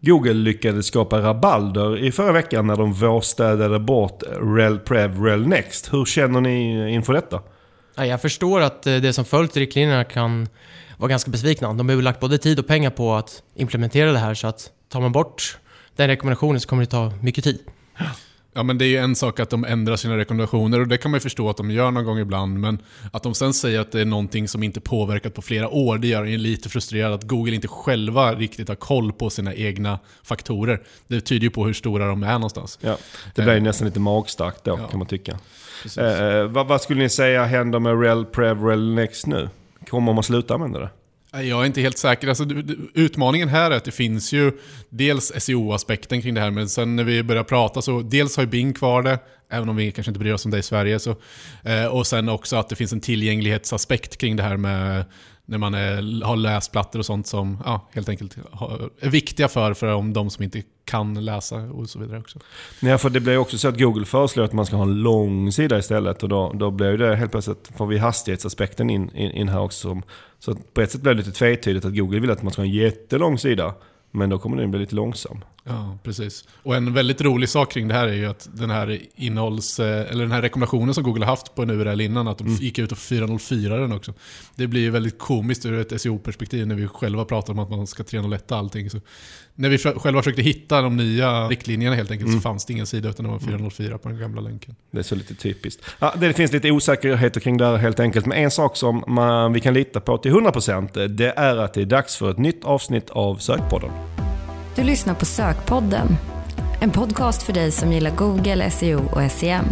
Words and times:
Google 0.00 0.34
lyckades 0.34 0.86
skapa 0.86 1.20
rabalder 1.20 2.04
i 2.04 2.12
förra 2.12 2.32
veckan 2.32 2.66
när 2.66 2.76
de 2.76 2.92
vårstädade 2.92 3.78
bort 3.78 4.22
Rel 4.56 4.78
Prev 4.78 5.22
Rel 5.24 5.46
Next. 5.46 5.92
Hur 5.92 6.04
känner 6.04 6.40
ni 6.40 6.90
inför 6.94 7.12
detta? 7.12 7.42
Ja, 7.94 8.06
jag 8.06 8.22
förstår 8.22 8.60
att 8.60 8.86
eh, 8.86 8.96
det 8.96 9.12
som 9.12 9.24
följt 9.24 9.56
riktlinjerna 9.56 10.04
kan 10.04 10.48
vara 10.96 11.08
ganska 11.08 11.30
besvikna. 11.30 11.72
De 11.72 11.88
har 11.88 11.96
ju 11.96 12.02
lagt 12.02 12.20
både 12.20 12.38
tid 12.38 12.58
och 12.58 12.66
pengar 12.66 12.90
på 12.90 13.14
att 13.14 13.42
implementera 13.54 14.12
det 14.12 14.18
här 14.18 14.34
så 14.34 14.46
att 14.46 14.70
tar 14.88 15.00
man 15.00 15.12
bort 15.12 15.58
den 15.96 16.08
rekommendationen 16.08 16.60
så 16.60 16.68
kommer 16.68 16.82
det 16.82 16.90
ta 16.90 17.12
mycket 17.22 17.44
tid. 17.44 17.58
Ja 18.58 18.62
men 18.62 18.78
det 18.78 18.84
är 18.84 18.88
ju 18.88 18.96
en 18.96 19.16
sak 19.16 19.40
att 19.40 19.50
de 19.50 19.64
ändrar 19.64 19.96
sina 19.96 20.16
rekommendationer 20.16 20.80
och 20.80 20.88
det 20.88 20.98
kan 20.98 21.10
man 21.10 21.16
ju 21.18 21.20
förstå 21.20 21.50
att 21.50 21.56
de 21.56 21.70
gör 21.70 21.90
någon 21.90 22.04
gång 22.04 22.18
ibland. 22.18 22.58
Men 22.60 22.78
att 23.12 23.22
de 23.22 23.34
sen 23.34 23.54
säger 23.54 23.80
att 23.80 23.92
det 23.92 24.00
är 24.00 24.04
någonting 24.04 24.48
som 24.48 24.62
inte 24.62 24.80
påverkat 24.80 25.34
på 25.34 25.42
flera 25.42 25.68
år, 25.68 25.98
det 25.98 26.06
gör 26.08 26.24
en 26.24 26.42
lite 26.42 26.68
frustrerad 26.68 27.12
att 27.12 27.22
Google 27.22 27.54
inte 27.54 27.68
själva 27.68 28.34
riktigt 28.34 28.68
har 28.68 28.74
koll 28.74 29.12
på 29.12 29.30
sina 29.30 29.54
egna 29.54 29.98
faktorer. 30.22 30.82
Det 31.06 31.20
tyder 31.20 31.44
ju 31.44 31.50
på 31.50 31.66
hur 31.66 31.72
stora 31.72 32.06
de 32.08 32.22
är 32.22 32.32
någonstans. 32.32 32.78
Ja, 32.82 32.96
det 33.34 33.42
blir 33.42 33.54
ju 33.54 33.60
nästan 33.60 33.86
lite 33.88 34.00
magstarkt 34.00 34.64
då 34.64 34.78
Ja. 34.82 34.88
kan 34.88 34.98
man 34.98 35.08
tycka. 35.08 35.38
Precis. 35.82 35.98
Eh, 35.98 36.44
vad, 36.46 36.66
vad 36.66 36.80
skulle 36.80 37.00
ni 37.02 37.08
säga 37.08 37.44
händer 37.44 37.78
med 37.78 38.00
Rel 38.02 38.24
Prev 38.24 38.64
Rel 38.64 38.94
Next 38.94 39.26
nu? 39.26 39.48
Kommer 39.90 40.12
man 40.12 40.22
sluta 40.24 40.54
använda 40.54 40.78
det? 40.78 40.88
Jag 41.32 41.62
är 41.62 41.64
inte 41.64 41.80
helt 41.80 41.98
säker. 41.98 42.28
Alltså, 42.28 42.44
utmaningen 42.94 43.48
här 43.48 43.70
är 43.70 43.76
att 43.76 43.84
det 43.84 43.90
finns 43.90 44.32
ju 44.32 44.52
dels 44.88 45.32
SEO-aspekten 45.38 46.22
kring 46.22 46.34
det 46.34 46.40
här, 46.40 46.50
men 46.50 46.68
sen 46.68 46.96
när 46.96 47.04
vi 47.04 47.22
börjar 47.22 47.44
prata 47.44 47.82
så 47.82 48.00
dels 48.00 48.36
har 48.36 48.44
ju 48.44 48.50
Bing 48.50 48.74
kvar 48.74 49.02
det, 49.02 49.18
även 49.50 49.68
om 49.68 49.76
vi 49.76 49.92
kanske 49.92 50.10
inte 50.10 50.20
bryr 50.20 50.32
oss 50.32 50.44
om 50.44 50.50
det 50.50 50.58
i 50.58 50.62
Sverige. 50.62 50.98
Så, 50.98 51.16
eh, 51.62 51.86
och 51.86 52.06
sen 52.06 52.28
också 52.28 52.56
att 52.56 52.68
det 52.68 52.76
finns 52.76 52.92
en 52.92 53.00
tillgänglighetsaspekt 53.00 54.18
kring 54.18 54.36
det 54.36 54.42
här 54.42 54.56
med 54.56 55.04
när 55.48 55.58
man 55.58 55.74
är, 55.74 56.24
har 56.24 56.36
läsplattor 56.36 56.98
och 56.98 57.06
sånt 57.06 57.26
som 57.26 57.58
ja, 57.64 57.88
helt 57.92 58.08
enkelt 58.08 58.36
har, 58.52 58.90
är 59.00 59.10
viktiga 59.10 59.48
för, 59.48 59.74
för 59.74 60.12
de 60.12 60.30
som 60.30 60.44
inte 60.44 60.62
kan 60.84 61.24
läsa 61.24 61.56
och 61.56 61.88
så 61.88 61.98
vidare 61.98 62.18
också. 62.18 62.38
Nej, 62.80 62.98
för 62.98 63.10
det 63.10 63.20
blir 63.20 63.32
ju 63.32 63.38
också 63.38 63.58
så 63.58 63.68
att 63.68 63.78
Google 63.78 64.04
föreslår 64.04 64.44
att 64.44 64.52
man 64.52 64.66
ska 64.66 64.76
ha 64.76 64.82
en 64.82 65.02
lång 65.02 65.52
sida 65.52 65.78
istället. 65.78 66.22
Och 66.22 66.28
då, 66.28 66.52
då 66.54 66.70
blir 66.70 66.98
det 66.98 67.16
helt 67.16 67.30
plötsligt, 67.30 67.70
får 67.76 67.86
vi 67.86 67.98
hastighetsaspekten 67.98 68.90
in, 68.90 69.10
in, 69.16 69.30
in 69.30 69.48
här 69.48 69.60
också. 69.60 70.02
Så 70.38 70.50
att 70.50 70.74
på 70.74 70.80
ett 70.80 70.90
sätt 70.90 71.02
blir 71.02 71.14
det 71.14 71.18
lite 71.18 71.32
tvetydigt 71.32 71.84
att 71.84 71.96
Google 71.96 72.20
vill 72.20 72.30
att 72.30 72.42
man 72.42 72.52
ska 72.52 72.62
ha 72.62 72.66
en 72.66 72.72
jättelång 72.72 73.38
sida. 73.38 73.74
Men 74.10 74.30
då 74.30 74.38
kommer 74.38 74.56
den 74.56 74.70
bli 74.70 74.80
lite 74.80 74.94
långsam. 74.94 75.44
Ja, 75.68 75.98
precis. 76.02 76.44
Och 76.62 76.76
en 76.76 76.94
väldigt 76.94 77.20
rolig 77.20 77.48
sak 77.48 77.72
kring 77.72 77.88
det 77.88 77.94
här 77.94 78.08
är 78.08 78.12
ju 78.12 78.26
att 78.26 78.48
den 78.52 78.70
här 78.70 79.00
innehålls, 79.16 79.80
eh, 79.80 80.10
eller 80.10 80.22
den 80.22 80.32
här 80.32 80.42
rekommendationen 80.42 80.94
som 80.94 81.04
Google 81.04 81.24
har 81.24 81.32
haft 81.32 81.54
på 81.54 81.62
en 81.62 81.70
URL 81.70 82.00
innan, 82.00 82.28
att 82.28 82.38
de 82.38 82.48
gick 82.48 82.78
ut 82.78 82.92
och 82.92 82.98
404 82.98 83.76
den 83.76 83.92
också. 83.92 84.14
Det 84.54 84.66
blir 84.66 84.80
ju 84.80 84.90
väldigt 84.90 85.18
komiskt 85.18 85.66
ur 85.66 85.80
ett 85.80 86.00
SEO-perspektiv 86.00 86.66
när 86.66 86.74
vi 86.74 86.88
själva 86.88 87.24
pratar 87.24 87.52
om 87.52 87.58
att 87.58 87.70
man 87.70 87.86
ska 87.86 88.04
301 88.04 88.52
allting. 88.52 88.90
Så 88.90 89.00
när 89.54 89.68
vi 89.68 89.78
själva 89.78 90.22
försökte 90.22 90.42
hitta 90.42 90.82
de 90.82 90.96
nya 90.96 91.48
riktlinjerna 91.48 91.96
helt 91.96 92.10
enkelt 92.10 92.32
så 92.32 92.40
fanns 92.40 92.64
det 92.64 92.72
ingen 92.72 92.86
sida 92.86 93.08
utan 93.08 93.24
det 93.24 93.32
var 93.32 93.38
404 93.38 93.98
på 93.98 94.08
den 94.08 94.18
gamla 94.18 94.40
länken. 94.40 94.76
Det 94.90 94.98
är 94.98 95.02
så 95.02 95.14
lite 95.14 95.34
typiskt. 95.34 95.84
Ja, 95.98 96.14
det 96.20 96.32
finns 96.32 96.52
lite 96.52 96.70
osäkerheter 96.70 97.40
kring 97.40 97.56
det 97.56 97.66
här 97.66 97.76
helt 97.76 98.00
enkelt. 98.00 98.26
Men 98.26 98.38
en 98.38 98.50
sak 98.50 98.76
som 98.76 99.04
man, 99.06 99.52
vi 99.52 99.60
kan 99.60 99.74
lita 99.74 100.00
på 100.00 100.18
till 100.18 100.32
100% 100.32 101.08
det 101.08 101.32
är 101.36 101.56
att 101.56 101.74
det 101.74 101.82
är 101.82 101.86
dags 101.86 102.16
för 102.16 102.30
ett 102.30 102.38
nytt 102.38 102.64
avsnitt 102.64 103.10
av 103.10 103.36
Sökpodden. 103.36 103.90
Du 104.78 104.84
lyssnar 104.84 105.14
på 105.14 105.24
Sökpodden. 105.24 106.08
En 106.80 106.90
podcast 106.90 107.42
för 107.42 107.52
dig 107.52 107.70
som 107.70 107.92
gillar 107.92 108.10
Google, 108.10 108.70
SEO 108.70 109.00
och 109.12 109.30
SEM. 109.30 109.64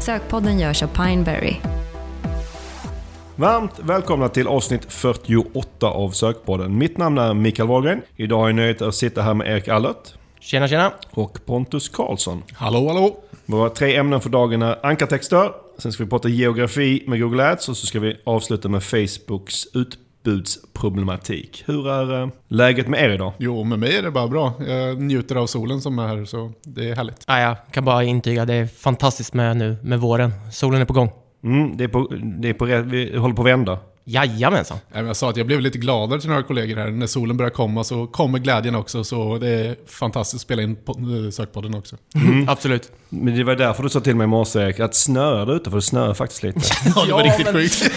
Sökpodden 0.00 0.58
görs 0.58 0.82
av 0.82 0.86
Pineberry. 0.86 1.56
Varmt 3.36 3.78
välkomna 3.78 4.28
till 4.28 4.46
avsnitt 4.46 4.92
48 4.92 5.86
av 5.86 6.10
Sökpodden. 6.10 6.78
Mitt 6.78 6.98
namn 6.98 7.18
är 7.18 7.34
Mikael 7.34 7.68
Wahlgren. 7.68 8.02
Idag 8.16 8.38
har 8.38 8.48
jag 8.48 8.54
nöjet 8.54 8.82
att 8.82 8.94
sitta 8.94 9.22
här 9.22 9.34
med 9.34 9.48
Erik 9.48 9.68
Allert 9.68 10.14
Tjena, 10.40 10.68
tjena! 10.68 10.92
och 11.10 11.38
Pontus 11.46 11.88
Karlsson. 11.88 12.42
Hallå, 12.52 12.88
hallå! 12.88 13.16
Våra 13.46 13.70
tre 13.70 13.96
ämnen 13.96 14.20
för 14.20 14.30
dagen 14.30 14.62
är 14.62 14.86
ankartexter, 14.86 15.50
sen 15.78 15.92
ska 15.92 16.04
vi 16.04 16.10
prata 16.10 16.28
geografi 16.28 17.04
med 17.06 17.20
Google 17.20 17.50
Ads 17.50 17.68
och 17.68 17.76
så 17.76 17.86
ska 17.86 18.00
vi 18.00 18.16
avsluta 18.24 18.68
med 18.68 18.82
Facebooks 18.82 19.64
utbudsproblematik. 20.24 21.62
Hur 21.66 21.88
är 21.88 22.22
eh, 22.22 22.28
läget 22.48 22.88
med 22.88 23.04
er 23.04 23.10
idag? 23.10 23.32
Jo, 23.38 23.64
med 23.64 23.78
mig 23.78 23.96
är 23.96 24.02
det 24.02 24.10
bara 24.10 24.28
bra. 24.28 24.52
Jag 24.68 25.00
njuter 25.00 25.36
av 25.36 25.46
solen 25.46 25.80
som 25.80 25.98
är 25.98 26.06
här, 26.06 26.24
så 26.24 26.52
det 26.62 26.90
är 26.90 26.96
härligt. 26.96 27.24
Ja, 27.26 27.40
jag 27.40 27.56
kan 27.70 27.84
bara 27.84 28.04
intyga, 28.04 28.44
det 28.44 28.54
är 28.54 28.66
fantastiskt 28.66 29.34
med 29.34 29.56
nu 29.56 29.76
med 29.82 30.00
våren. 30.00 30.30
Solen 30.52 30.80
är 30.80 30.84
på 30.84 30.92
gång. 30.92 31.10
Mm, 31.44 31.76
det, 31.76 31.84
är 31.84 31.88
på, 31.88 32.08
det 32.40 32.48
är 32.48 32.54
på 32.54 32.64
vi 32.64 33.16
håller 33.16 33.34
på 33.34 33.42
att 33.42 33.48
vända. 33.48 33.78
Jajamensan! 34.06 34.78
Jag 34.94 35.16
sa 35.16 35.30
att 35.30 35.36
jag 35.36 35.46
blev 35.46 35.60
lite 35.60 35.78
gladare 35.78 36.20
till 36.20 36.28
några 36.30 36.42
kollegor 36.42 36.76
här. 36.76 36.90
När 36.90 37.06
solen 37.06 37.36
börjar 37.36 37.50
komma 37.50 37.84
så 37.84 38.06
kommer 38.06 38.38
glädjen 38.38 38.74
också. 38.74 39.04
Så 39.04 39.38
det 39.38 39.48
är 39.48 39.76
fantastiskt 39.86 40.34
att 40.34 40.40
spela 40.40 40.62
in 40.62 40.70
eh, 40.88 41.30
sökpodden 41.30 41.74
också. 41.74 41.96
Absolut. 42.48 42.92
Men 43.08 43.36
det 43.36 43.44
var 43.44 43.54
därför 43.56 43.82
du 43.82 43.88
sa 43.88 44.00
till 44.00 44.16
mig 44.16 44.24
i 44.24 44.28
morse 44.28 44.82
att 44.82 44.94
snöar 44.94 45.46
det 45.46 45.52
ute? 45.52 45.70
För 45.70 45.76
det 45.76 45.82
snöar 45.82 46.14
faktiskt 46.14 46.42
lite. 46.42 46.60
Ja, 46.96 47.04
det 47.06 47.12
var 47.12 47.20
Ja, 47.20 47.26
riktigt 47.26 47.44
men- 47.46 47.54
sjukt. 47.54 47.90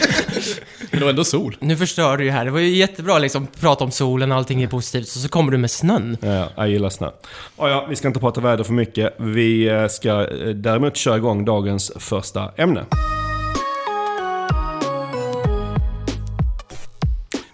men 0.91 0.99
det 0.99 1.05
var 1.05 1.09
ändå 1.09 1.23
sol. 1.23 1.57
Nu 1.59 1.77
förstör 1.77 2.17
du 2.17 2.23
ju 2.23 2.31
här. 2.31 2.45
Det 2.45 2.51
var 2.51 2.59
ju 2.59 2.69
jättebra 2.75 3.19
liksom, 3.19 3.47
prata 3.59 3.83
om 3.83 3.91
solen 3.91 4.31
och 4.31 4.37
allting 4.37 4.63
är 4.63 4.67
positivt. 4.67 5.07
Så, 5.07 5.19
så 5.19 5.29
kommer 5.29 5.51
du 5.51 5.57
med 5.57 5.71
snön. 5.71 6.17
Ja, 6.21 6.49
jag 6.55 6.69
gillar 6.69 6.89
snö. 6.89 7.09
Ja, 7.57 7.69
ja, 7.69 7.85
vi 7.89 7.95
ska 7.95 8.07
inte 8.07 8.19
prata 8.19 8.41
väder 8.41 8.63
för 8.63 8.73
mycket. 8.73 9.13
Vi 9.17 9.67
eh, 9.67 9.87
ska 9.87 10.09
eh, 10.09 10.47
däremot 10.49 10.95
köra 10.97 11.17
igång 11.17 11.45
dagens 11.45 11.91
första 11.95 12.51
ämne. 12.57 12.85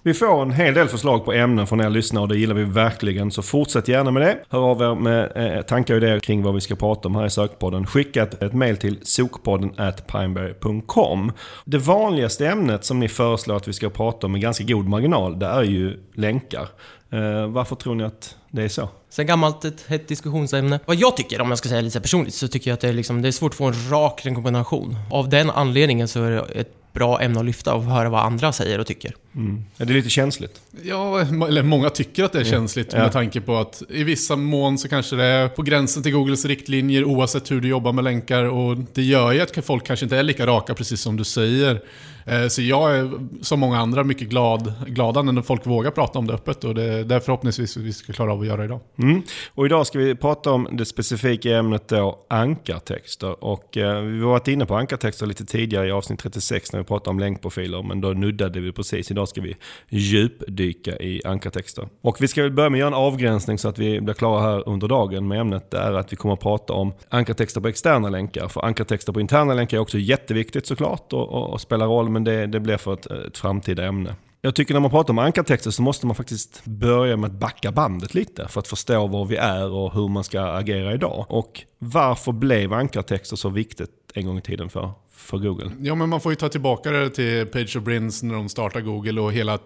Vi 0.06 0.14
får 0.14 0.41
en 0.41 0.52
hel 0.52 0.74
del 0.74 0.88
förslag 0.88 1.25
på 1.25 1.34
ämnen 1.34 1.68
från 1.68 1.81
er 1.81 1.90
lyssnare 1.90 2.22
och 2.22 2.28
det 2.28 2.38
gillar 2.38 2.56
vi 2.56 2.64
verkligen. 2.64 3.31
Så 3.31 3.41
fortsätt 3.41 3.88
gärna 3.88 4.12
med 4.12 4.22
det. 4.22 4.38
Hör 4.50 4.59
av 4.59 4.81
er 4.81 4.96
med 4.96 5.31
eh, 5.36 5.62
tankar 5.62 5.94
och 5.94 5.97
idéer 5.97 6.19
kring 6.19 6.44
vad 6.44 6.53
vi 6.53 6.62
ska 6.62 6.75
prata 6.75 7.08
om 7.08 7.16
här 7.16 7.25
i 7.25 7.30
sökpodden. 7.30 7.86
Skicka 7.86 8.24
ett, 8.24 8.44
ett 8.44 8.80
till 8.80 9.00
sokpodden 9.03 9.74
at 9.78 10.08
pineberry.com. 10.08 11.31
Det 11.66 11.78
vanligaste 11.78 12.47
ämnet 12.47 12.86
som 12.86 13.00
ni 13.00 13.08
föreslår 13.08 13.56
att 13.56 13.68
vi 13.68 13.74
ska 13.74 13.90
prata 13.90 14.28
om 14.28 14.31
med 14.31 14.42
ganska 14.42 14.63
god 14.63 14.88
marginal, 14.88 15.40
det 15.40 15.46
är 15.46 15.63
ju 15.63 16.00
länkar. 16.13 16.68
Eh, 17.12 17.47
varför 17.47 17.75
tror 17.75 17.96
ni 17.96 18.03
att 18.03 18.36
det 18.52 18.63
är 18.63 18.69
så? 18.69 18.90
Sen 19.09 19.28
gammalt 19.28 19.66
ett 19.66 19.86
hett 19.88 20.08
diskussionsämne. 20.08 20.80
Vad 20.86 20.96
jag 20.96 21.18
tycker, 21.18 21.42
om 21.42 21.50
jag 21.50 21.58
ska 21.58 21.69
säga 21.69 21.81
lite 21.81 22.02
personligt, 22.02 22.34
så 22.34 22.47
tycker 22.47 22.72
jag 22.72 22.74
att 22.75 22.81
det 22.81 22.90
är, 22.90 22.94
liksom, 22.94 23.22
det 23.22 23.28
är 23.28 23.31
svårt 23.31 23.52
att 23.52 23.58
få 23.58 23.66
en 23.66 23.90
rak 23.92 24.25
rekommendation. 24.25 24.96
Av 25.12 25.30
den 25.30 25.50
anledningen 25.50 26.08
så 26.08 26.24
är 26.24 26.31
det 26.31 26.40
ett 26.40 26.94
bra 26.94 27.22
ämne 27.22 27.40
att 27.40 27.46
lyfta 27.46 27.74
och 27.74 27.84
höra 27.84 28.09
vad 28.09 28.22
andra 28.22 28.52
säger 28.52 28.80
och 28.80 28.88
tycker. 28.88 29.13
Mm. 29.36 29.64
Är 29.78 29.86
det 29.86 29.94
lite 29.94 30.10
känsligt? 30.10 30.62
Ja, 30.84 31.20
eller 31.22 31.64
många 31.64 31.90
tycker 31.90 32.24
att 32.24 32.32
det 32.34 32.40
är 32.40 32.44
känsligt 32.44 32.94
Ja. 32.94 33.00
med 33.00 33.12
tanke 33.12 33.42
på 33.42 33.58
att 33.58 33.84
i 33.90 34.04
vissa 34.04 34.36
mån 34.36 34.78
så 34.78 34.88
kanske 34.90 35.16
det 35.16 35.24
är 35.26 35.48
på 35.48 35.62
gränsen 35.62 36.04
till 36.04 36.12
Googles 36.12 36.46
riktlinjer 36.46 37.04
oavsett 37.06 37.52
hur 37.52 37.62
du 37.62 37.68
jobbar 37.68 37.94
med 37.94 38.04
länkar. 38.04 38.44
Och 38.44 38.78
det 38.94 39.04
gör 39.04 39.32
ju 39.32 39.42
att 39.42 39.66
folk 39.66 39.86
kanske 39.88 40.06
inte 40.06 40.18
är 40.18 40.24
lika 40.24 40.48
raka 40.48 40.74
precis 40.74 41.02
som 41.02 41.18
du 41.18 41.24
säger. 41.24 41.82
Eh, 42.26 42.48
Så 42.48 42.62
jag 42.62 42.96
är 42.98 43.12
som 43.42 43.60
många 43.60 43.80
andra 43.80 44.04
mycket 44.04 44.30
glad, 44.30 44.74
glada 44.88 45.22
när 45.22 45.42
folk 45.42 45.66
vågar 45.68 45.92
prata 45.92 46.20
om 46.20 46.28
det 46.28 46.34
öppet 46.34 46.64
och 46.64 46.76
det 46.76 46.84
är 47.16 47.20
förhoppningsvis 47.20 47.78
vi 47.78 47.94
ska 47.94 48.14
klara 48.14 48.34
av 48.34 48.42
att 48.42 48.48
göra 48.48 48.66
idag. 48.66 48.80
Mm. 48.98 49.22
Och 49.54 49.66
idag 49.66 49.88
ska 49.88 50.00
vi 50.00 50.16
prata 50.16 50.52
om 50.52 50.68
det 50.72 50.86
specifika 50.86 51.58
ämnet 51.58 51.88
då, 51.88 52.20
ankartexter. 52.30 53.44
Och 53.44 53.78
eh, 53.78 54.02
vi 54.02 54.20
har 54.22 54.30
varit 54.30 54.48
inne 54.48 54.66
på 54.66 54.76
ankartexter 54.76 55.26
lite 55.26 55.46
tidigare 55.46 55.88
i 55.88 55.92
avsnitt 55.92 56.20
36 56.20 56.72
när 56.74 56.80
vi 56.80 56.86
pratade 56.86 57.10
om 57.10 57.20
länkprofiler. 57.20 57.84
Men 57.84 58.02
då 58.02 58.10
nuddade 58.10 58.60
vi 58.60 58.72
precis. 58.72 59.12
Idag 59.12 59.23
Idag 59.24 59.30
ska 59.30 59.42
vi 59.42 59.56
djupdyka 59.90 60.98
i 60.98 61.22
ankartexter. 61.26 61.88
Och 62.02 62.22
vi 62.22 62.28
ska 62.28 62.42
väl 62.42 62.52
börja 62.52 62.70
med 62.70 62.78
att 62.78 62.80
göra 62.80 62.88
en 62.88 62.94
avgränsning 62.94 63.58
så 63.58 63.70
att 63.70 63.80
vi 63.80 64.02
blir 64.02 64.14
klara 64.14 64.42
här 64.42 64.70
under 64.70 64.88
dagen 64.88 65.28
med 65.28 65.40
ämnet. 65.40 65.72
Det 65.72 65.78
är 65.78 65.94
att 65.94 66.12
vi 66.12 66.16
kommer 66.16 66.34
att 66.34 66.40
prata 66.40 66.74
om 66.74 66.94
ankartexter 67.10 67.62
på 67.62 67.68
externa 67.68 68.10
länkar. 68.10 68.48
För 68.48 68.66
ankartexter 68.66 69.14
på 69.14 69.22
interna 69.22 69.54
länkar 69.54 69.78
är 69.78 69.82
också 69.82 69.98
jätteviktigt 69.98 70.68
såklart 70.68 71.14
och, 71.14 71.30
och, 71.30 71.50
och 71.50 71.62
spelar 71.62 71.88
roll. 71.88 72.10
Men 72.10 72.24
det, 72.24 72.48
det 72.48 72.60
blir 72.60 72.78
för 72.78 72.94
ett, 72.94 73.06
ett 73.06 73.38
framtida 73.38 73.86
ämne. 73.86 74.16
Jag 74.42 74.56
tycker 74.56 74.74
när 74.74 74.82
man 74.82 74.92
pratar 74.92 75.14
om 75.14 75.20
ankartexter 75.20 75.72
så 75.72 75.82
måste 75.82 76.06
man 76.06 76.16
faktiskt 76.16 76.66
börja 76.66 77.18
med 77.18 77.28
att 77.28 77.40
backa 77.40 77.72
bandet 77.72 78.14
lite 78.14 78.48
för 78.48 78.60
att 78.60 78.68
förstå 78.68 79.08
var 79.08 79.26
vi 79.26 79.36
är 79.36 79.72
och 79.72 79.94
hur 79.94 80.08
man 80.08 80.24
ska 80.24 80.42
agera 80.42 80.94
idag. 80.94 81.26
Och 81.30 81.62
varför 81.80 82.31
blev 82.31 82.74
ankartexter 82.74 83.36
så 83.36 83.50
viktigt 83.50 83.90
en 84.14 84.26
gång 84.26 84.38
i 84.38 84.42
tiden 84.42 84.69
för, 84.69 84.92
för 85.24 85.38
Google? 85.38 85.72
Ja, 85.80 85.96
men 85.96 86.10
man 86.10 86.22
får 86.22 86.31
ju 86.31 86.36
ta 86.36 86.50
tillbaka 86.50 86.92
det 86.92 87.10
till 87.10 87.46
Page 87.46 87.78
of 87.78 87.84
Brins 87.84 88.24
när 88.24 88.34
de 88.34 88.50
startar 88.50 88.81
Google 88.81 89.22
och 89.22 89.34
hela, 89.34 89.60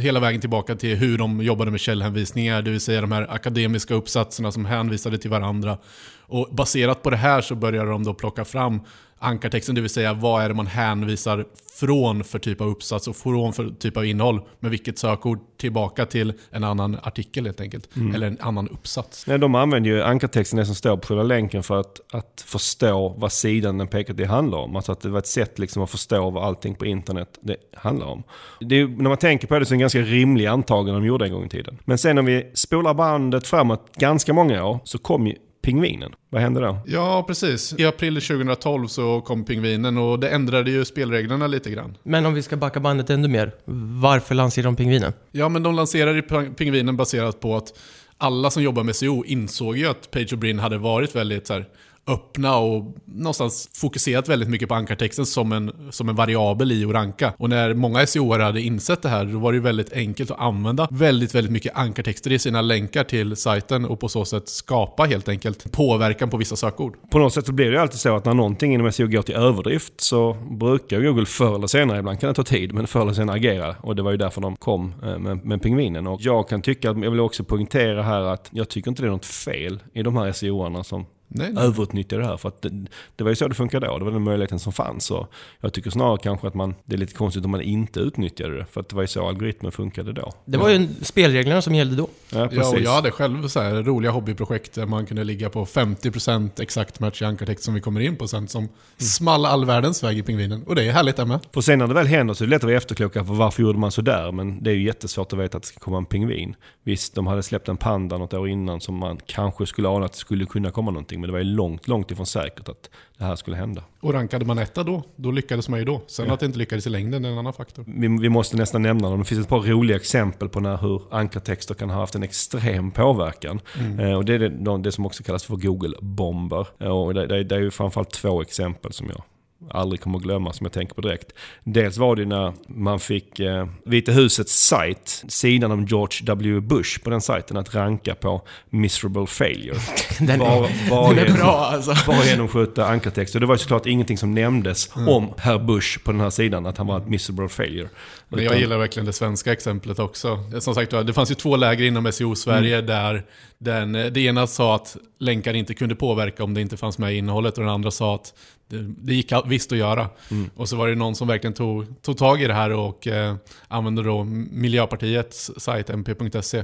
hela 0.00 0.20
vägen 0.20 0.40
tillbaka 0.40 0.74
till 0.76 0.96
hur 0.96 1.18
de 1.18 1.40
jobbade 1.40 1.70
med 1.70 1.80
källhänvisningar, 1.80 2.62
det 2.62 2.70
vill 2.70 2.80
säga 2.80 3.00
de 3.00 3.12
här 3.12 3.26
akademiska 3.30 3.94
uppsatserna 3.94 4.52
som 4.52 4.64
hänvisade 4.64 5.18
till 5.18 5.30
varandra. 5.30 5.78
Och 6.26 6.48
baserat 6.52 7.02
på 7.02 7.10
det 7.10 7.16
här 7.16 7.40
så 7.40 7.54
började 7.54 7.90
de 7.90 8.04
då 8.04 8.14
plocka 8.14 8.44
fram 8.44 8.80
ankartexten, 9.24 9.74
det 9.74 9.80
vill 9.80 9.90
säga 9.90 10.12
vad 10.12 10.44
är 10.44 10.48
det 10.48 10.54
man 10.54 10.66
hänvisar 10.66 11.44
från 11.74 12.24
för 12.24 12.38
typ 12.38 12.60
av 12.60 12.68
uppsats 12.68 13.08
och 13.08 13.16
från 13.16 13.52
för 13.52 13.70
typ 13.78 13.96
av 13.96 14.06
innehåll 14.06 14.40
med 14.60 14.70
vilket 14.70 14.98
sökord 14.98 15.38
tillbaka 15.56 16.06
till 16.06 16.32
en 16.50 16.64
annan 16.64 16.98
artikel 17.02 17.44
helt 17.44 17.60
enkelt. 17.60 17.96
Mm. 17.96 18.14
Eller 18.14 18.26
en 18.26 18.38
annan 18.40 18.68
uppsats. 18.68 19.26
Nej, 19.26 19.38
de 19.38 19.54
använder 19.54 19.90
ju 19.90 20.02
ankartexten, 20.02 20.58
det 20.58 20.66
som 20.66 20.74
står 20.74 20.96
på 20.96 21.06
själva 21.06 21.22
länken, 21.22 21.62
för 21.62 21.80
att, 21.80 22.14
att 22.14 22.44
förstå 22.46 23.14
vad 23.18 23.32
sidan 23.32 23.78
den 23.78 23.88
pekar 23.88 24.14
till 24.14 24.26
handlar 24.26 24.58
om. 24.58 24.76
Alltså 24.76 24.92
att 24.92 25.00
det 25.00 25.08
var 25.08 25.18
ett 25.18 25.26
sätt 25.26 25.58
liksom 25.58 25.82
att 25.82 25.90
förstå 25.90 26.30
vad 26.30 26.44
allting 26.44 26.74
på 26.74 26.86
internet 26.86 27.38
det 27.40 27.56
handlar 27.74 28.06
om. 28.06 28.22
Det 28.60 28.80
är, 28.80 28.86
när 28.86 29.08
man 29.08 29.16
tänker 29.16 29.46
på 29.46 29.58
det 29.58 29.66
så 29.66 29.68
är 29.68 29.70
det 29.70 29.76
en 29.76 29.80
ganska 29.80 30.00
rimlig 30.00 30.46
antagande 30.46 31.00
de 31.00 31.06
gjorde 31.06 31.24
en 31.24 31.32
gång 31.32 31.44
i 31.44 31.48
tiden. 31.48 31.78
Men 31.84 31.98
sen 31.98 32.18
om 32.18 32.24
vi 32.24 32.50
spolar 32.54 32.94
bandet 32.94 33.46
framåt 33.46 33.96
ganska 33.96 34.32
många 34.32 34.64
år 34.64 34.78
så 34.84 34.98
kom 34.98 35.26
ju 35.26 35.34
pingvinen. 35.64 36.12
Vad 36.30 36.42
hände 36.42 36.60
då? 36.60 36.78
Ja, 36.86 37.24
precis. 37.26 37.74
I 37.78 37.84
april 37.84 38.14
2012 38.14 38.86
så 38.86 39.20
kom 39.20 39.44
Pingvinen 39.44 39.98
och 39.98 40.18
det 40.20 40.28
ändrade 40.28 40.70
ju 40.70 40.84
spelreglerna 40.84 41.46
lite 41.46 41.70
grann. 41.70 41.96
Men 42.02 42.26
om 42.26 42.34
vi 42.34 42.42
ska 42.42 42.56
backa 42.56 42.80
bandet 42.80 43.10
ännu 43.10 43.28
mer, 43.28 43.52
varför 44.00 44.34
lanserade 44.34 44.68
de 44.68 44.76
pingvinen? 44.76 45.12
Ja, 45.32 45.48
men 45.48 45.62
de 45.62 45.74
lanserade 45.74 46.22
Pingvinen 46.56 46.96
baserat 46.96 47.40
på 47.40 47.56
att 47.56 47.78
alla 48.18 48.50
som 48.50 48.62
jobbar 48.62 48.82
med 48.82 48.96
SEO 48.96 49.24
insåg 49.24 49.76
ju 49.76 49.86
att 49.86 50.10
Page 50.10 50.32
och 50.32 50.38
Brin 50.38 50.58
hade 50.58 50.78
varit 50.78 51.16
väldigt 51.16 51.46
så 51.46 51.52
här, 51.52 51.66
öppna 52.06 52.56
och 52.56 52.94
någonstans 53.04 53.70
fokuserat 53.74 54.28
väldigt 54.28 54.48
mycket 54.48 54.68
på 54.68 54.74
ankartexten 54.74 55.26
som 55.26 55.52
en, 55.52 55.72
som 55.90 56.08
en 56.08 56.16
variabel 56.16 56.72
i 56.72 56.84
att 56.84 56.90
ranka. 56.90 57.32
Och 57.36 57.50
när 57.50 57.74
många 57.74 58.06
seo 58.06 58.38
hade 58.38 58.60
insett 58.60 59.02
det 59.02 59.08
här, 59.08 59.24
då 59.24 59.38
var 59.38 59.52
det 59.52 59.56
ju 59.56 59.62
väldigt 59.62 59.92
enkelt 59.92 60.30
att 60.30 60.38
använda 60.38 60.88
väldigt, 60.90 61.34
väldigt 61.34 61.52
mycket 61.52 61.76
ankartexter 61.76 62.32
i 62.32 62.38
sina 62.38 62.60
länkar 62.62 63.04
till 63.04 63.36
sajten 63.36 63.84
och 63.84 64.00
på 64.00 64.08
så 64.08 64.24
sätt 64.24 64.48
skapa 64.48 65.04
helt 65.04 65.28
enkelt 65.28 65.72
påverkan 65.72 66.30
på 66.30 66.36
vissa 66.36 66.56
sökord. 66.56 66.96
På 67.10 67.18
något 67.18 67.34
sätt 67.34 67.46
så 67.46 67.52
blir 67.52 67.66
det 67.66 67.72
ju 67.72 67.78
alltid 67.78 68.00
så 68.00 68.16
att 68.16 68.24
när 68.24 68.34
någonting 68.34 68.74
inom 68.74 68.92
SEO 68.92 69.06
går 69.06 69.22
till 69.22 69.34
överdrift 69.34 70.00
så 70.00 70.36
brukar 70.50 71.00
Google 71.00 71.26
förr 71.26 71.54
eller 71.54 71.66
senare, 71.66 71.98
ibland 71.98 72.20
kan 72.20 72.28
det 72.28 72.34
ta 72.34 72.42
tid, 72.42 72.74
men 72.74 72.86
förr 72.86 73.02
eller 73.02 73.12
senare 73.12 73.36
agera. 73.36 73.76
Och 73.80 73.96
det 73.96 74.02
var 74.02 74.10
ju 74.10 74.16
därför 74.16 74.40
de 74.40 74.56
kom 74.56 74.94
eh, 75.02 75.18
med, 75.18 75.44
med 75.44 75.62
pingvinen. 75.62 76.06
Och 76.06 76.20
jag 76.22 76.48
kan 76.48 76.62
tycka, 76.62 76.88
jag 76.88 77.10
vill 77.10 77.20
också 77.20 77.44
poängtera 77.44 78.02
här 78.02 78.20
att 78.20 78.48
jag 78.50 78.68
tycker 78.68 78.90
inte 78.90 79.02
det 79.02 79.08
är 79.08 79.10
något 79.10 79.26
fel 79.26 79.82
i 79.92 80.02
de 80.02 80.16
här 80.16 80.32
SEO-arna 80.32 80.84
som 80.84 81.06
Nej, 81.36 81.52
nej. 81.52 81.64
överutnyttjar 81.64 82.18
det 82.18 82.26
här. 82.26 82.36
För 82.36 82.48
att 82.48 82.62
det, 82.62 82.70
det 83.16 83.24
var 83.24 83.30
ju 83.30 83.36
så 83.36 83.48
det 83.48 83.54
funkade 83.54 83.86
då, 83.86 83.98
det 83.98 84.04
var 84.04 84.12
den 84.12 84.22
möjligheten 84.22 84.58
som 84.58 84.72
fanns. 84.72 85.10
Och 85.10 85.32
jag 85.60 85.72
tycker 85.72 85.90
snarare 85.90 86.18
kanske 86.22 86.46
att 86.48 86.54
man, 86.54 86.74
det 86.84 86.94
är 86.94 86.98
lite 86.98 87.14
konstigt 87.14 87.44
om 87.44 87.50
man 87.50 87.60
inte 87.60 88.00
utnyttjade 88.00 88.56
det. 88.58 88.66
För 88.66 88.80
att 88.80 88.88
det 88.88 88.96
var 88.96 89.02
ju 89.02 89.06
så 89.06 89.28
algoritmen 89.28 89.72
funkade 89.72 90.12
då. 90.12 90.32
Det 90.44 90.58
var 90.58 90.68
ju 90.70 90.88
spelreglerna 91.02 91.62
som 91.62 91.74
gällde 91.74 91.96
då. 91.96 92.08
Ja, 92.32 92.38
Ja, 92.38 92.48
precis. 92.48 92.72
och 92.72 92.80
jag 92.80 92.90
hade 92.90 93.10
själv 93.10 93.48
så 93.48 93.60
här 93.60 93.74
roliga 93.82 94.12
hobbyprojekt 94.12 94.74
där 94.74 94.86
man 94.86 95.06
kunde 95.06 95.24
ligga 95.24 95.50
på 95.50 95.64
50% 95.64 96.50
exakt 96.62 97.00
match 97.00 97.22
i 97.22 97.24
ankartext 97.24 97.64
som 97.64 97.74
vi 97.74 97.80
kommer 97.80 98.00
in 98.00 98.16
på 98.16 98.28
sen 98.28 98.48
som 98.48 98.68
small 98.96 99.46
all 99.46 99.64
världens 99.64 100.04
väg 100.04 100.18
i 100.18 100.22
pingvinen. 100.22 100.62
Och 100.66 100.74
det 100.74 100.84
är 100.88 100.92
härligt 100.92 101.16
det 101.16 101.24
med. 101.24 101.40
För 101.54 101.60
sen 101.60 101.78
när 101.78 101.86
det 101.86 101.94
väl 101.94 102.06
händer 102.06 102.34
så 102.34 102.44
är 102.44 102.46
det 102.46 102.50
lätt 102.50 102.60
att 102.60 102.64
vara 102.64 102.76
efterkloka 102.76 103.24
för 103.24 103.34
varför 103.34 103.62
gjorde 103.62 103.78
man 103.78 103.90
så 103.90 104.02
där? 104.02 104.32
Men 104.32 104.62
det 104.62 104.70
är 104.70 104.74
ju 104.74 104.84
jättesvårt 104.84 105.32
att 105.32 105.38
veta 105.38 105.56
att 105.56 105.62
det 105.62 105.68
ska 105.68 105.78
komma 105.78 105.96
en 105.98 106.06
pingvin. 106.06 106.54
Visst, 106.82 107.14
de 107.14 107.26
hade 107.26 107.42
släppt 107.42 107.68
en 107.68 107.76
panda 107.76 108.18
något 108.18 108.34
år 108.34 108.48
innan 108.48 108.80
som 108.80 108.94
man 108.94 109.18
kanske 109.26 109.66
skulle 109.66 109.88
ana 109.88 110.06
att 110.06 110.12
det 110.12 110.18
skulle 110.18 110.46
kunna 110.46 110.70
komma 110.70 110.90
någonting. 110.90 111.20
Men 111.24 111.28
det 111.28 111.32
var 111.32 111.38
ju 111.38 111.44
långt, 111.56 111.88
långt 111.88 112.10
ifrån 112.10 112.26
säkert 112.26 112.68
att 112.68 112.90
det 113.18 113.24
här 113.24 113.36
skulle 113.36 113.56
hända. 113.56 113.82
Och 114.00 114.12
rankade 114.12 114.44
man 114.44 114.58
etta 114.58 114.82
då, 114.82 115.02
då 115.16 115.30
lyckades 115.30 115.68
man 115.68 115.78
ju 115.78 115.84
då. 115.84 116.02
Sen 116.06 116.26
Ja. 116.26 116.34
att 116.34 116.40
det 116.40 116.46
inte 116.46 116.58
lyckades 116.58 116.86
i 116.86 116.90
längden 116.90 117.24
är 117.24 117.28
en 117.30 117.38
annan 117.38 117.52
faktor. 117.52 117.84
Vi, 117.86 118.08
vi 118.20 118.28
måste 118.28 118.56
nästan 118.56 118.82
nämna 118.82 119.10
dem. 119.10 119.18
Det 119.18 119.24
finns 119.24 119.40
ett 119.40 119.48
par 119.48 119.60
roliga 119.60 119.96
exempel 119.96 120.48
på 120.48 120.60
när 120.60 120.76
hur 120.76 121.02
ankartexter 121.10 121.74
kan 121.74 121.90
ha 121.90 122.00
haft 122.00 122.14
en 122.14 122.22
extrem 122.22 122.90
påverkan. 122.90 123.60
Eh, 123.98 124.12
och 124.12 124.24
det 124.24 124.34
är 124.34 124.38
det, 124.38 124.78
det 124.82 124.92
som 124.92 125.06
också 125.06 125.22
kallas 125.22 125.44
för 125.44 125.56
Google-bomber. 125.56 126.66
Eh, 126.78 126.88
och 126.88 127.14
det, 127.14 127.26
det, 127.26 127.44
det 127.44 127.54
är 127.54 127.60
ju 127.60 127.70
framförallt 127.70 128.10
två 128.10 128.42
exempel 128.42 128.92
som 128.92 129.06
jag 129.08 129.22
aldrig 129.70 130.00
kommer 130.00 130.18
att 130.18 130.24
glömma 130.24 130.52
som 130.52 130.64
jag 130.64 130.72
tänker 130.72 130.94
på 130.94 131.00
direkt. 131.00 131.32
Dels 131.64 131.96
var 131.98 132.16
det 132.16 132.24
när 132.24 132.52
man 132.68 133.00
fick 133.00 133.40
eh, 133.40 133.66
Vita 133.84 134.12
husets 134.12 134.66
sajt, 134.66 135.24
sidan 135.28 135.72
om 135.72 135.86
George 135.86 136.18
W. 136.26 136.60
Bush 136.60 137.00
på 137.04 137.10
den 137.10 137.20
sajten, 137.20 137.56
att 137.56 137.74
ranka 137.74 138.14
på 138.14 138.42
miserable 138.70 139.26
failure. 139.26 139.76
Den, 140.20 140.38
Bara- 140.38 140.68
är, 140.68 140.90
bara 140.90 141.12
den 141.14 141.26
är 141.26 141.32
bra 141.38 141.54
alltså. 141.72 141.94
Bara 142.06 142.24
genom 142.24 142.46
att 142.46 142.52
skjuta 142.52 142.86
ankartexter. 142.86 143.40
Det 143.40 143.46
var 143.46 143.54
ju 143.54 143.58
såklart 143.58 143.86
ingenting 143.86 144.18
som 144.18 144.34
nämndes 144.34 144.90
om 144.94 145.32
herr 145.38 145.58
Bush 145.58 145.98
på 146.04 146.12
den 146.12 146.20
här 146.20 146.30
sidan, 146.30 146.66
att 146.66 146.78
han 146.78 146.86
var 146.86 146.98
ett 146.98 147.08
miserable 147.08 147.48
failure. 147.48 147.88
Men 148.28 148.38
jag 148.38 148.46
Utan- 148.46 148.60
gillar 148.60 148.78
verkligen 148.78 149.06
det 149.06 149.12
svenska 149.12 149.52
exemplet 149.52 149.98
också. 149.98 150.38
Som 150.60 150.74
sagt 150.74 150.90
det 150.90 151.12
fanns 151.12 151.30
ju 151.30 151.34
två 151.34 151.56
läger 151.56 151.84
inom 151.84 152.06
SEO-Sverige 152.12 152.80
där 152.80 153.24
den, 153.58 153.92
det 153.92 154.16
ena 154.20 154.46
sa 154.46 154.74
att 154.74 154.96
länkar 155.18 155.54
inte 155.54 155.74
kunde 155.74 155.94
påverka 155.94 156.44
om 156.44 156.54
det 156.54 156.60
inte 156.60 156.76
fanns 156.76 156.98
med 156.98 157.14
i 157.14 157.16
innehållet 157.16 157.54
och 157.58 157.64
den 157.64 157.72
andra 157.72 157.90
sa 157.90 158.14
att 158.14 158.34
det, 158.68 158.82
det 158.98 159.14
gick 159.14 159.32
visst 159.46 159.72
att 159.72 159.78
göra. 159.78 160.08
Och 160.56 160.68
så 160.68 160.76
var 160.76 160.88
det 160.88 160.94
någon 160.94 161.14
som 161.14 161.28
verkligen 161.28 161.54
tog, 161.54 162.02
tog 162.02 162.16
tag 162.16 162.42
i 162.42 162.46
det 162.46 162.54
här 162.54 162.70
och 162.72 163.06
eh, 163.06 163.34
använde 163.68 164.02
då 164.02 164.24
Miljöpartiets 164.24 165.50
sajt 165.56 165.90
mp.se 165.90 166.62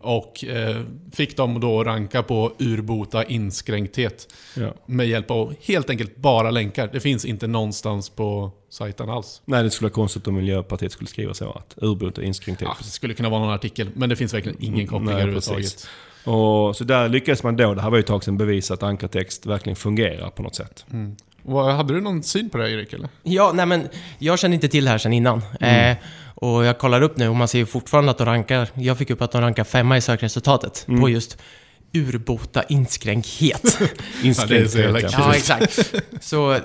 och 0.00 0.44
eh, 0.44 0.82
fick 1.12 1.36
dem 1.36 1.60
då 1.60 1.80
att 1.80 1.86
ranka 1.86 2.22
på 2.22 2.52
urbota 2.58 3.24
inskränkthet 3.24 4.28
Ja. 4.56 4.74
med 4.86 5.06
hjälp 5.08 5.30
av 5.30 5.54
helt 5.62 5.90
enkelt 5.90 6.16
bara 6.16 6.50
länkar. 6.50 6.90
Det 6.92 7.00
finns 7.00 7.24
inte 7.24 7.46
någonstans 7.46 8.08
på 8.10 8.50
sajten 8.70 9.10
alls. 9.10 9.42
Nej, 9.44 9.62
det 9.62 9.70
skulle 9.70 9.86
vara 9.86 9.94
konstigt 9.94 10.26
om 10.26 10.34
Miljöpartiet 10.34 10.92
skulle 10.92 11.08
skriva 11.08 11.34
så 11.34 11.50
att 11.50 11.74
urbota 11.76 12.20
är 12.22 12.26
inskränkt. 12.26 12.62
Ja, 12.62 12.76
det 12.78 12.84
skulle 12.84 13.14
kunna 13.14 13.28
vara 13.28 13.40
någon 13.40 13.54
artikel, 13.54 13.88
men 13.94 14.08
det 14.08 14.16
finns 14.16 14.34
verkligen 14.34 14.62
ingen 14.64 14.86
koppling 14.86 15.04
Nej, 15.06 15.14
överhuvudtaget. 15.14 15.62
precis. 15.62 15.88
Och 16.24 16.76
så 16.76 16.84
där 16.84 17.08
lyckades 17.08 17.42
man 17.42 17.56
då, 17.56 17.74
det 17.74 17.82
här 17.82 17.90
var 17.90 17.96
ju 17.96 18.00
ett 18.00 18.06
tag 18.06 18.24
sedan, 18.24 18.36
bevisa 18.36 18.74
att 18.74 18.82
ankartext 18.82 19.46
verkligen 19.46 19.76
fungerar 19.76 20.30
på 20.30 20.42
något 20.42 20.54
sätt. 20.54 20.84
Vad- 21.42 21.74
Hade 21.74 21.94
du 21.94 22.00
någon 22.00 22.22
syn 22.22 22.50
på 22.50 22.58
det 22.58 22.64
här, 22.64 22.70
Erik? 22.70 22.92
Eller? 22.92 23.08
Ja, 23.22 23.52
nej 23.54 23.66
men 23.66 23.88
jag 24.18 24.38
kände 24.38 24.54
inte 24.54 24.68
till 24.68 24.84
det 24.84 24.90
här 24.90 24.98
sedan 24.98 25.12
innan. 25.12 25.42
Eh, 25.60 25.96
och 26.34 26.64
jag 26.64 26.78
kollar 26.78 27.02
upp 27.02 27.16
nu 27.16 27.28
och 27.28 27.36
man 27.36 27.48
ser 27.48 27.64
fortfarande 27.64 28.10
att 28.10 28.18
de 28.18 28.24
rankar, 28.24 28.68
jag 28.74 28.98
fick 28.98 29.10
upp 29.10 29.22
att 29.22 29.32
de 29.32 29.40
rankar 29.40 29.64
femma 29.64 29.96
i 29.96 30.00
sökresultatet 30.00 30.86
på 31.00 31.08
just 31.08 31.38
urbota 31.94 32.62
inskränkthet. 32.62 33.78
Inskränkt. 34.22 34.70
så 34.70 34.78
jävla 34.78 35.00
ja. 35.00 35.08
ja, 35.12 35.34
exakt. 35.34 35.94
Så 36.20 36.56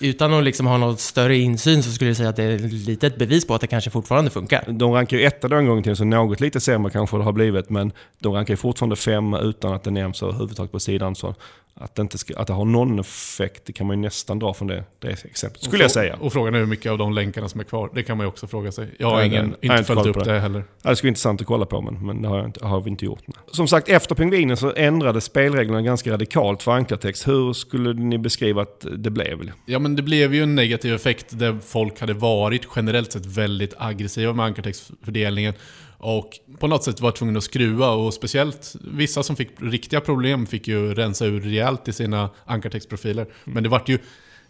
utan 0.00 0.34
att 0.34 0.44
liksom 0.44 0.66
ha 0.66 0.76
någon 0.76 0.96
större 0.96 1.36
insyn 1.36 1.82
så 1.82 1.90
skulle 1.90 2.10
jag 2.10 2.16
säga 2.16 2.28
att 2.28 2.36
det 2.36 2.42
är 2.44 2.58
lite 2.58 3.06
ett 3.06 3.16
bevis 3.18 3.46
på 3.46 3.54
att 3.54 3.60
det 3.60 3.66
kanske 3.66 3.90
fortfarande 3.90 4.30
funkar. 4.30 4.64
De 4.68 4.92
rankar 4.92 5.16
ju 5.16 5.24
etta 5.24 5.58
en 5.58 5.66
gång 5.66 5.82
till, 5.82 5.96
så 5.96 6.04
något 6.04 6.40
lite 6.40 6.60
sämre 6.60 6.92
kanske 6.92 7.16
det 7.16 7.22
har 7.24 7.32
blivit. 7.32 7.70
Men 7.70 7.92
de 8.18 8.34
rankar 8.34 8.52
ju 8.52 8.56
fortfarande 8.56 8.96
femma 8.96 9.40
utan 9.40 9.72
att 9.72 9.84
det 9.84 9.90
nämns 9.90 10.22
överhuvudtaget 10.22 10.72
på 10.72 10.80
sidan. 10.80 11.14
Så 11.14 11.34
att 11.80 11.94
det, 11.94 12.02
inte 12.02 12.18
ska, 12.18 12.36
att 12.36 12.46
det 12.46 12.52
har 12.52 12.64
någon 12.64 12.98
effekt, 12.98 13.62
det 13.64 13.72
kan 13.72 13.86
man 13.86 13.96
ju 13.96 14.02
nästan 14.02 14.38
dra 14.38 14.54
från 14.54 14.68
det, 14.68 14.84
det 14.98 15.24
exemplet. 15.24 15.62
Skulle 15.62 15.84
jag 15.84 15.90
säga. 15.90 16.16
Och 16.20 16.32
frågan 16.32 16.54
är 16.54 16.58
hur 16.58 16.66
mycket 16.66 16.92
av 16.92 16.98
de 16.98 17.12
länkarna 17.12 17.48
som 17.48 17.60
är 17.60 17.64
kvar. 17.64 17.90
Det 17.94 18.02
kan 18.02 18.16
man 18.16 18.24
ju 18.24 18.28
också 18.28 18.46
fråga 18.46 18.72
sig. 18.72 18.88
Jag 18.98 19.10
har 19.10 19.16
Nej, 19.16 19.26
ingen, 19.26 19.46
nej, 19.46 19.56
jag 19.60 19.70
har 19.72 19.78
inte 19.78 19.92
inte 19.92 20.02
följt 20.02 20.16
upp 20.16 20.24
det. 20.24 20.32
det. 20.32 20.40
heller. 20.40 20.64
Ja, 20.82 20.90
Det 20.90 20.96
skulle 20.96 21.08
vara 21.08 21.10
intressant 21.10 21.40
att 21.40 21.46
kolla 21.46 21.66
på, 21.66 21.80
men, 21.80 22.06
men 22.06 22.22
det 22.22 22.28
har, 22.28 22.36
jag 22.36 22.46
inte, 22.46 22.66
har 22.66 22.80
vi 22.80 22.90
inte 22.90 23.04
gjort. 23.04 23.22
Nej. 23.26 23.36
Som 23.52 23.68
sagt, 23.68 23.88
efter 23.88 24.14
pingvinen 24.14 24.56
så 24.56 24.72
ändrades 24.76 25.24
spelreglerna 25.24 25.82
ganska 25.82 26.12
radikalt 26.12 26.62
för 26.62 26.72
ankartext. 26.72 27.28
Hur 27.28 27.52
skulle 27.52 27.92
ni 27.92 28.18
beskriva 28.18 28.62
att 28.62 28.86
det 28.96 29.10
blev? 29.10 29.50
Ja, 29.66 29.78
men 29.78 29.96
det 29.96 30.02
blev 30.02 30.34
ju 30.34 30.42
en 30.42 30.54
negativ 30.54 30.94
effekt 30.94 31.38
där 31.38 31.58
folk 31.66 32.00
hade 32.00 32.14
varit 32.14 32.68
generellt 32.76 33.12
sett 33.12 33.26
väldigt 33.26 33.74
aggressiva 33.78 34.32
med 34.32 34.46
ankartextfördelningen. 34.46 35.54
Och 35.98 36.30
på 36.58 36.66
något 36.66 36.84
sätt 36.84 37.00
var 37.00 37.10
tvungna 37.10 37.38
att 37.38 37.44
skruva 37.44 37.90
och 37.90 38.14
speciellt 38.14 38.76
vissa 38.80 39.22
som 39.22 39.36
fick 39.36 39.50
riktiga 39.60 40.00
problem 40.00 40.46
fick 40.46 40.68
ju 40.68 40.94
rensa 40.94 41.26
ur 41.26 41.40
rejält 41.40 41.88
i 41.88 41.92
sina 41.92 42.30
ankartextprofiler. 42.44 43.26
Men 43.44 43.62
det 43.62 43.68
vart 43.68 43.88
ju 43.88 43.98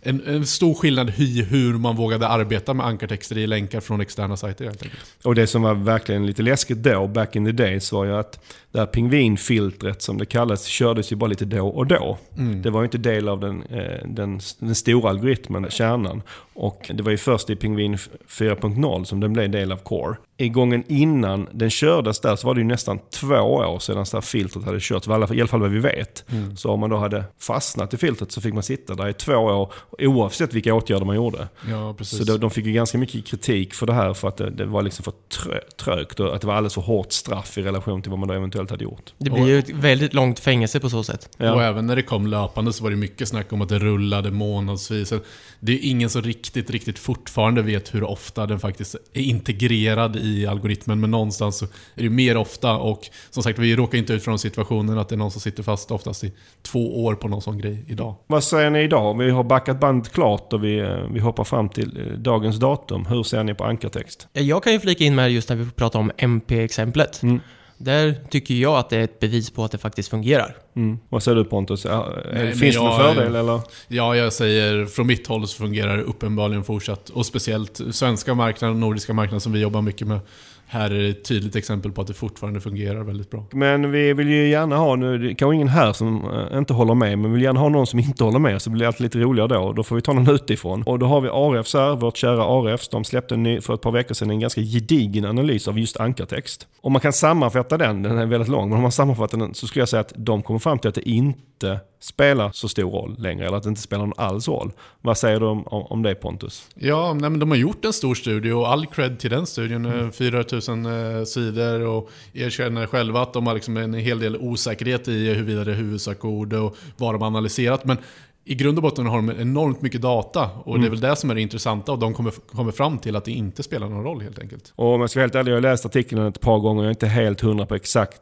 en, 0.07 0.27
en 0.27 0.47
stor 0.47 0.75
skillnad 0.75 1.13
i 1.17 1.43
hur 1.43 1.75
man 1.75 1.97
vågade 1.97 2.29
arbeta 2.29 2.75
med 2.75 2.87
ankartexter 2.87 3.39
i 3.39 3.47
länkar 3.47 3.81
från 3.81 4.01
externa 4.01 4.37
sajter 4.37 4.65
helt 4.65 4.83
enkelt. 4.83 5.03
Och 5.25 5.35
det 5.35 5.47
som 5.47 5.63
var 5.63 5.75
verkligen 5.75 6.27
lite 6.27 6.43
läskigt 6.43 6.79
då, 6.79 7.07
back 7.07 7.37
in 7.37 7.45
the 7.45 7.53
days, 7.53 7.93
var 7.93 8.05
ju 8.05 8.17
att 8.17 8.41
det 8.73 8.79
här 8.79 8.87
pingvinfiltret 8.87 10.03
som 10.03 10.19
det 10.19 10.27
kallas, 10.27 10.65
kördes 10.65 11.13
ju 11.13 11.17
bara 11.17 11.27
lite 11.27 11.45
då 11.45 11.69
och 11.69 11.87
då. 11.87 12.19
Det 12.63 12.71
var 12.71 12.81
ju 12.81 12.85
inte 12.85 12.99
del 12.99 13.29
av 13.29 13.41
den, 13.41 13.63
eh, 13.63 14.07
den, 14.09 14.41
den 14.59 14.75
stora 14.75 15.11
algoritmen, 15.11 15.71
kärnan. 15.71 16.23
Och 16.55 16.91
det 16.95 17.03
var 17.03 17.11
ju 17.11 17.19
först 17.19 17.51
i 17.51 17.57
Pingvin 17.57 17.97
4.0 17.97 19.05
som 19.05 19.21
den 19.21 19.33
blev 19.33 19.51
del 19.51 19.73
av 19.73 19.77
Core. 19.77 20.17
I 20.39 20.49
gången 20.49 20.85
innan 20.89 21.49
den 21.53 21.71
kördes 21.71 22.21
där 22.21 22.37
så 22.37 22.47
var 22.47 22.55
det 22.55 22.61
ju 22.61 22.67
nästan 22.67 22.99
två 23.11 23.35
år 23.37 23.79
sedan 23.79 23.97
det 23.97 24.13
här 24.13 24.21
filtret 24.21 24.65
hade 24.65 24.81
körts, 24.81 25.09
i 25.09 25.11
alla 25.11 25.27
fall- 25.27 25.37
i 25.37 25.41
alla 25.41 25.49
fall 25.49 25.61
vad 25.61 25.71
vi 25.71 25.79
vet. 25.79 26.25
Så 26.57 26.71
om 26.71 26.81
man 26.81 26.91
då 26.91 26.97
hade 26.97 27.25
fastnat 27.41 27.95
i 27.95 27.97
filtret 27.97 28.33
så 28.33 28.41
fick 28.41 28.55
man 28.55 28.63
sitta 28.63 28.95
där 28.95 29.09
i 29.09 29.13
två 29.13 29.33
år 29.37 29.73
oavsett 29.99 30.55
vilka 30.55 30.75
åtgärder 30.75 31.07
man 31.07 31.17
gjorde. 31.17 31.49
Ja, 31.71 31.95
precis. 31.99 32.19
Så 32.19 32.25
de, 32.25 32.39
de 32.41 32.51
fick 32.51 32.67
ju 32.67 32.73
ganska 32.73 32.99
mycket 32.99 33.27
kritik 33.27 33.75
för 33.75 33.87
det 33.87 33.93
här 33.93 34.15
för 34.15 34.29
att 34.29 34.37
det, 34.37 34.51
det 34.51 34.65
var 34.65 34.83
liksom 34.83 35.03
för 35.05 35.13
trö, 35.29 35.61
trögt 35.77 36.21
och 36.21 36.35
att 36.35 36.41
det 36.41 36.47
var 36.47 36.55
alldeles 36.55 36.75
för 36.75 36.81
hårt 36.83 37.13
straff 37.13 37.59
i 37.59 37.63
relation 37.63 38.03
till 38.03 38.11
vad 38.11 38.19
man 38.19 38.29
då 38.29 38.35
eventuellt 38.35 38.71
hade 38.71 38.85
gjort. 38.85 39.13
Det 39.19 39.31
blir 39.31 39.47
ju 39.47 39.59
ett 39.59 39.71
väldigt 39.71 40.15
långt 40.15 40.39
fängelse 40.41 40.81
på 40.81 40.91
så 40.91 41.03
sätt. 41.03 41.29
Ja. 41.37 41.53
Och 41.55 41.63
även 41.63 41.87
när 41.87 41.97
det 41.97 42.03
kom 42.03 42.27
löpande 42.27 42.73
så 42.73 42.83
var 42.85 42.91
det 42.91 42.97
mycket 42.97 43.29
snack 43.29 43.53
om 43.53 43.63
att 43.63 43.69
det 43.69 43.79
rullade 43.79 44.31
månadsvis. 44.31 45.13
Det 45.61 45.73
är 45.73 45.79
ingen 45.83 46.11
som 46.11 46.23
riktigt, 46.23 46.71
riktigt 46.71 46.99
fortfarande 46.99 47.63
vet 47.63 47.95
hur 47.95 48.03
ofta 48.05 48.47
den 48.47 48.61
faktiskt 48.61 48.97
är 49.13 49.21
integrerad 49.21 50.17
i 50.17 50.26
algoritmen, 50.49 51.01
men 51.01 51.11
någonstans 51.11 51.59
så 51.59 51.65
är 51.65 51.71
det 51.95 52.03
ju 52.03 52.11
mer 52.11 52.37
ofta. 52.37 52.77
Och 52.77 53.11
som 53.31 53.43
sagt, 53.43 53.59
vi 53.59 53.77
råkar 53.77 53.99
inte 53.99 54.13
ut 54.13 54.25
för 54.25 54.31
den 54.31 54.39
situationen 54.39 54.99
att 54.99 55.09
det 55.09 55.15
är 55.15 55.17
någon 55.17 55.31
som 55.31 55.41
sitter 55.41 55.63
fast 55.63 55.91
oftast 55.91 56.25
i 56.25 56.33
två 56.63 57.05
år 57.05 57.15
på 57.15 57.29
någon 57.29 57.43
sån 57.43 57.59
grej 57.59 57.85
idag. 57.89 58.15
Vad 58.27 58.45
säger 58.45 58.71
ni 58.71 58.81
idag? 58.81 59.19
Vi 59.19 59.31
har 59.31 59.45
backat 59.45 59.81
bandet 59.81 60.13
klart 60.13 60.53
och 60.53 60.65
vi, 60.65 60.79
eh, 60.79 60.89
vi 61.13 61.21
hoppar 61.21 61.45
fram 61.45 61.69
till 61.69 62.01
eh, 62.01 62.19
dagens 62.19 62.57
datum. 62.57 63.07
Hur 63.07 63.23
ser 63.23 63.45
ni 63.45 63.55
på 63.55 63.65
ankartext? 63.65 64.29
Jag 64.33 64.63
kan 64.63 64.73
ju 64.73 64.81
flika 64.81 65.05
in 65.05 65.15
med 65.15 65.33
just 65.33 65.49
när 65.49 65.57
vi 65.57 65.71
pratar 65.71 65.99
om 65.99 66.11
MP-exemplet. 66.17 67.23
Mm. 67.23 67.41
Där 67.79 68.15
tycker 68.31 68.55
jag 68.55 68.77
att 68.79 68.91
det 68.91 68.97
är 68.97 69.01
ett 69.05 69.21
bevis 69.21 69.51
på 69.51 69.65
att 69.65 69.73
det 69.73 69.79
faktiskt 69.79 70.09
fungerar. 70.09 70.57
Mm. 70.77 70.99
Vad 71.09 71.23
säger 71.23 71.37
du 71.37 71.45
Pontus? 71.45 71.85
Nej, 72.33 72.53
Finns 72.55 72.77
det 72.77 72.83
någon 72.83 72.91
jag- 73.01 73.15
fördel 73.15 73.35
eller? 73.37 73.61
Ja, 73.89 74.17
jag 74.17 74.33
säger 74.33 74.87
från 74.87 75.07
mitt 75.07 75.27
håll 75.27 75.49
så 75.49 75.57
fungerar 75.57 75.97
det 75.97 76.03
uppenbarligen 76.03 76.65
fortsatt. 76.65 77.11
Och 77.11 77.27
speciellt 77.27 77.81
svenska 77.91 78.35
marknaden 78.35 78.75
och 78.77 78.81
nordiska 78.81 79.13
marknaden 79.13 79.41
som 79.41 79.53
vi 79.53 79.61
jobbar 79.61 79.83
mycket 79.83 80.07
med 80.07 80.21
här 80.69 80.91
är 80.91 81.03
det 81.03 81.09
ett 81.09 81.25
tydligt 81.25 81.57
exempel 81.57 81.93
på 81.93 82.01
att 82.01 82.07
det 82.07 82.15
fortfarande 82.15 82.61
fungerar 82.61 83.05
väldigt 83.05 83.31
bra. 83.31 83.47
Men 83.53 83.91
vi 83.91 84.13
vill 84.13 84.29
ju 84.29 84.49
gärna 84.49 84.77
ha, 84.77 84.97
nu 84.97 85.19
det 85.19 85.35
kanske 85.35 85.55
ingen 85.55 85.69
här 85.69 85.93
som 85.93 86.25
eh, 86.25 86.59
inte 86.59 86.75
håller 86.75 86.95
med, 86.95 87.19
men 87.19 87.31
vi 87.31 87.35
vill 87.35 87.45
gärna 87.45 87.61
ha 87.61 87.69
någon 87.69 87.87
som 87.87 87.99
inte 87.99 88.25
håller 88.25 88.39
med 88.39 88.63
så 88.63 88.71
blir 88.71 88.81
det 88.81 88.87
alltid 88.87 89.01
lite 89.01 89.19
roligare 89.19 89.49
då. 89.49 89.73
Då 89.73 89.83
får 89.83 89.97
vi 89.97 90.03
ta 90.03 90.13
någon 90.13 90.35
utifrån. 90.35 90.83
Och 90.83 90.99
då 90.99 91.07
har 91.07 91.21
vi 91.21 91.29
Arefs 91.29 91.75
här, 91.75 91.97
vårt 91.97 92.17
kära 92.17 92.45
Arefs, 92.45 92.89
De 92.89 93.05
släppte 93.05 93.37
ny, 93.37 93.61
för 93.61 93.75
ett 93.75 93.81
par 93.81 93.93
veckor 93.93 94.15
sedan 94.15 94.31
en 94.31 94.41
ganska 94.41 94.61
gedigen 94.61 95.25
analys 95.25 95.69
av 95.69 95.79
just 95.79 95.97
ankartext. 95.97 96.67
Om 96.81 96.93
man 96.93 97.01
kan 97.01 97.13
sammanfatta 97.13 97.79
den, 97.79 98.03
den 98.03 98.19
är 98.19 98.27
väldigt 98.27 98.49
lång, 98.49 98.69
men 98.69 98.77
om 98.77 98.83
man 98.83 98.93
sammanfattar 98.93 99.39
den 99.39 99.55
så 99.55 99.67
skulle 99.67 99.81
jag 99.81 99.89
säga 99.89 100.01
att 100.01 100.13
de 100.17 100.43
kommer 100.43 100.61
fram 100.61 100.79
till 100.79 100.89
att 100.89 100.95
det 100.95 101.09
inte 101.09 101.81
spelar 102.01 102.51
så 102.53 102.69
stor 102.69 102.91
roll 102.91 103.17
längre, 103.19 103.47
eller 103.47 103.57
att 103.57 103.63
det 103.63 103.69
inte 103.69 103.81
spelar 103.81 104.07
någon 104.07 104.15
alls 104.17 104.49
roll. 104.49 104.73
Vad 105.01 105.19
säger 105.19 105.41
du 105.41 105.47
om, 105.47 105.67
om, 105.67 106.03
det 106.03 106.15
Pontus? 106.15 106.69
Ja, 106.75 107.15
nej, 107.15 107.31
men 107.31 107.41
de 107.41 107.51
har 107.51 107.59
gjort 107.59 107.85
en 107.85 107.93
stor 107.93 108.15
studie 108.15 108.51
och 108.51 108.69
all 108.69 108.87
cred 108.87 109.19
till 109.19 109.31
den 109.31 109.47
studien, 109.47 109.87
mm. 109.87 110.13
4 110.13 110.45
000 110.69 111.19
eh, 111.19 111.25
sidor 111.25 111.81
och 111.81 112.11
erkänner 112.35 112.87
själva 112.87 113.23
att 113.23 113.33
de 113.33 113.47
har 113.47 113.55
liksom 113.55 113.77
en 113.77 113.95
hel 113.95 114.19
del 114.19 114.37
osäkerhet 114.37 115.09
i 115.09 115.35
huruvida 115.35 115.65
det 115.65 115.71
är 115.71 115.77
huvudsakord 115.77 116.53
och 116.53 116.77
vad 116.97 117.15
de 117.15 117.23
har 117.23 117.29
analyserat. 117.29 117.85
Men 117.85 117.97
i 118.45 118.55
grund 118.55 118.79
och 118.79 118.83
botten 118.83 119.07
har 119.07 119.17
de 119.17 119.31
enormt 119.31 119.83
mycket 119.83 120.03
data 120.03 120.51
och 120.65 120.77
mm. 120.77 120.81
det 120.81 120.87
är 120.87 120.89
mm. 120.89 121.01
väl 121.01 121.11
det 121.11 121.17
som 121.17 121.31
är 121.31 121.35
det 121.35 121.41
intressanta 121.41 121.93
och 121.93 121.99
de 121.99 122.15
kommer, 122.15 122.31
kommer 122.31 122.73
fram 122.73 122.99
till 122.99 123.17
att 123.17 123.25
det 123.25 123.33
inte 123.33 123.63
spelar 123.63 123.89
någon 123.89 124.05
roll 124.05 124.21
helt 124.21 124.39
enkelt. 124.39 124.73
Och 124.77 124.95
om 124.95 125.01
jag 125.01 125.11
ska 125.11 125.21
vara 125.21 125.25
helt 125.25 125.35
ärlig, 125.35 125.53
jag 125.53 125.57
har 125.57 125.63
läst 125.63 125.87
artikeln 125.87 126.27
ett 126.27 126.41
par 126.41 126.59
gånger 126.59 126.81
och 126.81 126.85
jag 126.85 126.89
är 126.89 126.95
inte 126.95 127.07
helt 127.07 127.41
hundra 127.41 127.67
på 127.67 127.75
exakt 127.75 128.19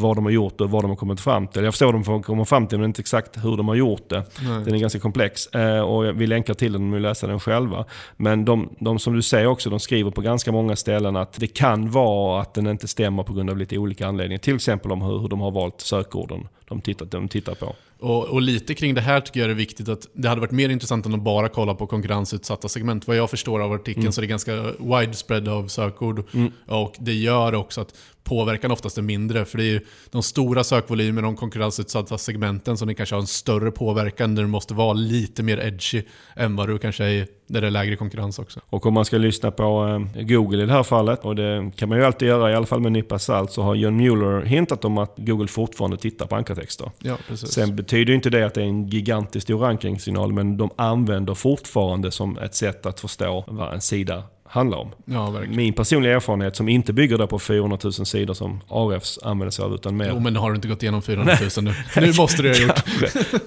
vad 0.00 0.16
de 0.16 0.24
har 0.24 0.32
gjort 0.32 0.60
och 0.60 0.70
vad 0.70 0.84
de 0.84 0.88
har 0.88 0.96
kommit 0.96 1.20
fram 1.20 1.46
till. 1.46 1.64
Jag 1.64 1.72
förstår 1.72 1.92
vad 1.92 2.04
de 2.04 2.22
komma 2.22 2.44
fram 2.44 2.66
till, 2.66 2.78
men 2.78 2.84
inte 2.84 3.00
exakt 3.00 3.44
hur 3.44 3.56
de 3.56 3.68
har 3.68 3.74
gjort 3.74 4.08
det. 4.08 4.24
Nej. 4.42 4.64
Den 4.64 4.74
är 4.74 4.78
ganska 4.78 4.98
komplex 4.98 5.46
eh, 5.46 5.80
och 5.80 6.20
vi 6.20 6.26
länkar 6.26 6.54
till 6.54 6.72
den 6.72 6.82
om 6.82 6.90
ni 6.90 6.94
vill 6.94 7.02
läsa 7.02 7.26
den 7.26 7.40
själva. 7.40 7.84
Men 8.16 8.44
de, 8.44 8.68
de 8.78 8.98
som 8.98 9.14
du 9.14 9.22
säger 9.22 9.46
också, 9.46 9.70
de 9.70 9.80
skriver 9.80 10.10
på 10.10 10.20
ganska 10.20 10.52
många 10.52 10.76
ställen 10.76 11.16
att 11.16 11.32
det 11.32 11.46
kan 11.46 11.90
vara 11.90 12.40
att 12.42 12.54
den 12.54 12.66
inte 12.66 12.88
stämmer 12.88 13.22
på 13.22 13.32
grund 13.32 13.50
av 13.50 13.56
lite 13.56 13.78
olika 13.78 14.06
anledningar. 14.06 14.38
Till 14.38 14.54
exempel 14.54 14.92
om 14.92 15.02
hur, 15.02 15.18
hur 15.18 15.28
de 15.28 15.40
har 15.40 15.50
valt 15.50 15.80
sökorden 15.80 16.48
de 16.68 16.80
tittar, 16.80 17.06
de 17.06 17.28
tittar 17.28 17.54
på. 17.54 17.74
Och, 18.00 18.24
och 18.24 18.42
lite 18.42 18.74
kring 18.74 18.94
det 18.94 19.00
här 19.00 19.20
tycker 19.20 19.40
jag 19.40 19.48
det 19.48 19.52
är 19.52 19.56
viktigt 19.56 19.88
att 19.88 20.06
det 20.12 20.28
hade 20.28 20.40
varit 20.40 20.50
mer 20.50 20.68
intressant 20.68 21.06
än 21.06 21.14
att 21.14 21.22
bara 21.22 21.48
kolla 21.48 21.74
på 21.74 21.86
konkurrensutsatta 21.86 22.68
segment. 22.68 23.06
Vad 23.06 23.16
jag 23.16 23.30
förstår 23.30 23.60
av 23.60 23.72
artikeln 23.72 24.12
så 24.12 24.20
är 24.20 24.22
det 24.22 24.26
ganska 24.26 24.72
widespread 24.78 25.48
av 25.48 25.68
sökord. 25.68 26.24
Och 26.66 26.94
det 26.98 27.14
gör 27.14 27.54
också 27.54 27.80
att 27.80 27.94
påverkan 28.24 28.70
oftast 28.70 28.98
är 28.98 29.02
mindre. 29.02 29.44
För 29.44 29.58
det 29.58 29.64
är 29.64 29.70
ju 29.70 29.80
de 30.10 30.22
stora 30.22 30.64
sökvolymerna, 30.64 31.26
de 31.26 31.36
konkurrensutsatta 31.36 32.18
segmenten 32.18 32.78
som 32.78 32.88
det 32.88 32.94
kanske 32.94 33.14
har 33.14 33.20
en 33.20 33.26
större 33.26 33.70
påverkan 33.70 34.34
där 34.34 34.42
du 34.42 34.48
måste 34.48 34.74
vara 34.74 34.92
lite 34.92 35.42
mer 35.42 35.58
edgy 35.58 36.02
än 36.36 36.56
vad 36.56 36.68
du 36.68 36.78
kanske 36.78 37.04
är 37.04 37.26
där 37.48 37.60
det 37.60 37.66
är 37.66 37.70
lägre 37.70 37.96
konkurrens 37.96 38.38
också. 38.38 38.60
Och 38.66 38.86
om 38.86 38.94
man 38.94 39.04
ska 39.04 39.18
lyssna 39.18 39.50
på 39.50 39.98
eh, 40.16 40.22
Google 40.22 40.62
i 40.62 40.66
det 40.66 40.72
här 40.72 40.82
fallet, 40.82 41.24
och 41.24 41.36
det 41.36 41.70
kan 41.76 41.88
man 41.88 41.98
ju 41.98 42.04
alltid 42.04 42.28
göra, 42.28 42.50
i 42.50 42.54
alla 42.54 42.66
fall 42.66 42.80
med 42.80 42.86
en 42.86 42.92
nypa 42.92 43.18
salt, 43.18 43.52
så 43.52 43.62
har 43.62 43.74
John 43.74 43.96
Mueller 43.96 44.44
hintat 44.44 44.84
om 44.84 44.98
att 44.98 45.14
Google 45.16 45.48
fortfarande 45.48 45.96
tittar 45.96 46.26
på 46.26 46.36
ankartexter. 46.36 46.90
Ja, 46.98 47.16
precis. 47.28 47.52
Sen 47.52 47.76
betyder 47.76 48.08
ju 48.08 48.14
inte 48.14 48.30
det 48.30 48.46
att 48.46 48.54
det 48.54 48.60
är 48.60 48.66
en 48.66 48.88
gigantisk 48.88 49.44
stor 49.44 49.58
rankingsignal, 49.58 50.32
men 50.32 50.56
de 50.56 50.70
använder 50.76 51.34
fortfarande 51.34 52.10
som 52.10 52.38
ett 52.38 52.54
sätt 52.54 52.86
att 52.86 53.00
förstå 53.00 53.44
vad 53.46 53.74
en 53.74 53.80
sida 53.80 54.22
handlar 54.50 54.78
om. 54.78 54.90
ja. 55.04 55.40
Min 55.48 55.72
personliga 55.72 56.16
erfarenhet 56.16 56.56
som 56.56 56.68
inte 56.68 56.92
bygger 56.92 57.18
då 57.18 57.26
på 57.26 57.38
400 57.38 57.78
000 57.84 57.92
sidor 57.92 58.34
som 58.34 58.60
ARFs 58.68 59.18
använder 59.22 59.50
sig 59.50 59.64
av, 59.64 59.74
utan 59.74 59.96
mer... 59.96 60.08
Jo, 60.08 60.20
men 60.20 60.36
har 60.36 60.50
du 60.50 60.56
inte 60.56 60.68
gått 60.68 60.82
igenom 60.82 61.02
400 61.02 61.34
000 61.56 61.64
nu? 61.64 61.74
Nu 62.00 62.12
måste 62.18 62.42
du 62.42 62.48
ha 62.48 62.56
gjort. 62.56 62.84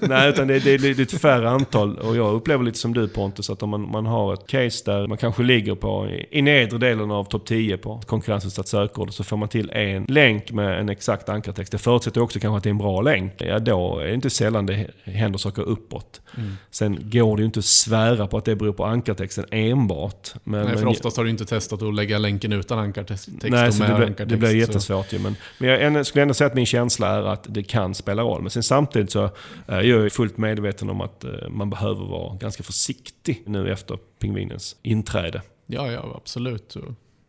Nej, 0.00 0.28
utan 0.28 0.46
det, 0.48 0.58
det, 0.58 0.78
det 0.78 0.88
är 0.88 1.00
ett 1.00 1.20
färre 1.20 1.50
antal. 1.50 1.98
Och 1.98 2.16
jag 2.16 2.34
upplever 2.34 2.64
lite 2.64 2.78
som 2.78 2.94
du 2.94 3.08
Pontus, 3.08 3.50
att 3.50 3.62
om 3.62 3.70
man, 3.70 3.90
man 3.90 4.06
har 4.06 4.34
ett 4.34 4.46
case 4.46 4.82
där 4.84 5.06
man 5.06 5.18
kanske 5.18 5.42
ligger 5.42 5.74
på 5.74 6.08
i, 6.30 6.42
nedre 6.42 6.78
delen 6.78 7.10
av 7.10 7.24
topp 7.24 7.46
10 7.46 7.76
på 7.76 8.00
konkurrensutsatt 8.06 8.68
sökord, 8.68 9.12
så 9.12 9.24
får 9.24 9.36
man 9.36 9.48
till 9.48 9.70
en 9.70 10.04
länk 10.08 10.52
med 10.52 10.80
en 10.80 10.88
exakt 10.88 11.28
ankartext. 11.28 11.72
Det 11.72 11.78
förutsätter 11.78 12.20
också 12.20 12.40
kanske 12.40 12.56
att 12.56 12.62
det 12.62 12.68
är 12.68 12.70
en 12.70 12.78
bra 12.78 13.00
länk. 13.00 13.32
Ja, 13.38 13.58
då 13.58 13.98
är 13.98 14.06
det 14.06 14.14
inte 14.14 14.30
sällan 14.30 14.66
det 14.66 14.86
händer 15.04 15.38
saker 15.38 15.62
uppåt. 15.62 16.20
Mm. 16.36 16.56
Sen 16.70 17.10
går 17.10 17.36
det 17.36 17.40
ju 17.40 17.46
inte 17.46 17.58
att 17.58 17.64
svära 17.64 18.26
på 18.26 18.36
att 18.36 18.44
det 18.44 18.56
beror 18.56 18.72
på 18.72 18.84
ankartexten 18.84 19.44
enbart. 19.50 20.28
Men, 20.44 20.66
Nej, 20.66 20.76
oftast 20.92 21.16
har 21.16 21.24
du 21.24 21.30
inte 21.30 21.44
testat 21.44 21.82
att 21.82 21.94
lägga 21.94 22.18
länken 22.18 22.52
utan 22.52 22.78
ankartext 22.78 23.28
Nej, 23.42 23.72
så 23.72 23.82
det, 23.82 23.94
blir, 23.94 24.06
ankartext. 24.06 24.28
det 24.30 24.36
blir 24.36 24.56
jättesvårt 24.56 25.12
ju. 25.12 25.18
Men, 25.18 25.36
men 25.58 25.94
jag 25.94 26.06
skulle 26.06 26.22
ändå 26.22 26.34
säga 26.34 26.46
att 26.46 26.54
min 26.54 26.66
känsla 26.66 27.08
är 27.08 27.22
att 27.22 27.46
det 27.48 27.62
kan 27.62 27.94
spela 27.94 28.22
roll. 28.22 28.42
Men 28.42 28.50
sen 28.50 28.62
samtidigt 28.62 29.10
så 29.10 29.30
är 29.66 29.82
jag 29.82 30.12
fullt 30.12 30.36
medveten 30.36 30.90
om 30.90 31.00
att 31.00 31.24
eh, 31.24 31.30
man 31.50 31.70
behöver 31.70 32.04
vara 32.04 32.36
ganska 32.36 32.62
försiktig 32.62 33.42
nu 33.46 33.72
efter 33.72 33.98
pingvinens 34.18 34.76
inträde. 34.82 35.42
Ja, 35.66 35.92
ja, 35.92 36.12
absolut. 36.16 36.72
Så, 36.72 36.80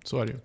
så 0.03 0.21
är 0.21 0.25
det 0.25 0.31
ju. 0.31 0.37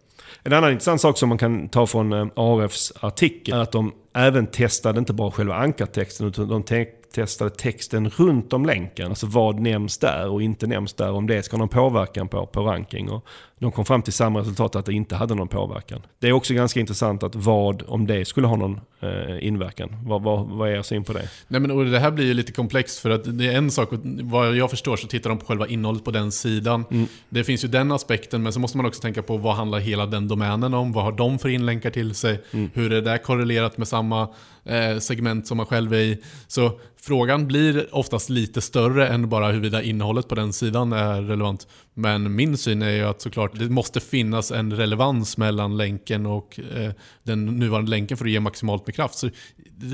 En 0.43 0.53
annan 0.53 0.71
intressant 0.71 1.01
sak 1.01 1.19
som 1.19 1.29
man 1.29 1.39
kan 1.39 1.69
ta 1.69 1.87
från 1.87 2.13
eh, 2.13 2.27
ARFs 2.35 2.93
artikel 3.01 3.55
är 3.55 3.59
att 3.59 3.73
de 3.73 3.93
även 4.15 4.47
testade 4.47 4.99
inte 4.99 5.13
bara 5.13 5.31
själva 5.31 5.55
ankartexten 5.55 6.27
utan 6.27 6.49
de 6.49 6.63
testade 7.13 7.51
texten 7.51 8.11
runt 8.11 8.53
om 8.53 8.67
länken. 8.67 9.09
Alltså 9.09 9.27
vad 9.27 9.61
nämns 9.61 9.99
där 9.99 10.29
och 10.29 10.43
inte 10.43 10.67
nämns 10.67 10.95
där. 10.95 11.13
Om 11.13 11.27
det 11.27 11.43
ska 11.43 11.57
ha 11.57 11.59
någon 11.59 11.69
påverkan 11.69 12.29
på, 12.29 12.47
på 12.47 12.61
ranking. 12.61 13.11
Och 13.11 13.25
de 13.59 13.73
kom 13.73 13.85
fram 13.85 14.03
till 14.03 14.13
samma 14.13 14.41
resultat 14.41 14.77
att 14.77 14.87
det 14.87 14.93
inte 14.93 15.17
hade 15.17 15.35
någon 15.35 15.49
påverkan. 15.49 16.03
Det 16.19 16.29
är 16.29 16.33
också 16.33 16.55
ganska 16.55 16.81
intressant 16.81 17.23
att 17.23 17.35
vad, 17.35 17.83
om 17.87 18.07
det 18.07 18.25
skulle 18.25 18.47
ha 18.47 18.57
någon 18.57 18.81
eh, 19.01 19.47
inverkan. 19.47 19.97
Vad, 20.05 20.23
vad, 20.23 20.47
vad 20.49 20.69
är 20.69 20.73
er 20.73 20.83
syn 20.83 21.05
på 21.05 21.13
det? 21.13 21.29
Nej, 21.49 21.61
men 21.61 21.71
och 21.71 21.85
det 21.85 21.99
här 21.99 22.11
blir 22.11 22.25
ju 22.25 22.35
lite 22.35 22.53
komplext 22.53 22.99
för 22.99 23.11
att 23.11 23.39
det 23.39 23.47
är 23.47 23.57
en 23.57 23.71
sak, 23.71 23.89
vad 24.23 24.57
jag 24.57 24.71
förstår 24.71 24.97
så 24.97 25.07
tittar 25.07 25.31
de 25.31 25.39
på 25.39 25.47
själva 25.47 25.67
innehållet 25.67 26.05
på 26.05 26.11
den 26.11 26.33
sidan. 26.33 26.85
Mm. 26.91 27.07
Det 27.29 27.45
finns 27.45 27.65
ju 27.65 27.69
den 27.69 27.93
aspekten, 27.93 28.43
men 28.43 28.53
så 28.53 28.61
måste 28.61 28.77
man 28.77 28.87
också 28.87 29.01
tänka 29.01 29.23
på 29.23 29.37
vad 29.37 29.55
handlar 29.55 29.79
hela 29.79 30.07
den 30.07 30.29
domänen 30.29 30.75
om? 30.75 30.93
Vad 30.93 31.05
har 31.05 31.13
de 31.13 31.39
för 31.39 31.49
inlänkar 31.49 31.91
till 31.91 32.15
sig? 32.15 32.43
Mm. 32.51 32.71
Hur 32.75 32.93
är 32.93 33.03
det 33.03 33.19
korrelerat 33.19 33.79
med 33.79 33.89
samma 33.89 34.29
eh, 34.65 34.99
segment 34.99 35.47
som 35.47 35.57
man 35.57 35.67
själv 35.67 35.95
är 35.95 35.99
i? 35.99 36.23
Så 36.47 36.81
frågan 37.01 37.47
blir 37.47 37.95
oftast 37.95 38.31
lite 38.31 38.61
större 38.61 39.09
än 39.09 39.29
bara 39.29 39.47
huruvida 39.47 39.83
innehållet 39.83 40.29
på 40.29 40.35
den 40.35 40.53
sidan 40.53 40.93
är 40.93 41.23
relevant. 41.23 41.67
Men 41.99 42.37
min 42.37 42.57
syn 42.57 42.83
är 42.83 42.91
ju 42.91 43.03
att 43.03 43.21
såklart 43.21 43.51
det 43.55 43.69
måste 43.71 44.01
finnas 44.01 44.51
en 44.51 44.73
relevans 44.73 45.37
mellan 45.37 45.77
länken 45.77 46.27
och 46.27 46.61
eh, 46.77 46.91
den 47.23 47.47
nuvarande 47.47 47.91
länken 47.91 48.17
för 48.17 48.25
att 48.25 48.31
ge 48.31 48.41
maximalt 48.41 48.87
med 48.87 48.95
kraft. 48.95 49.19
Så 49.19 49.31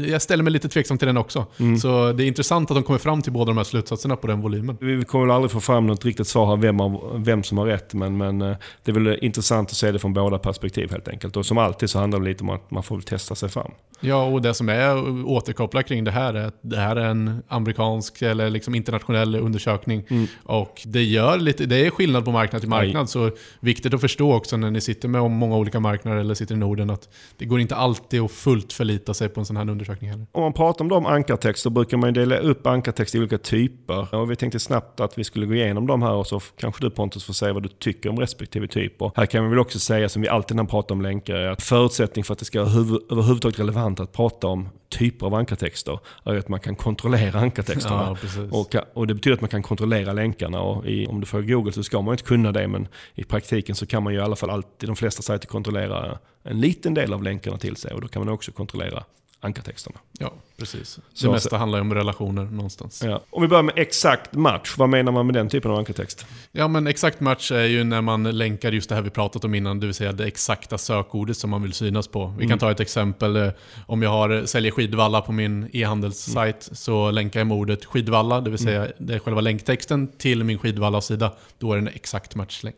jag 0.06 0.23
ställer 0.23 0.44
mig 0.44 0.52
lite 0.52 0.68
tveksam 0.68 0.99
till 0.99 1.06
den 1.06 1.16
också. 1.16 1.46
Mm. 1.56 1.78
Så 1.78 2.12
det 2.12 2.25
är 2.25 2.26
intressant 2.26 2.70
att 2.70 2.76
de 2.76 2.82
kommer 2.82 2.99
fram 2.99 3.23
till 3.23 3.32
båda 3.32 3.44
de 3.44 3.56
här 3.56 3.64
slutsatserna 3.64 4.16
på 4.16 4.26
den 4.26 4.40
volymen. 4.40 4.76
Vi 4.80 5.04
kommer 5.04 5.25
väl 5.25 5.34
aldrig 5.34 5.50
få 5.50 5.61
fram 5.61 5.87
något 5.87 6.04
riktigt 6.04 6.26
svar 6.26 6.46
här 6.46 6.56
vem, 6.56 6.80
av, 6.80 7.23
vem 7.25 7.42
som 7.42 7.58
har 7.58 7.66
rätt. 7.66 7.94
Men, 7.94 8.16
men 8.16 8.42
eh, 8.42 8.56
det 8.84 8.90
är 8.90 8.94
väl 8.94 9.18
intressant 9.23 9.70
att 9.70 9.76
se 9.76 9.92
det 9.92 9.99
från 9.99 10.14
båda 10.14 10.38
perspektiv 10.38 10.90
helt 10.90 11.08
enkelt. 11.08 11.37
Och 11.37 11.46
som 11.46 11.58
alltid 11.58 11.90
så 11.90 11.99
handlar 11.99 12.20
det 12.20 12.26
lite 12.26 12.42
om 12.42 12.50
att 12.50 12.70
man 12.70 12.82
får 12.82 13.00
testa 13.00 13.34
sig 13.34 13.49
fram. 13.49 13.70
Ja, 14.00 14.25
och 14.25 14.42
det 14.42 14.54
som 14.54 14.68
är 14.68 15.26
återkopplat 15.28 15.87
kring 15.87 16.04
det 16.04 16.11
här 16.11 16.34
är 16.34 16.46
att 16.46 16.58
det 16.61 16.76
här 16.76 16.96
är 16.96 17.06
en 17.06 17.42
amerikansk 17.49 18.23
eller 18.23 18.50
liksom 18.50 18.75
internationell 18.75 19.34
undersökning. 19.34 20.04
Mm. 20.08 20.26
Och 20.42 20.82
det 20.84 21.02
gör 21.02 21.38
lite, 21.38 21.66
det 21.66 21.87
är 21.87 21.90
skillnad 21.94 22.24
på 22.24 22.32
marknad 22.32 22.62
till 22.62 22.70
marknad. 22.70 23.10
Så 23.10 23.30
viktigt 23.60 23.94
att 23.94 24.00
förstå 24.00 24.34
också 24.34 24.56
när 24.56 24.70
ni 24.70 24.80
sitter 24.80 25.08
med 25.08 25.30
många 25.30 25.56
olika 25.56 25.80
marknader 25.80 26.18
eller 26.18 26.34
sitter 26.34 26.54
i 26.54 26.58
Norden 26.58 26.90
att 26.90 27.08
det 27.36 27.44
går 27.44 27.60
inte 27.60 27.76
alltid 27.76 28.20
att 28.20 28.30
fullt 28.30 28.72
förlita 28.72 29.14
sig 29.14 29.28
på 29.28 29.40
en 29.40 29.46
sån 29.46 29.56
här 29.56 29.70
undersökning 29.70 30.10
heller. 30.10 30.26
Om 30.32 30.42
man 30.42 30.52
pratar 30.52 30.84
om 30.84 30.88
de 30.88 31.06
ankartexter 31.06 31.70
brukar 31.70 31.96
man 31.96 32.08
ju 32.08 32.20
dela 32.20 32.36
upp 32.36 32.66
ankartext 32.66 33.14
i 33.14 33.18
olika 33.18 33.38
typer. 33.38 34.14
Och 34.14 34.30
vi 34.30 34.36
tänkte 34.36 34.60
snabbt 34.60 35.00
att 35.00 35.18
vi 35.18 35.24
skulle 35.24 35.46
gå 35.46 35.54
igenom 35.54 35.86
de 35.86 36.02
här 36.02 36.12
och 36.12 36.26
så 36.26 36.40
kanske 36.56 36.84
du 36.84 36.90
Pontus 36.90 37.24
får 37.24 37.34
säga 37.34 37.52
vad 37.52 37.62
du 37.62 37.68
tycker 37.68 38.10
om 38.10 38.18
respektive 38.18 38.68
typ. 38.68 39.02
Och 39.02 39.12
här 39.16 39.26
kan 39.26 39.44
vi 39.44 39.50
väl 39.50 39.58
också 39.58 39.78
säga, 39.78 40.08
som 40.08 40.22
vi 40.22 40.28
alltid 40.28 40.56
när 40.56 40.62
vi 40.62 40.68
pratar 40.68 40.94
om 40.94 41.02
länkar, 41.02 41.34
är 41.34 41.48
att 41.48 41.62
förutsättning 41.62 42.24
för 42.24 42.32
att 42.32 42.38
det 42.38 42.44
ska 42.44 42.60
vara 42.60 42.70
huvud, 42.70 43.00
överhuvudtaget 43.10 43.58
relevant 43.58 44.00
att 44.00 44.12
prata 44.12 44.46
om 44.46 44.68
typer 44.98 45.26
av 45.26 45.34
ankartexter 45.34 45.98
är 46.24 46.36
att 46.36 46.48
man 46.48 46.60
kan 46.60 46.76
kontrollera 46.76 47.38
ankartexterna. 47.38 48.16
Ja. 48.36 48.42
Och, 48.50 48.76
och 48.94 49.06
det 49.06 49.14
betyder 49.14 49.34
att 49.34 49.40
man 49.40 49.50
kan 49.50 49.62
kontrollera 49.62 50.12
länkarna. 50.12 50.60
Och 50.60 50.86
i, 50.86 51.06
om 51.06 51.20
du 51.20 51.26
får 51.26 51.42
Google 51.42 51.72
så 51.72 51.82
ska 51.85 52.03
man 52.03 52.14
inte 52.14 52.25
kunna 52.25 52.53
det, 52.53 52.69
men 52.69 52.88
i 53.14 53.25
praktiken 53.25 53.75
så 53.75 53.87
kan 53.87 54.03
man 54.03 54.12
ju 54.12 54.19
i 54.19 54.23
alla 54.23 54.37
fall 54.37 54.50
alltid, 54.50 54.88
de 54.88 54.97
flesta 54.97 55.23
sajter 55.23 55.49
kontrollera 55.49 56.19
en 56.43 56.61
liten 56.61 56.95
del 56.95 57.12
av 57.12 57.23
länkarna 57.23 57.59
till 57.59 57.76
sig. 57.76 57.93
Och 57.93 58.00
då 58.00 58.09
kan 58.09 58.25
man 58.25 58.35
också 58.35 58.53
kontrollera 58.53 59.05
ankartexterna. 59.44 59.98
Ja, 60.18 60.32
precis. 60.56 60.96
Det 60.96 61.02
Så- 61.14 61.32
mesta 61.32 61.56
handlar 61.58 61.78
ju 61.78 61.80
om 61.80 61.94
relationer 61.94 62.44
någonstans. 62.44 63.02
Ja. 63.04 63.20
Om 63.30 63.42
vi 63.42 63.48
börjar 63.48 63.62
med 63.62 63.74
exakt 63.78 64.32
match, 64.34 64.74
vad 64.78 64.88
menar 64.88 65.12
man 65.12 65.26
med 65.26 65.34
den 65.34 65.48
typen 65.48 65.70
av 65.70 65.78
ankartext? 65.78 66.26
Ja, 66.52 66.68
men 66.68 66.86
exakt 66.86 67.20
match 67.20 67.50
är 67.52 67.64
ju 67.64 67.84
när 67.84 68.00
man 68.00 68.22
länkar 68.22 68.72
just 68.72 68.88
det 68.88 68.94
här 68.94 69.02
vi 69.02 69.10
pratat 69.10 69.44
om 69.44 69.54
innan, 69.54 69.80
det 69.80 69.86
vill 69.86 69.94
säga 69.94 70.12
det 70.12 70.24
exakta 70.26 70.78
sökordet 70.78 71.36
som 71.36 71.50
man 71.50 71.62
vill 71.62 71.72
synas 71.72 72.08
på. 72.08 72.34
Vi 72.38 72.48
kan 72.48 72.58
ta 72.58 72.70
ett 72.70 72.80
exempel. 72.80 73.36
eh, 73.36 73.48
Om 73.86 74.02
jag 74.02 74.10
har, 74.10 74.46
säljer 74.46 74.72
skidvalla 74.72 75.20
på 75.20 75.32
min 75.32 75.70
e-handelssajt 75.72 76.68
så 76.72 77.10
länkar 77.10 77.40
jag 77.40 77.46
med 77.46 77.56
ordet 77.56 77.84
skidvalla, 77.84 78.40
det 78.40 78.50
vill 78.50 78.58
säga 78.58 78.88
det 78.98 79.14
är 79.14 79.18
själva 79.18 79.40
länktexten 79.40 80.06
till 80.18 80.44
min 80.44 80.58
skidvalla-sida. 80.58 81.32
Då 81.58 81.72
är 81.72 81.76
det 81.76 81.82
en 81.82 81.88
exakt 81.88 82.34
matchlänk. 82.34 82.76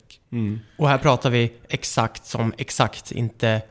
Och 0.78 0.88
här 0.88 0.99
pratar 0.99 1.30
vi 1.30 1.52
exakt 1.68 2.26
som 2.26 2.52
exakt, 2.58 3.12
inte 3.12 3.62